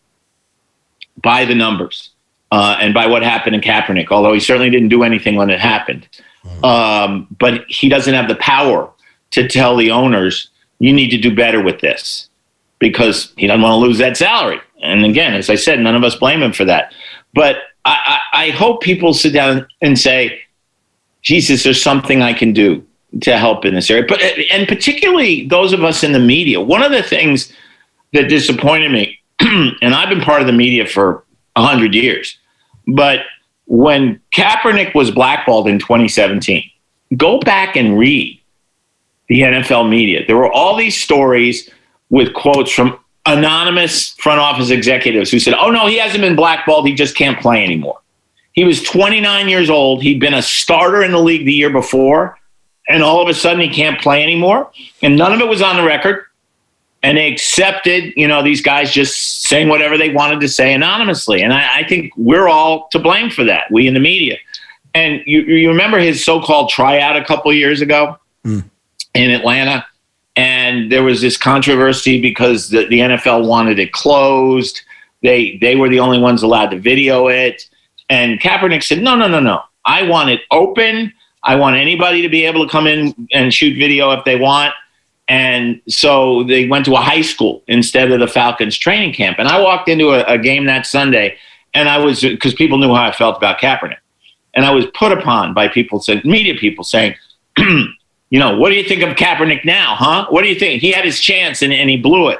by 1.22 1.44
the 1.44 1.54
numbers 1.54 2.10
uh, 2.52 2.76
and 2.80 2.94
by 2.94 3.06
what 3.06 3.22
happened 3.22 3.56
in 3.56 3.60
Kaepernick. 3.60 4.08
Although 4.10 4.32
he 4.32 4.40
certainly 4.40 4.70
didn't 4.70 4.88
do 4.88 5.02
anything 5.02 5.34
when 5.34 5.50
it 5.50 5.58
happened, 5.58 6.08
um, 6.62 7.26
but 7.38 7.64
he 7.68 7.88
doesn't 7.88 8.14
have 8.14 8.28
the 8.28 8.36
power 8.36 8.90
to 9.32 9.48
tell 9.48 9.76
the 9.76 9.90
owners 9.90 10.50
you 10.80 10.92
need 10.92 11.10
to 11.10 11.18
do 11.18 11.32
better 11.32 11.62
with 11.62 11.80
this 11.80 12.28
because 12.80 13.32
he 13.36 13.46
doesn't 13.46 13.62
want 13.62 13.74
to 13.74 13.86
lose 13.86 13.98
that 13.98 14.16
salary. 14.16 14.60
And 14.82 15.04
again, 15.04 15.34
as 15.34 15.48
I 15.48 15.54
said, 15.54 15.78
none 15.78 15.94
of 15.94 16.02
us 16.02 16.16
blame 16.16 16.42
him 16.42 16.52
for 16.52 16.64
that. 16.64 16.92
But 17.34 17.56
I, 17.84 18.18
I, 18.32 18.46
I 18.46 18.50
hope 18.50 18.82
people 18.82 19.14
sit 19.14 19.32
down 19.32 19.68
and 19.82 19.98
say, 19.98 20.40
Jesus, 21.22 21.62
there's 21.62 21.82
something 21.82 22.22
I 22.22 22.32
can 22.32 22.52
do 22.52 22.84
to 23.20 23.38
help 23.38 23.64
in 23.64 23.74
this 23.74 23.90
area. 23.90 24.06
But 24.08 24.22
and 24.22 24.66
particularly 24.66 25.46
those 25.46 25.72
of 25.72 25.84
us 25.84 26.02
in 26.02 26.12
the 26.12 26.18
media. 26.18 26.60
One 26.60 26.82
of 26.82 26.92
the 26.92 27.02
things 27.02 27.52
that 28.12 28.28
disappointed 28.28 28.90
me, 28.90 29.20
and 29.40 29.94
I've 29.94 30.08
been 30.08 30.22
part 30.22 30.40
of 30.40 30.46
the 30.46 30.52
media 30.52 30.86
for 30.86 31.24
hundred 31.56 31.94
years, 31.94 32.38
but 32.86 33.20
when 33.66 34.18
Kaepernick 34.34 34.94
was 34.94 35.10
blackballed 35.10 35.68
in 35.68 35.78
2017, 35.78 36.64
go 37.18 37.38
back 37.40 37.76
and 37.76 37.98
read 37.98 38.39
the 39.30 39.42
NFL 39.42 39.88
media. 39.88 40.26
There 40.26 40.36
were 40.36 40.52
all 40.52 40.76
these 40.76 41.00
stories 41.00 41.70
with 42.10 42.34
quotes 42.34 42.72
from 42.72 42.98
anonymous 43.26 44.10
front 44.14 44.40
office 44.40 44.70
executives 44.70 45.30
who 45.30 45.38
said, 45.38 45.54
Oh, 45.54 45.70
no, 45.70 45.86
he 45.86 45.98
hasn't 45.98 46.20
been 46.20 46.34
blackballed. 46.34 46.86
He 46.86 46.94
just 46.94 47.16
can't 47.16 47.40
play 47.40 47.64
anymore. 47.64 48.00
He 48.52 48.64
was 48.64 48.82
29 48.82 49.48
years 49.48 49.70
old. 49.70 50.02
He'd 50.02 50.18
been 50.18 50.34
a 50.34 50.42
starter 50.42 51.04
in 51.04 51.12
the 51.12 51.20
league 51.20 51.46
the 51.46 51.52
year 51.52 51.70
before. 51.70 52.38
And 52.88 53.04
all 53.04 53.22
of 53.22 53.28
a 53.28 53.34
sudden, 53.34 53.60
he 53.60 53.68
can't 53.68 54.00
play 54.00 54.24
anymore. 54.24 54.72
And 55.00 55.16
none 55.16 55.32
of 55.32 55.38
it 55.38 55.46
was 55.46 55.62
on 55.62 55.76
the 55.76 55.84
record. 55.84 56.24
And 57.04 57.16
they 57.16 57.32
accepted, 57.32 58.12
you 58.16 58.26
know, 58.26 58.42
these 58.42 58.60
guys 58.60 58.92
just 58.92 59.42
saying 59.42 59.68
whatever 59.68 59.96
they 59.96 60.10
wanted 60.10 60.40
to 60.40 60.48
say 60.48 60.74
anonymously. 60.74 61.40
And 61.40 61.54
I, 61.54 61.78
I 61.78 61.84
think 61.86 62.12
we're 62.16 62.48
all 62.48 62.88
to 62.88 62.98
blame 62.98 63.30
for 63.30 63.44
that, 63.44 63.70
we 63.70 63.86
in 63.86 63.94
the 63.94 64.00
media. 64.00 64.38
And 64.92 65.22
you, 65.24 65.42
you 65.42 65.68
remember 65.68 66.00
his 66.00 66.24
so 66.24 66.42
called 66.42 66.68
tryout 66.68 67.16
a 67.16 67.24
couple 67.24 67.52
years 67.52 67.80
ago? 67.80 68.18
Mm 68.44 68.64
in 69.14 69.30
Atlanta. 69.30 69.86
And 70.36 70.90
there 70.90 71.02
was 71.02 71.20
this 71.20 71.36
controversy 71.36 72.20
because 72.20 72.70
the, 72.70 72.86
the 72.86 73.00
NFL 73.00 73.46
wanted 73.46 73.78
it 73.78 73.92
closed. 73.92 74.80
They 75.22 75.58
they 75.60 75.76
were 75.76 75.88
the 75.88 76.00
only 76.00 76.18
ones 76.18 76.42
allowed 76.42 76.70
to 76.70 76.78
video 76.78 77.28
it. 77.28 77.68
And 78.08 78.40
Kaepernick 78.40 78.82
said, 78.82 79.02
no, 79.02 79.14
no, 79.14 79.28
no, 79.28 79.40
no. 79.40 79.62
I 79.84 80.02
want 80.02 80.30
it 80.30 80.40
open. 80.50 81.12
I 81.42 81.56
want 81.56 81.76
anybody 81.76 82.22
to 82.22 82.28
be 82.28 82.44
able 82.44 82.64
to 82.66 82.70
come 82.70 82.86
in 82.86 83.28
and 83.32 83.52
shoot 83.52 83.78
video 83.78 84.10
if 84.12 84.24
they 84.24 84.36
want. 84.36 84.74
And 85.28 85.80
so 85.88 86.42
they 86.42 86.68
went 86.68 86.84
to 86.86 86.94
a 86.94 87.00
high 87.00 87.22
school 87.22 87.62
instead 87.68 88.10
of 88.10 88.18
the 88.18 88.26
Falcons 88.26 88.76
training 88.76 89.14
camp. 89.14 89.38
And 89.38 89.46
I 89.46 89.60
walked 89.60 89.88
into 89.88 90.10
a, 90.10 90.24
a 90.24 90.36
game 90.36 90.66
that 90.66 90.86
Sunday, 90.86 91.36
and 91.72 91.88
I 91.88 91.98
was 91.98 92.20
because 92.20 92.52
people 92.52 92.78
knew 92.78 92.92
how 92.92 93.04
I 93.04 93.12
felt 93.12 93.36
about 93.36 93.60
Kaepernick, 93.60 93.98
and 94.54 94.64
I 94.64 94.72
was 94.72 94.86
put 94.86 95.12
upon 95.12 95.54
by 95.54 95.68
people, 95.68 96.00
said 96.00 96.24
media 96.24 96.54
people 96.56 96.82
saying, 96.82 97.14
you 98.30 98.38
know, 98.38 98.56
what 98.56 98.70
do 98.70 98.76
you 98.76 98.84
think 98.84 99.02
of 99.02 99.16
Kaepernick 99.16 99.64
now, 99.64 99.96
huh? 99.96 100.26
What 100.30 100.42
do 100.42 100.48
you 100.48 100.54
think? 100.54 100.80
He 100.80 100.92
had 100.92 101.04
his 101.04 101.20
chance 101.20 101.62
and, 101.62 101.72
and 101.72 101.90
he 101.90 101.96
blew 101.96 102.28
it. 102.28 102.38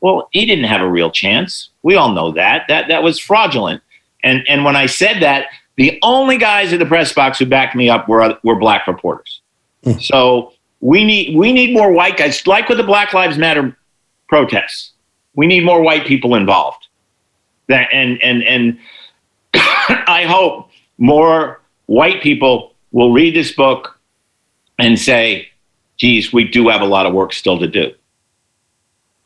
Well, 0.00 0.28
he 0.32 0.46
didn't 0.46 0.64
have 0.64 0.80
a 0.80 0.88
real 0.88 1.10
chance. 1.10 1.70
We 1.82 1.96
all 1.96 2.12
know 2.12 2.32
that. 2.32 2.66
That 2.68 2.88
that 2.88 3.02
was 3.02 3.18
fraudulent. 3.18 3.82
And 4.22 4.44
and 4.48 4.64
when 4.64 4.76
I 4.76 4.86
said 4.86 5.20
that, 5.22 5.46
the 5.76 5.98
only 6.02 6.38
guys 6.38 6.72
in 6.72 6.78
the 6.78 6.86
press 6.86 7.12
box 7.12 7.38
who 7.38 7.46
backed 7.46 7.74
me 7.74 7.90
up 7.90 8.08
were 8.08 8.38
were 8.42 8.56
black 8.56 8.86
reporters. 8.86 9.40
Mm. 9.84 10.02
So 10.02 10.52
we 10.80 11.04
need 11.04 11.36
we 11.36 11.52
need 11.52 11.72
more 11.72 11.92
white 11.92 12.16
guys, 12.16 12.46
like 12.46 12.68
with 12.68 12.78
the 12.78 12.84
Black 12.84 13.12
Lives 13.12 13.38
Matter 13.38 13.76
protests. 14.28 14.92
We 15.34 15.46
need 15.46 15.64
more 15.64 15.82
white 15.82 16.06
people 16.06 16.34
involved. 16.34 16.86
That 17.68 17.88
and 17.92 18.22
and 18.22 18.42
and 18.44 18.78
I 19.54 20.24
hope 20.28 20.70
more 20.98 21.60
white 21.86 22.22
people 22.22 22.74
will 22.92 23.12
read 23.12 23.34
this 23.34 23.52
book 23.52 23.91
and 24.82 24.98
say, 24.98 25.48
geez, 25.96 26.32
we 26.32 26.44
do 26.44 26.68
have 26.68 26.80
a 26.80 26.86
lot 26.86 27.06
of 27.06 27.14
work 27.14 27.32
still 27.32 27.58
to 27.58 27.68
do. 27.68 27.94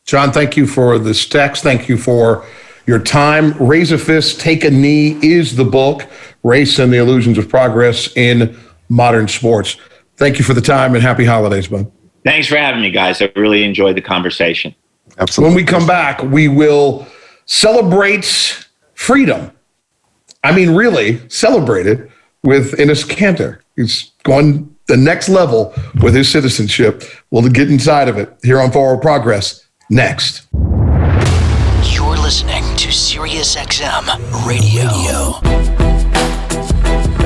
John, 0.05 0.31
thank 0.31 0.55
you 0.55 0.67
for 0.67 0.99
this 0.99 1.27
text. 1.27 1.63
Thank 1.63 1.89
you 1.89 1.97
for 1.97 2.45
your 2.85 2.99
time. 2.99 3.51
Raise 3.53 3.91
a 3.91 3.97
Fist, 3.97 4.39
Take 4.39 4.63
a 4.63 4.71
Knee 4.71 5.17
is 5.21 5.55
the 5.55 5.65
book, 5.65 6.07
Race 6.43 6.79
and 6.79 6.93
the 6.93 6.97
Illusions 6.97 7.37
of 7.37 7.49
Progress 7.49 8.15
in 8.15 8.57
Modern 8.87 9.27
Sports. 9.27 9.77
Thank 10.15 10.37
you 10.37 10.45
for 10.45 10.53
the 10.53 10.61
time 10.61 10.93
and 10.93 11.03
happy 11.03 11.25
holidays, 11.25 11.67
bud. 11.67 11.91
Thanks 12.23 12.47
for 12.47 12.55
having 12.55 12.81
me, 12.81 12.91
guys. 12.91 13.21
I 13.21 13.31
really 13.35 13.63
enjoyed 13.63 13.97
the 13.97 14.01
conversation. 14.01 14.73
Absolutely. 15.17 15.55
When 15.55 15.65
we 15.65 15.69
come 15.69 15.87
back, 15.87 16.21
we 16.23 16.47
will 16.47 17.07
celebrate 17.45 18.65
freedom. 18.93 19.51
I 20.43 20.55
mean, 20.55 20.75
really 20.75 21.27
celebrate 21.29 21.87
it 21.87 22.09
with 22.43 22.73
Enes 22.73 23.05
Kanter. 23.05 23.59
He's 23.75 24.11
going 24.23 24.76
the 24.87 24.97
next 24.97 25.29
level 25.29 25.73
with 26.01 26.15
his 26.15 26.29
citizenship. 26.29 27.03
We'll 27.29 27.47
get 27.49 27.69
inside 27.69 28.07
of 28.07 28.17
it 28.17 28.33
here 28.43 28.59
on 28.59 28.71
Forward 28.71 29.01
Progress 29.01 29.67
next. 29.89 30.47
You're 31.93 32.17
listening 32.17 32.63
to 32.77 32.87
SiriusXM 32.87 34.47
Radio. 34.47 35.41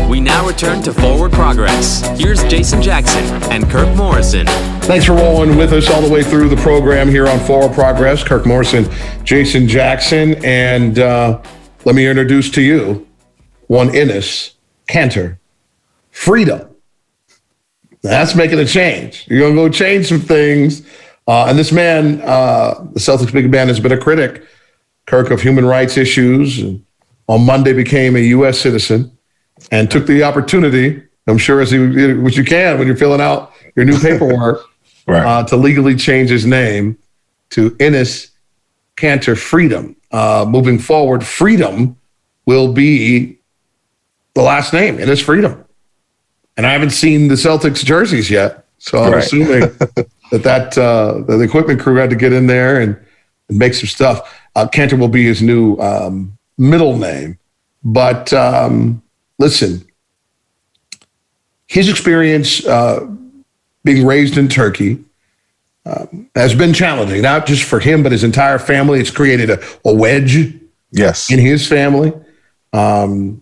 We 0.09 0.19
now 0.19 0.45
return 0.45 0.81
to 0.83 0.93
Forward 0.93 1.31
Progress. 1.31 2.01
Here's 2.19 2.43
Jason 2.45 2.81
Jackson 2.81 3.23
and 3.51 3.69
Kirk 3.69 3.95
Morrison. 3.95 4.45
Thanks 4.81 5.05
for 5.05 5.13
rolling 5.13 5.55
with 5.55 5.71
us 5.71 5.89
all 5.89 6.01
the 6.01 6.11
way 6.11 6.23
through 6.23 6.49
the 6.49 6.57
program 6.57 7.07
here 7.07 7.27
on 7.27 7.39
Forward 7.39 7.73
Progress. 7.73 8.23
Kirk 8.23 8.45
Morrison, 8.45 8.89
Jason 9.23 9.67
Jackson, 9.67 10.43
and 10.43 10.99
uh, 10.99 11.41
let 11.85 11.95
me 11.95 12.07
introduce 12.07 12.49
to 12.51 12.61
you 12.61 13.07
one 13.67 13.89
Enes 13.89 14.55
Kanter. 14.89 15.37
Freedom 16.09 16.70
that's 18.01 18.35
making 18.35 18.59
a 18.59 18.65
change. 18.65 19.25
You're 19.27 19.39
going 19.39 19.55
to 19.55 19.61
go 19.61 19.69
change 19.69 20.07
some 20.07 20.19
things. 20.19 20.85
Uh, 21.27 21.45
and 21.45 21.57
this 21.57 21.71
man, 21.71 22.21
uh, 22.21 22.87
the 22.93 22.99
Celtics 22.99 23.31
big 23.31 23.49
man, 23.51 23.67
has 23.67 23.79
been 23.79 23.91
a 23.91 23.97
critic, 23.97 24.45
Kirk, 25.05 25.29
of 25.29 25.41
human 25.41 25.65
rights 25.65 25.97
issues. 25.97 26.59
And 26.59 26.83
on 27.27 27.45
Monday 27.45 27.73
became 27.73 28.15
a 28.15 28.19
U.S. 28.19 28.59
citizen 28.59 29.15
and 29.71 29.89
took 29.89 30.07
the 30.07 30.23
opportunity, 30.23 31.03
I'm 31.27 31.37
sure, 31.37 31.61
as 31.61 31.69
he, 31.69 32.13
which 32.13 32.37
you 32.37 32.43
can 32.43 32.79
when 32.79 32.87
you're 32.87 32.97
filling 32.97 33.21
out 33.21 33.53
your 33.75 33.85
new 33.85 33.99
paperwork, 33.99 34.65
right. 35.07 35.25
uh, 35.25 35.43
to 35.45 35.55
legally 35.55 35.95
change 35.95 36.29
his 36.29 36.45
name 36.45 36.97
to 37.51 37.71
Enes 37.71 38.31
Kanter 38.97 39.37
Freedom. 39.37 39.95
Uh, 40.11 40.45
moving 40.47 40.79
forward, 40.79 41.23
Freedom 41.23 41.95
will 42.47 42.73
be 42.73 43.37
the 44.33 44.41
last 44.41 44.73
name. 44.73 44.97
Enes 44.97 45.23
Freedom 45.23 45.63
and 46.57 46.65
I 46.65 46.71
haven't 46.71 46.91
seen 46.91 47.27
the 47.27 47.35
Celtics 47.35 47.83
jerseys 47.83 48.29
yet. 48.29 48.65
So 48.77 48.99
I'm 48.99 49.13
right. 49.13 49.23
assuming 49.23 49.59
that 50.31 50.43
that 50.43 50.77
uh, 50.77 51.21
the 51.27 51.39
equipment 51.41 51.79
crew 51.79 51.95
had 51.95 52.09
to 52.09 52.15
get 52.15 52.33
in 52.33 52.47
there 52.47 52.81
and 52.81 52.97
and 53.51 53.59
make 53.59 53.73
some 53.73 53.87
stuff. 53.87 54.39
Uh, 54.55 54.67
Kanter 54.67 54.97
will 54.97 55.07
be 55.07 55.25
his 55.25 55.41
new 55.41 55.77
um, 55.77 56.37
middle 56.57 56.97
name. 56.97 57.37
But 57.83 58.33
um, 58.33 59.01
listen, 59.37 59.85
his 61.67 61.89
experience 61.89 62.65
uh, 62.65 63.07
being 63.83 64.05
raised 64.05 64.37
in 64.37 64.47
Turkey 64.47 65.03
um, 65.85 66.29
has 66.35 66.53
been 66.53 66.73
challenging, 66.73 67.21
not 67.21 67.45
just 67.45 67.63
for 67.63 67.79
him, 67.79 68.03
but 68.03 68.11
his 68.11 68.23
entire 68.23 68.59
family. 68.59 68.99
It's 68.99 69.11
created 69.11 69.49
a, 69.49 69.59
a 69.85 69.93
wedge 69.93 70.53
yes. 70.91 71.31
in 71.31 71.39
his 71.39 71.67
family. 71.67 72.13
Um, 72.73 73.40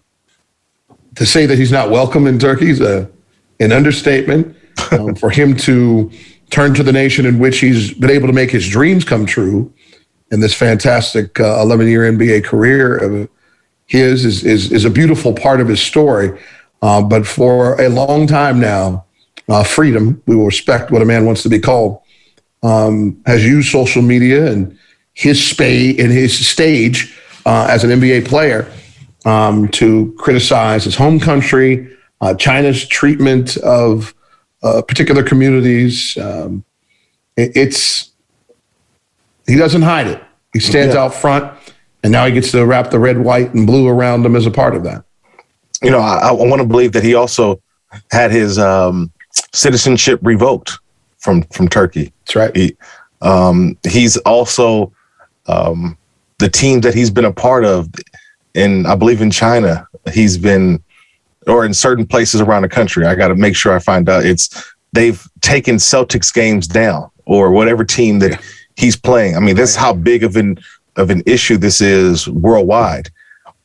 to 1.20 1.26
say 1.26 1.46
that 1.46 1.58
he's 1.58 1.72
not 1.72 1.90
welcome 1.90 2.28
in 2.28 2.40
Turkey 2.40 2.70
is 2.70 2.80
a, 2.80 3.08
an 3.60 3.72
understatement. 3.72 4.56
Um, 4.94 5.14
for 5.14 5.30
him 5.30 5.58
to 5.58 6.10
turn 6.52 6.74
to 6.76 6.84
the 6.84 6.94
nation 6.94 7.26
in 7.26 7.38
which 7.38 7.60
he's 7.60 7.94
been 7.94 8.10
able 8.10 8.28
to 8.28 8.34
make 8.34 8.50
his 8.50 8.66
dreams 8.66 9.04
come 9.04 9.26
true 9.26 9.74
in 10.32 10.40
this 10.40 10.54
fantastic 10.54 11.38
11 11.38 11.86
uh, 11.86 11.90
year 11.90 12.10
NBA 12.10 12.46
career 12.46 12.96
of 12.96 13.30
his 13.88 14.24
is, 14.24 14.46
is, 14.46 14.72
is 14.72 14.86
a 14.86 14.90
beautiful 14.90 15.34
part 15.34 15.60
of 15.60 15.68
his 15.68 15.82
story. 15.82 16.40
Uh, 16.82 17.02
but 17.02 17.28
for 17.28 17.80
a 17.82 17.90
long 17.90 18.26
time 18.26 18.58
now, 18.58 19.04
uh, 19.50 19.66
freedom, 19.66 20.24
we 20.28 20.36
will 20.38 20.46
respect 20.46 20.92
what 20.92 21.02
a 21.02 21.06
man 21.06 21.26
wants 21.26 21.44
to 21.44 21.50
be 21.50 21.60
called, 21.60 22.02
um, 22.64 23.22
has 23.26 23.46
used 23.46 23.70
social 23.70 24.02
media 24.02 24.50
and 24.50 24.80
his 25.14 25.42
spay 25.42 25.94
in 25.94 26.10
his 26.10 26.48
stage 26.48 27.20
uh, 27.46 27.68
as 27.70 27.84
an 27.84 27.90
NBA 27.90 28.26
player 28.26 28.72
um, 29.26 29.68
to 29.70 30.14
criticize 30.18 30.86
his 30.86 30.96
home 30.96 31.20
country, 31.20 31.96
uh, 32.22 32.34
China's 32.34 32.88
treatment 32.88 33.58
of 33.58 34.14
uh, 34.64 34.82
particular 34.82 35.24
communities. 35.24 36.18
Um, 36.18 36.64
it, 37.36 37.52
it's 37.56 38.12
he 39.48 39.56
doesn't 39.56 39.82
hide 39.82 40.08
it. 40.08 40.24
He 40.54 40.60
stands 40.60 40.96
yeah. 40.96 41.02
out 41.02 41.14
front, 41.14 41.52
and 42.04 42.12
now 42.12 42.26
he 42.26 42.32
gets 42.32 42.52
to 42.52 42.66
wrap 42.66 42.92
the 42.92 43.00
red, 43.00 43.20
white, 43.20 43.54
and 43.54 43.66
blue 43.66 43.88
around 43.88 44.26
him 44.26 44.36
as 44.36 44.46
a 44.46 44.52
part 44.52 44.76
of 44.76 44.84
that. 44.84 45.04
You 45.82 45.92
know, 45.92 46.00
I, 46.00 46.30
I 46.30 46.32
want 46.32 46.62
to 46.62 46.68
believe 46.68 46.92
that 46.94 47.04
he 47.04 47.16
also 47.16 47.62
had 48.12 48.32
his 48.32 48.60
um, 48.60 49.12
citizenship 49.54 50.20
revoked 50.24 50.78
from 51.18 51.44
from 51.44 51.68
Turkey. 51.68 52.12
That's 52.26 52.36
right. 52.36 52.56
He, 52.56 52.78
um, 53.22 53.78
he's 53.88 54.18
also 54.18 54.92
um, 55.48 55.98
the 56.40 56.50
team 56.50 56.82
that 56.82 56.94
he's 56.94 57.10
been 57.10 57.26
a 57.26 57.34
part 57.34 57.66
of, 57.66 57.90
and 58.56 58.88
I 58.88 58.96
believe 58.96 59.22
in 59.22 59.32
China, 59.32 59.88
he's 60.12 60.38
been, 60.38 60.84
or 61.48 61.66
in 61.66 61.74
certain 61.74 62.06
places 62.06 62.42
around 62.42 62.64
the 62.64 62.70
country. 62.70 63.06
I 63.06 63.16
got 63.16 63.30
to 63.30 63.36
make 63.36 63.56
sure 63.56 63.74
I 63.74 63.80
find 63.80 64.10
out. 64.10 64.26
It's 64.26 64.74
they've 64.94 65.22
taken 65.42 65.76
Celtics 65.76 66.34
games 66.34 66.68
down, 66.68 67.10
or 67.26 67.52
whatever 67.52 67.84
team 67.84 68.20
that 68.20 68.42
he's 68.76 68.96
playing. 68.96 69.36
I 69.36 69.40
mean, 69.40 69.56
that's 69.56 69.76
how 69.76 69.94
big 69.94 70.24
of 70.24 70.36
an 70.36 70.60
of 70.96 71.10
an 71.10 71.24
issue 71.26 71.58
this 71.58 71.82
is 71.82 72.28
worldwide. 72.28 73.10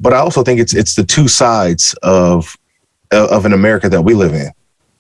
But 0.00 0.12
I 0.12 0.18
also 0.18 0.42
think 0.42 0.60
it's 0.60 0.74
it's 0.74 0.94
the 0.94 1.04
two 1.04 1.28
sides 1.28 1.94
of 2.02 2.56
of 3.10 3.46
an 3.46 3.52
America 3.52 3.88
that 3.88 4.02
we 4.02 4.14
live 4.14 4.34
in, 4.34 4.50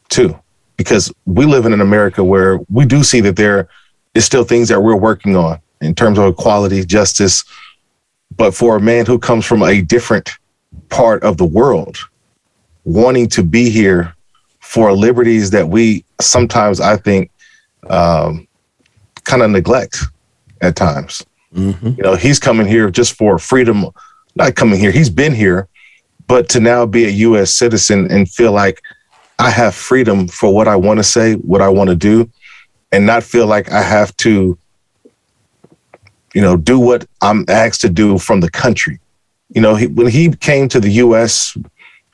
too 0.08 0.38
because 0.76 1.12
we 1.26 1.46
live 1.46 1.66
in 1.66 1.72
an 1.72 1.80
America 1.80 2.22
where 2.22 2.58
we 2.70 2.84
do 2.84 3.02
see 3.02 3.20
that 3.20 3.36
there 3.36 3.68
is 4.14 4.24
still 4.24 4.44
things 4.44 4.68
that 4.68 4.80
we're 4.80 4.96
working 4.96 5.36
on 5.36 5.60
in 5.80 5.94
terms 5.94 6.18
of 6.18 6.26
equality, 6.26 6.84
justice. 6.84 7.44
But 8.36 8.54
for 8.54 8.76
a 8.76 8.80
man 8.80 9.06
who 9.06 9.18
comes 9.18 9.44
from 9.44 9.62
a 9.62 9.80
different 9.80 10.30
part 10.88 11.22
of 11.22 11.36
the 11.36 11.44
world, 11.44 11.98
wanting 12.84 13.28
to 13.30 13.42
be 13.42 13.70
here 13.70 14.14
for 14.60 14.92
liberties 14.92 15.50
that 15.50 15.68
we 15.68 16.04
sometimes, 16.20 16.80
I 16.80 16.96
think, 16.96 17.30
um, 17.88 18.48
kind 19.24 19.42
of 19.42 19.50
neglect 19.50 19.98
at 20.60 20.76
times. 20.76 21.24
Mm-hmm. 21.54 21.88
You 21.96 22.02
know, 22.02 22.16
he's 22.16 22.38
coming 22.38 22.66
here 22.66 22.90
just 22.90 23.14
for 23.14 23.38
freedom, 23.38 23.86
not 24.34 24.56
coming 24.56 24.78
here, 24.78 24.90
he's 24.90 25.10
been 25.10 25.34
here, 25.34 25.68
but 26.26 26.48
to 26.50 26.60
now 26.60 26.86
be 26.86 27.04
a 27.04 27.10
U.S. 27.10 27.54
citizen 27.54 28.10
and 28.10 28.28
feel 28.28 28.52
like 28.52 28.82
I 29.38 29.50
have 29.50 29.74
freedom 29.74 30.28
for 30.28 30.54
what 30.54 30.68
I 30.68 30.76
want 30.76 30.98
to 30.98 31.04
say, 31.04 31.34
what 31.34 31.60
I 31.60 31.68
want 31.68 31.90
to 31.90 31.96
do, 31.96 32.30
and 32.92 33.06
not 33.06 33.22
feel 33.22 33.46
like 33.46 33.70
I 33.70 33.82
have 33.82 34.16
to, 34.18 34.58
you 36.34 36.42
know, 36.42 36.56
do 36.56 36.78
what 36.78 37.06
I'm 37.22 37.44
asked 37.48 37.80
to 37.82 37.88
do 37.88 38.18
from 38.18 38.40
the 38.40 38.50
country. 38.50 38.98
You 39.50 39.62
know, 39.62 39.76
he, 39.76 39.86
when 39.86 40.08
he 40.08 40.34
came 40.34 40.68
to 40.68 40.80
the 40.80 40.90
U.S., 40.90 41.56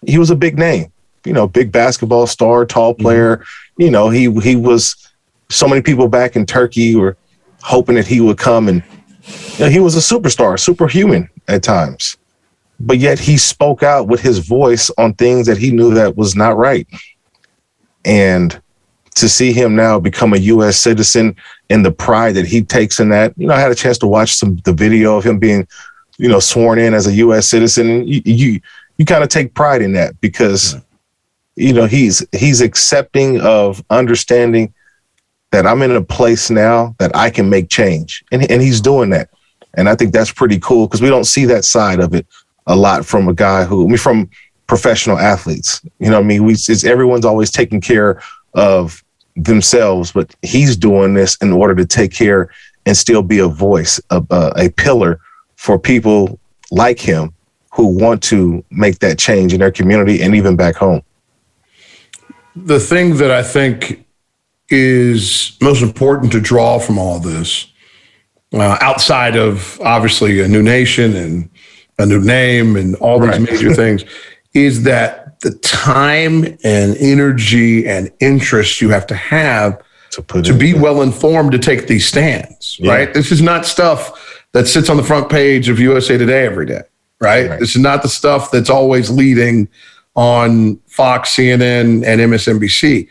he 0.06 0.18
was 0.18 0.30
a 0.30 0.36
big 0.36 0.58
name. 0.58 0.92
You 1.24 1.32
know, 1.32 1.46
big 1.46 1.72
basketball 1.72 2.26
star, 2.26 2.64
tall 2.64 2.92
mm-hmm. 2.92 3.02
player. 3.02 3.36
Mm-hmm. 3.38 3.82
You 3.82 3.90
know, 3.90 4.10
he 4.10 4.32
he 4.40 4.56
was. 4.56 5.08
So 5.48 5.66
many 5.66 5.82
people 5.82 6.06
back 6.06 6.36
in 6.36 6.46
Turkey 6.46 6.94
were 6.94 7.16
hoping 7.60 7.96
that 7.96 8.06
he 8.06 8.20
would 8.20 8.38
come, 8.38 8.68
and 8.68 8.84
you 9.58 9.64
know, 9.64 9.70
he 9.70 9.80
was 9.80 9.96
a 9.96 10.14
superstar, 10.14 10.58
superhuman 10.58 11.28
at 11.48 11.62
times. 11.62 12.16
But 12.78 12.98
yet 12.98 13.18
he 13.18 13.36
spoke 13.36 13.82
out 13.82 14.06
with 14.06 14.20
his 14.20 14.38
voice 14.38 14.90
on 14.96 15.14
things 15.14 15.46
that 15.46 15.58
he 15.58 15.70
knew 15.70 15.92
that 15.94 16.16
was 16.16 16.36
not 16.36 16.56
right. 16.56 16.86
And 18.04 18.60
to 19.20 19.28
see 19.28 19.52
him 19.52 19.76
now 19.76 20.00
become 20.00 20.32
a 20.32 20.38
U.S. 20.38 20.78
citizen 20.78 21.36
and 21.68 21.84
the 21.84 21.92
pride 21.92 22.34
that 22.34 22.46
he 22.46 22.62
takes 22.62 23.00
in 23.00 23.08
that, 23.10 23.32
you 23.36 23.46
know, 23.46 23.54
I 23.54 23.60
had 23.60 23.70
a 23.70 23.76
chance 23.76 23.98
to 23.98 24.06
watch 24.06 24.34
some 24.34 24.56
the 24.64 24.72
video 24.72 25.16
of 25.16 25.24
him 25.24 25.38
being, 25.38 25.66
you 26.18 26.28
know, 26.28 26.40
sworn 26.40 26.78
in 26.78 26.94
as 26.94 27.06
a 27.06 27.14
U.S. 27.14 27.48
citizen. 27.48 28.06
You 28.06 28.22
you, 28.24 28.60
you 28.98 29.04
kind 29.04 29.22
of 29.22 29.30
take 29.30 29.54
pride 29.54 29.82
in 29.82 29.92
that 29.92 30.20
because, 30.20 30.76
you 31.56 31.72
know, 31.72 31.86
he's 31.86 32.26
he's 32.32 32.60
accepting 32.60 33.40
of 33.40 33.82
understanding 33.90 34.74
that 35.52 35.66
I'm 35.66 35.82
in 35.82 35.92
a 35.92 36.02
place 36.02 36.50
now 36.50 36.94
that 36.98 37.14
I 37.14 37.30
can 37.30 37.48
make 37.48 37.68
change, 37.68 38.24
and 38.32 38.50
and 38.50 38.60
he's 38.60 38.80
doing 38.80 39.10
that. 39.10 39.30
And 39.74 39.88
I 39.88 39.94
think 39.94 40.12
that's 40.12 40.32
pretty 40.32 40.58
cool 40.58 40.86
because 40.86 41.00
we 41.00 41.08
don't 41.08 41.24
see 41.24 41.44
that 41.46 41.64
side 41.64 42.00
of 42.00 42.14
it 42.14 42.26
a 42.66 42.74
lot 42.76 43.06
from 43.06 43.28
a 43.28 43.34
guy 43.34 43.64
who 43.64 43.84
I 43.84 43.88
mean, 43.88 43.96
from 43.96 44.30
professional 44.66 45.18
athletes. 45.18 45.82
You 45.98 46.10
know 46.10 46.18
I 46.18 46.22
mean? 46.22 46.44
We 46.44 46.54
it's 46.54 46.84
everyone's 46.84 47.24
always 47.24 47.50
taking 47.50 47.80
care 47.80 48.22
of 48.54 49.02
themselves, 49.44 50.12
but 50.12 50.34
he's 50.42 50.76
doing 50.76 51.14
this 51.14 51.36
in 51.36 51.52
order 51.52 51.74
to 51.74 51.86
take 51.86 52.12
care 52.12 52.50
and 52.86 52.96
still 52.96 53.22
be 53.22 53.38
a 53.38 53.48
voice, 53.48 54.00
a, 54.10 54.22
a, 54.56 54.70
pillar 54.70 55.20
for 55.56 55.78
people 55.78 56.38
like 56.70 56.98
him 56.98 57.34
who 57.72 57.86
want 57.86 58.22
to 58.22 58.64
make 58.70 58.98
that 59.00 59.18
change 59.18 59.52
in 59.52 59.60
their 59.60 59.70
community 59.70 60.22
and 60.22 60.34
even 60.34 60.56
back 60.56 60.76
home. 60.76 61.02
The 62.56 62.80
thing 62.80 63.16
that 63.16 63.30
I 63.30 63.42
think 63.42 64.06
is 64.68 65.56
most 65.60 65.82
important 65.82 66.32
to 66.32 66.40
draw 66.40 66.78
from 66.78 66.98
all 66.98 67.18
this, 67.18 67.72
uh, 68.52 68.78
outside 68.80 69.36
of 69.36 69.80
obviously 69.82 70.40
a 70.40 70.48
new 70.48 70.62
nation 70.62 71.14
and 71.14 71.50
a 71.98 72.06
new 72.06 72.20
name 72.20 72.76
and 72.76 72.96
all 72.96 73.20
these 73.20 73.30
right. 73.30 73.40
major 73.40 73.74
things, 73.74 74.04
is 74.54 74.82
that 74.82 75.19
the 75.40 75.52
time 75.58 76.44
and 76.64 76.96
energy 76.98 77.86
and 77.86 78.10
interest 78.20 78.80
you 78.80 78.90
have 78.90 79.06
to 79.06 79.14
have 79.14 79.82
to, 80.10 80.42
to 80.42 80.52
be 80.52 80.74
well 80.74 81.02
informed 81.02 81.52
to 81.52 81.58
take 81.58 81.86
these 81.86 82.06
stands, 82.06 82.76
yeah. 82.80 82.92
right? 82.92 83.14
This 83.14 83.30
is 83.30 83.40
not 83.40 83.64
stuff 83.64 84.44
that 84.52 84.66
sits 84.66 84.90
on 84.90 84.96
the 84.96 85.02
front 85.02 85.30
page 85.30 85.68
of 85.68 85.78
USA 85.78 86.18
Today 86.18 86.44
every 86.44 86.66
day, 86.66 86.82
right? 87.20 87.48
right? 87.48 87.60
This 87.60 87.76
is 87.76 87.82
not 87.82 88.02
the 88.02 88.08
stuff 88.08 88.50
that's 88.50 88.68
always 88.68 89.08
leading 89.08 89.68
on 90.16 90.76
Fox, 90.88 91.34
CNN, 91.36 92.04
and 92.04 92.20
MSNBC. 92.20 93.08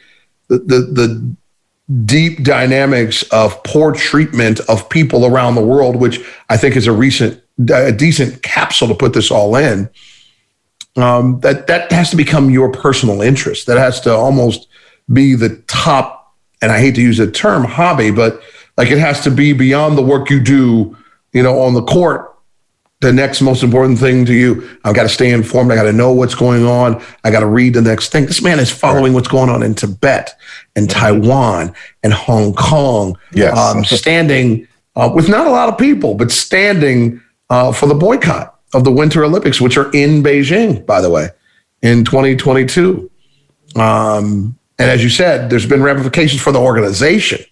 The, 0.50 0.58
the, 0.58 0.80
the 0.82 1.36
deep 2.06 2.44
dynamics 2.44 3.24
of 3.32 3.64
poor 3.64 3.94
treatment 3.94 4.60
of 4.68 4.90
people 4.90 5.26
around 5.26 5.56
the 5.56 5.66
world, 5.66 5.96
which 5.96 6.20
I 6.50 6.58
think 6.58 6.76
is 6.76 6.86
a 6.86 6.92
recent, 6.92 7.42
a 7.74 7.94
decent 7.94 8.44
capsule 8.44 8.90
to 8.90 8.96
put 8.96 9.14
this 9.14 9.32
all 9.32 9.56
in 9.56 9.90
um, 11.04 11.40
that 11.42 11.68
that 11.68 11.92
has 11.92 12.10
to 12.12 12.16
become 12.16 12.50
your 12.50 12.72
personal 12.72 13.22
interest. 13.22 13.68
That 13.68 13.78
has 13.78 14.02
to 14.02 14.14
almost 14.14 14.68
be 15.12 15.36
the 15.36 15.58
top. 15.68 16.36
And 16.62 16.72
I 16.72 16.80
hate 16.80 16.96
to 16.96 17.02
use 17.02 17.18
the 17.18 17.32
term 17.32 17.64
hobby, 17.64 18.12
but 18.12 18.42
like 18.78 18.92
it 18.92 18.98
has 18.98 19.22
to 19.22 19.32
be 19.32 19.54
beyond 19.54 19.98
the 19.98 20.02
work 20.02 20.30
you 20.30 20.40
do, 20.40 20.98
you 21.34 21.44
know, 21.44 21.62
on 21.62 21.74
the 21.74 21.84
court. 21.84 22.26
The 23.02 23.14
next 23.14 23.40
most 23.40 23.64
important 23.64 23.98
thing 23.98 24.26
to 24.26 24.34
you, 24.34 24.78
I've 24.84 24.94
got 24.94 25.04
to 25.04 25.10
stay 25.10 25.32
informed. 25.32 25.72
I 25.72 25.76
got 25.76 25.84
to 25.84 25.94
know 25.94 26.12
what's 26.12 26.36
going 26.36 26.66
on. 26.66 27.02
I 27.24 27.32
got 27.32 27.40
to 27.40 27.46
read 27.46 27.74
the 27.74 27.82
next 27.82 28.12
thing. 28.12 28.26
This 28.26 28.42
man 28.42 28.60
is 28.60 28.70
following 28.70 29.14
what's 29.14 29.30
going 29.30 29.50
on 29.50 29.64
in 29.64 29.74
Tibet 29.74 30.38
and 30.76 30.90
mm-hmm. 30.90 31.00
Taiwan 31.00 31.74
and 32.04 32.12
Hong 32.12 32.54
Kong. 32.54 33.18
Yes. 33.34 33.58
Um, 33.58 33.86
standing 33.86 34.68
uh, 34.98 35.10
with 35.16 35.30
not 35.30 35.48
a 35.48 35.50
lot 35.50 35.70
of 35.70 35.78
people, 35.78 36.16
but 36.16 36.30
standing 36.30 37.22
uh, 37.50 37.72
for 37.72 37.86
the 37.86 37.96
boycott 37.96 38.59
of 38.74 38.84
the 38.84 38.92
Winter 38.92 39.24
Olympics, 39.24 39.60
which 39.60 39.78
are 39.78 39.92
in 39.92 40.24
Beijing, 40.24 40.86
by 40.86 41.02
the 41.02 41.10
way, 41.10 41.30
in 41.82 42.06
2022. 42.06 43.10
Um, 43.76 44.58
and 44.78 44.90
as 44.90 45.04
you 45.04 45.10
said, 45.10 45.50
there's 45.50 45.66
been 45.66 45.84
ramifications 45.84 46.42
for 46.42 46.52
the 46.52 46.60
organization, 46.60 47.44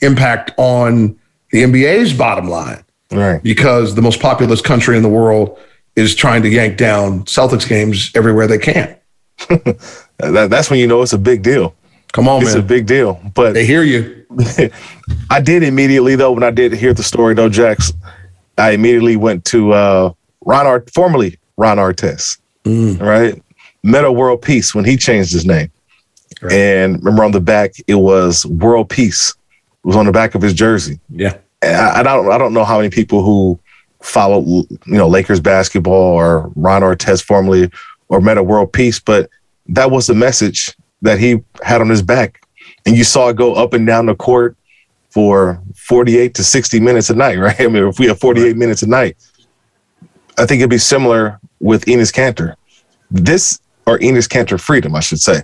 impact 0.00 0.52
on 0.56 1.18
the 1.50 1.62
NBA's 1.62 2.12
bottom 2.12 2.48
line. 2.48 2.84
Right. 3.12 3.42
Because 3.42 3.94
the 3.94 4.02
most 4.02 4.20
populous 4.20 4.60
country 4.60 4.96
in 4.96 5.02
the 5.02 5.08
world 5.08 5.58
is 5.96 6.14
trying 6.14 6.42
to 6.42 6.48
yank 6.48 6.76
down 6.76 7.24
Celtics 7.24 7.68
games 7.68 8.10
everywhere 8.14 8.46
they 8.46 8.58
can. 8.58 8.96
that, 9.48 10.48
that's 10.50 10.70
when 10.70 10.78
you 10.78 10.86
know 10.86 11.02
it's 11.02 11.12
a 11.12 11.18
big 11.18 11.42
deal. 11.42 11.74
Come 12.12 12.28
on, 12.28 12.42
it's 12.42 12.54
man. 12.54 12.64
a 12.64 12.66
big 12.66 12.86
deal. 12.86 13.20
But 13.34 13.52
they 13.52 13.64
hear 13.64 13.82
you. 13.82 14.24
I 15.30 15.40
did 15.40 15.62
immediately 15.62 16.16
though 16.16 16.32
when 16.32 16.42
I 16.42 16.50
did 16.50 16.72
hear 16.72 16.94
the 16.94 17.02
story 17.02 17.34
though, 17.34 17.48
Jax. 17.48 17.92
I 18.58 18.72
immediately 18.72 19.16
went 19.16 19.44
to 19.46 19.72
uh, 19.72 20.12
Ron 20.44 20.66
Art, 20.66 20.90
formerly 20.92 21.38
Ron 21.56 21.78
Artest, 21.78 22.38
mm. 22.64 23.00
right? 23.00 23.40
Metta 23.82 24.10
World 24.10 24.42
Peace 24.42 24.74
when 24.74 24.84
he 24.84 24.96
changed 24.96 25.32
his 25.32 25.46
name. 25.46 25.70
Right. 26.42 26.52
And 26.52 26.96
remember 26.98 27.24
on 27.24 27.32
the 27.32 27.40
back, 27.40 27.74
it 27.86 27.96
was 27.96 28.46
World 28.46 28.88
Peace. 28.88 29.34
It 29.84 29.86
was 29.86 29.96
on 29.96 30.06
the 30.06 30.12
back 30.12 30.34
of 30.34 30.42
his 30.42 30.54
jersey. 30.54 30.98
Yeah. 31.10 31.36
And 31.62 31.76
I, 31.76 32.00
I 32.00 32.02
don't 32.02 32.30
I 32.30 32.38
don't 32.38 32.54
know 32.54 32.64
how 32.64 32.78
many 32.78 32.90
people 32.90 33.22
who 33.22 33.58
follow 34.00 34.40
you 34.40 34.78
know 34.86 35.08
Lakers 35.08 35.40
basketball 35.40 36.14
or 36.14 36.50
Ron 36.56 36.82
Artest 36.82 37.24
formerly 37.24 37.70
or 38.08 38.20
Metta 38.20 38.42
World 38.42 38.72
Peace, 38.72 38.98
but 38.98 39.28
that 39.68 39.90
was 39.90 40.06
the 40.06 40.14
message 40.14 40.74
that 41.02 41.18
he 41.18 41.42
had 41.62 41.80
on 41.80 41.88
his 41.88 42.02
back. 42.02 42.44
And 42.86 42.96
you 42.96 43.04
saw 43.04 43.28
it 43.28 43.36
go 43.36 43.54
up 43.54 43.72
and 43.72 43.86
down 43.86 44.06
the 44.06 44.14
court 44.14 44.56
for 45.10 45.62
48 45.76 46.34
to 46.34 46.44
60 46.44 46.80
minutes 46.80 47.10
a 47.10 47.14
night, 47.14 47.38
right? 47.38 47.60
I 47.60 47.66
mean, 47.68 47.86
if 47.86 47.98
we 47.98 48.06
have 48.06 48.18
48 48.18 48.44
right. 48.44 48.56
minutes 48.56 48.82
a 48.82 48.86
night, 48.86 49.16
I 50.40 50.46
think 50.46 50.60
it'd 50.60 50.70
be 50.70 50.78
similar 50.78 51.38
with 51.60 51.84
Enes 51.84 52.12
Kanter. 52.12 52.54
This, 53.10 53.60
or 53.86 53.98
Enes 53.98 54.26
Kanter 54.26 54.58
Freedom, 54.58 54.94
I 54.94 55.00
should 55.00 55.20
say. 55.20 55.42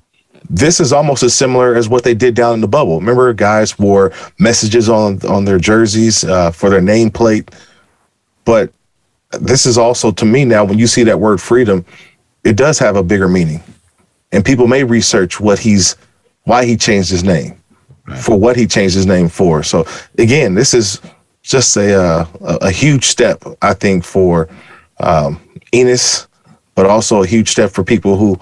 This 0.49 0.80
is 0.80 0.92
almost 0.92 1.22
as 1.22 1.34
similar 1.34 1.74
as 1.74 1.88
what 1.88 2.03
they 2.03 2.14
did 2.14 2.34
down 2.34 2.55
in 2.55 2.61
the 2.62 2.68
bubble. 2.68 2.99
Remember, 2.99 3.32
guys 3.34 3.78
wore 3.78 4.12
messages 4.38 4.88
on 4.88 5.20
on 5.26 5.44
their 5.44 5.59
jerseys 5.59 6.24
uh, 6.24 6.51
for 6.51 6.70
their 6.70 6.80
nameplate. 6.80 7.53
But 8.44 8.72
this 9.40 9.66
is 9.66 9.76
also 9.76 10.12
to 10.12 10.24
me 10.24 10.44
now, 10.44 10.64
when 10.64 10.78
you 10.78 10.86
see 10.86 11.03
that 11.05 11.18
word 11.18 11.40
freedom, 11.40 11.84
it 12.44 12.57
does 12.57 12.78
have 12.78 12.97
a 12.97 13.03
bigger 13.03 13.28
meaning, 13.28 13.61
and 14.32 14.44
people 14.44 14.68
may 14.68 14.84
research 14.84 15.40
what 15.40 15.59
he's, 15.59 15.97
why 16.44 16.64
he 16.64 16.76
changed 16.76 17.11
his 17.11 17.24
name, 17.24 17.61
right. 18.07 18.18
for 18.18 18.38
what 18.38 18.57
he 18.57 18.66
changed 18.66 18.94
his 18.94 19.07
name 19.07 19.28
for. 19.28 19.64
So 19.64 19.84
again, 20.16 20.55
this 20.55 20.72
is 20.72 21.01
just 21.42 21.76
a 21.76 22.01
uh, 22.01 22.26
a, 22.40 22.55
a 22.68 22.70
huge 22.70 23.05
step, 23.07 23.42
I 23.61 23.74
think, 23.74 24.05
for 24.05 24.49
um, 25.01 25.40
Enes, 25.72 26.26
but 26.74 26.86
also 26.86 27.22
a 27.22 27.26
huge 27.26 27.51
step 27.51 27.70
for 27.70 27.84
people 27.84 28.16
who 28.16 28.38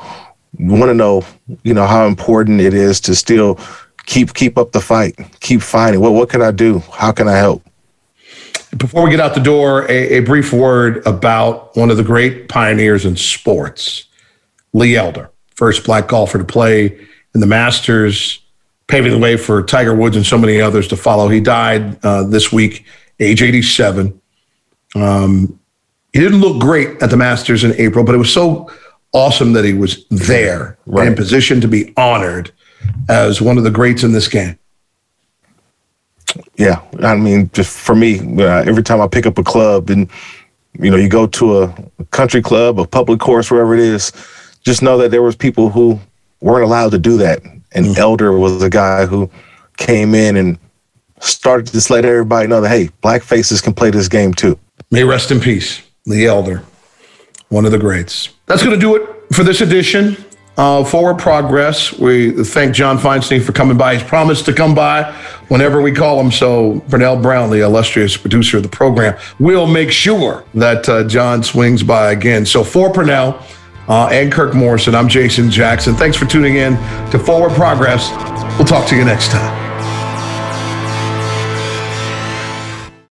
want 0.59 0.91
to 0.91 0.95
know, 0.95 1.25
you 1.63 1.75
know, 1.75 1.87
how 1.87 2.07
important 2.07 2.61
it 2.61 2.75
is 2.75 3.01
to 3.03 3.15
still 3.15 3.59
keep 4.07 4.35
keep 4.35 4.59
up 4.59 4.73
the 4.73 4.81
fight, 4.81 5.17
keep 5.41 5.63
fighting. 5.63 6.01
What 6.01 6.13
what 6.13 6.29
can 6.29 6.43
I 6.43 6.51
do? 6.51 6.81
How 6.93 7.13
can 7.13 7.29
I 7.29 7.37
help? 7.37 7.63
Before 8.77 9.05
we 9.05 9.11
get 9.11 9.21
out 9.21 9.35
the 9.35 9.41
door, 9.41 9.89
a, 9.89 10.19
a 10.19 10.21
brief 10.21 10.53
word 10.53 11.07
about 11.07 11.77
one 11.77 11.91
of 11.91 11.97
the 11.97 12.03
great 12.03 12.49
pioneers 12.49 13.05
in 13.05 13.17
sports, 13.17 14.07
Lee 14.73 14.97
Elder, 14.97 15.31
first 15.55 15.85
black 15.85 16.09
golfer 16.09 16.39
to 16.39 16.45
play 16.45 16.87
in 17.35 17.41
the 17.41 17.47
Masters, 17.47 18.41
paving 18.89 19.13
the 19.13 19.19
way 19.19 19.37
for 19.37 19.63
Tiger 19.63 19.95
Woods 19.95 20.17
and 20.17 20.27
so 20.27 20.37
many 20.37 20.61
others 20.61 20.89
to 20.89 20.97
follow. 20.97 21.29
He 21.29 21.41
died 21.41 22.05
uh, 22.05 22.25
this 22.25 22.53
week, 22.53 22.85
age 23.21 23.43
87. 23.43 24.21
Um, 24.97 25.61
he 26.15 26.21
didn't 26.21 26.41
look 26.41 26.61
great 26.61 27.03
at 27.03 27.11
the 27.11 27.17
Masters 27.17 27.65
in 27.65 27.75
April, 27.75 28.05
but 28.05 28.15
it 28.15 28.19
was 28.19 28.33
so 28.33 28.71
awesome 29.13 29.53
that 29.53 29.65
he 29.65 29.75
was 29.75 30.07
there 30.11 30.79
right. 30.87 31.09
in 31.09 31.17
position 31.17 31.61
to 31.61 31.67
be 31.67 31.93
honored 31.97 32.53
as 33.09 33.43
one 33.43 33.59
of 33.59 33.65
the 33.65 33.71
greats 33.71 34.05
in 34.05 34.13
this 34.13 34.29
game. 34.29 34.57
Yeah, 36.57 36.81
I 37.01 37.17
mean, 37.17 37.51
just 37.53 37.77
for 37.77 37.97
me, 37.97 38.21
uh, 38.41 38.63
every 38.63 38.85
time 38.85 39.01
I 39.01 39.09
pick 39.09 39.27
up 39.27 39.39
a 39.39 39.43
club 39.43 39.91
and 39.91 40.09
you 40.79 40.89
know 40.89 40.97
you 40.97 41.09
go 41.09 41.27
to 41.27 41.63
a 41.63 41.75
country 42.13 42.43
club, 42.43 42.79
a 42.79 42.87
public 42.87 43.19
course, 43.19 43.51
wherever 43.51 43.75
it 43.75 43.81
is, 43.81 44.13
just 44.65 44.83
know 44.83 44.97
that 44.99 45.11
there 45.11 45.23
was 45.23 45.35
people 45.35 45.69
who 45.69 45.99
weren't 46.41 46.65
allowed 46.65 46.93
to 46.93 46.99
do 46.99 47.17
that. 47.17 47.43
And 47.73 47.87
mm-hmm. 47.87 48.01
Elder 48.01 48.33
was 48.39 48.63
a 48.63 48.71
guy 48.71 49.05
who 49.05 49.29
came 49.79 50.15
in 50.15 50.37
and 50.37 50.59
started 51.19 51.67
to 51.67 51.73
just 51.73 51.91
let 51.91 52.05
everybody 52.05 52.47
know 52.47 52.61
that 52.61 52.69
hey, 52.69 52.91
black 53.01 53.25
faces 53.25 53.61
can 53.61 53.75
play 53.75 53.91
this 53.91 54.07
game 54.07 54.33
too. 54.33 54.57
May 54.93 55.03
rest 55.03 55.33
in 55.33 55.41
peace, 55.41 55.83
the 56.07 56.27
Elder, 56.27 56.63
one 57.49 57.65
of 57.65 57.73
the 57.73 57.79
greats. 57.79 58.31
That's 58.47 58.63
going 58.63 58.79
to 58.79 58.81
do 58.81 58.97
it 58.97 59.35
for 59.35 59.43
this 59.43 59.61
edition 59.61 60.17
Forward 60.57 61.19
Progress. 61.19 61.93
We 61.93 62.45
thank 62.45 62.75
John 62.75 62.99
Feinstein 62.99 63.43
for 63.43 63.53
coming 63.53 63.77
by. 63.77 63.97
He's 63.97 64.09
promised 64.09 64.45
to 64.47 64.53
come 64.53 64.75
by 64.75 65.13
whenever 65.49 65.81
we 65.83 65.93
call 65.93 66.21
him. 66.21 66.31
So, 66.31 66.81
Pernell 66.89 67.21
Brown, 67.21 67.51
the 67.51 67.61
illustrious 67.61 68.17
producer 68.17 68.59
of 68.59 68.63
the 68.63 68.69
program, 68.69 69.19
will 69.39 69.67
make 69.67 69.91
sure 69.91 70.45
that 70.55 70.89
uh, 70.89 71.05
John 71.05 71.43
swings 71.43 71.83
by 71.83 72.13
again. 72.13 72.47
So, 72.47 72.63
for 72.63 72.93
Pernell 72.93 73.43
uh, 73.89 74.09
and 74.13 74.33
Kirk 74.33 74.55
Morrison, 74.55 74.95
I'm 74.95 75.09
Jason 75.09 75.51
Jackson. 75.51 75.95
Thanks 75.95 76.17
for 76.17 76.27
tuning 76.27 76.57
in 76.57 76.77
to 77.11 77.19
Forward 77.19 77.53
Progress. 77.53 78.11
We'll 78.59 78.69
talk 78.69 78.89
to 78.89 78.97
you 78.97 79.05
next 79.05 79.31
time. 79.31 79.64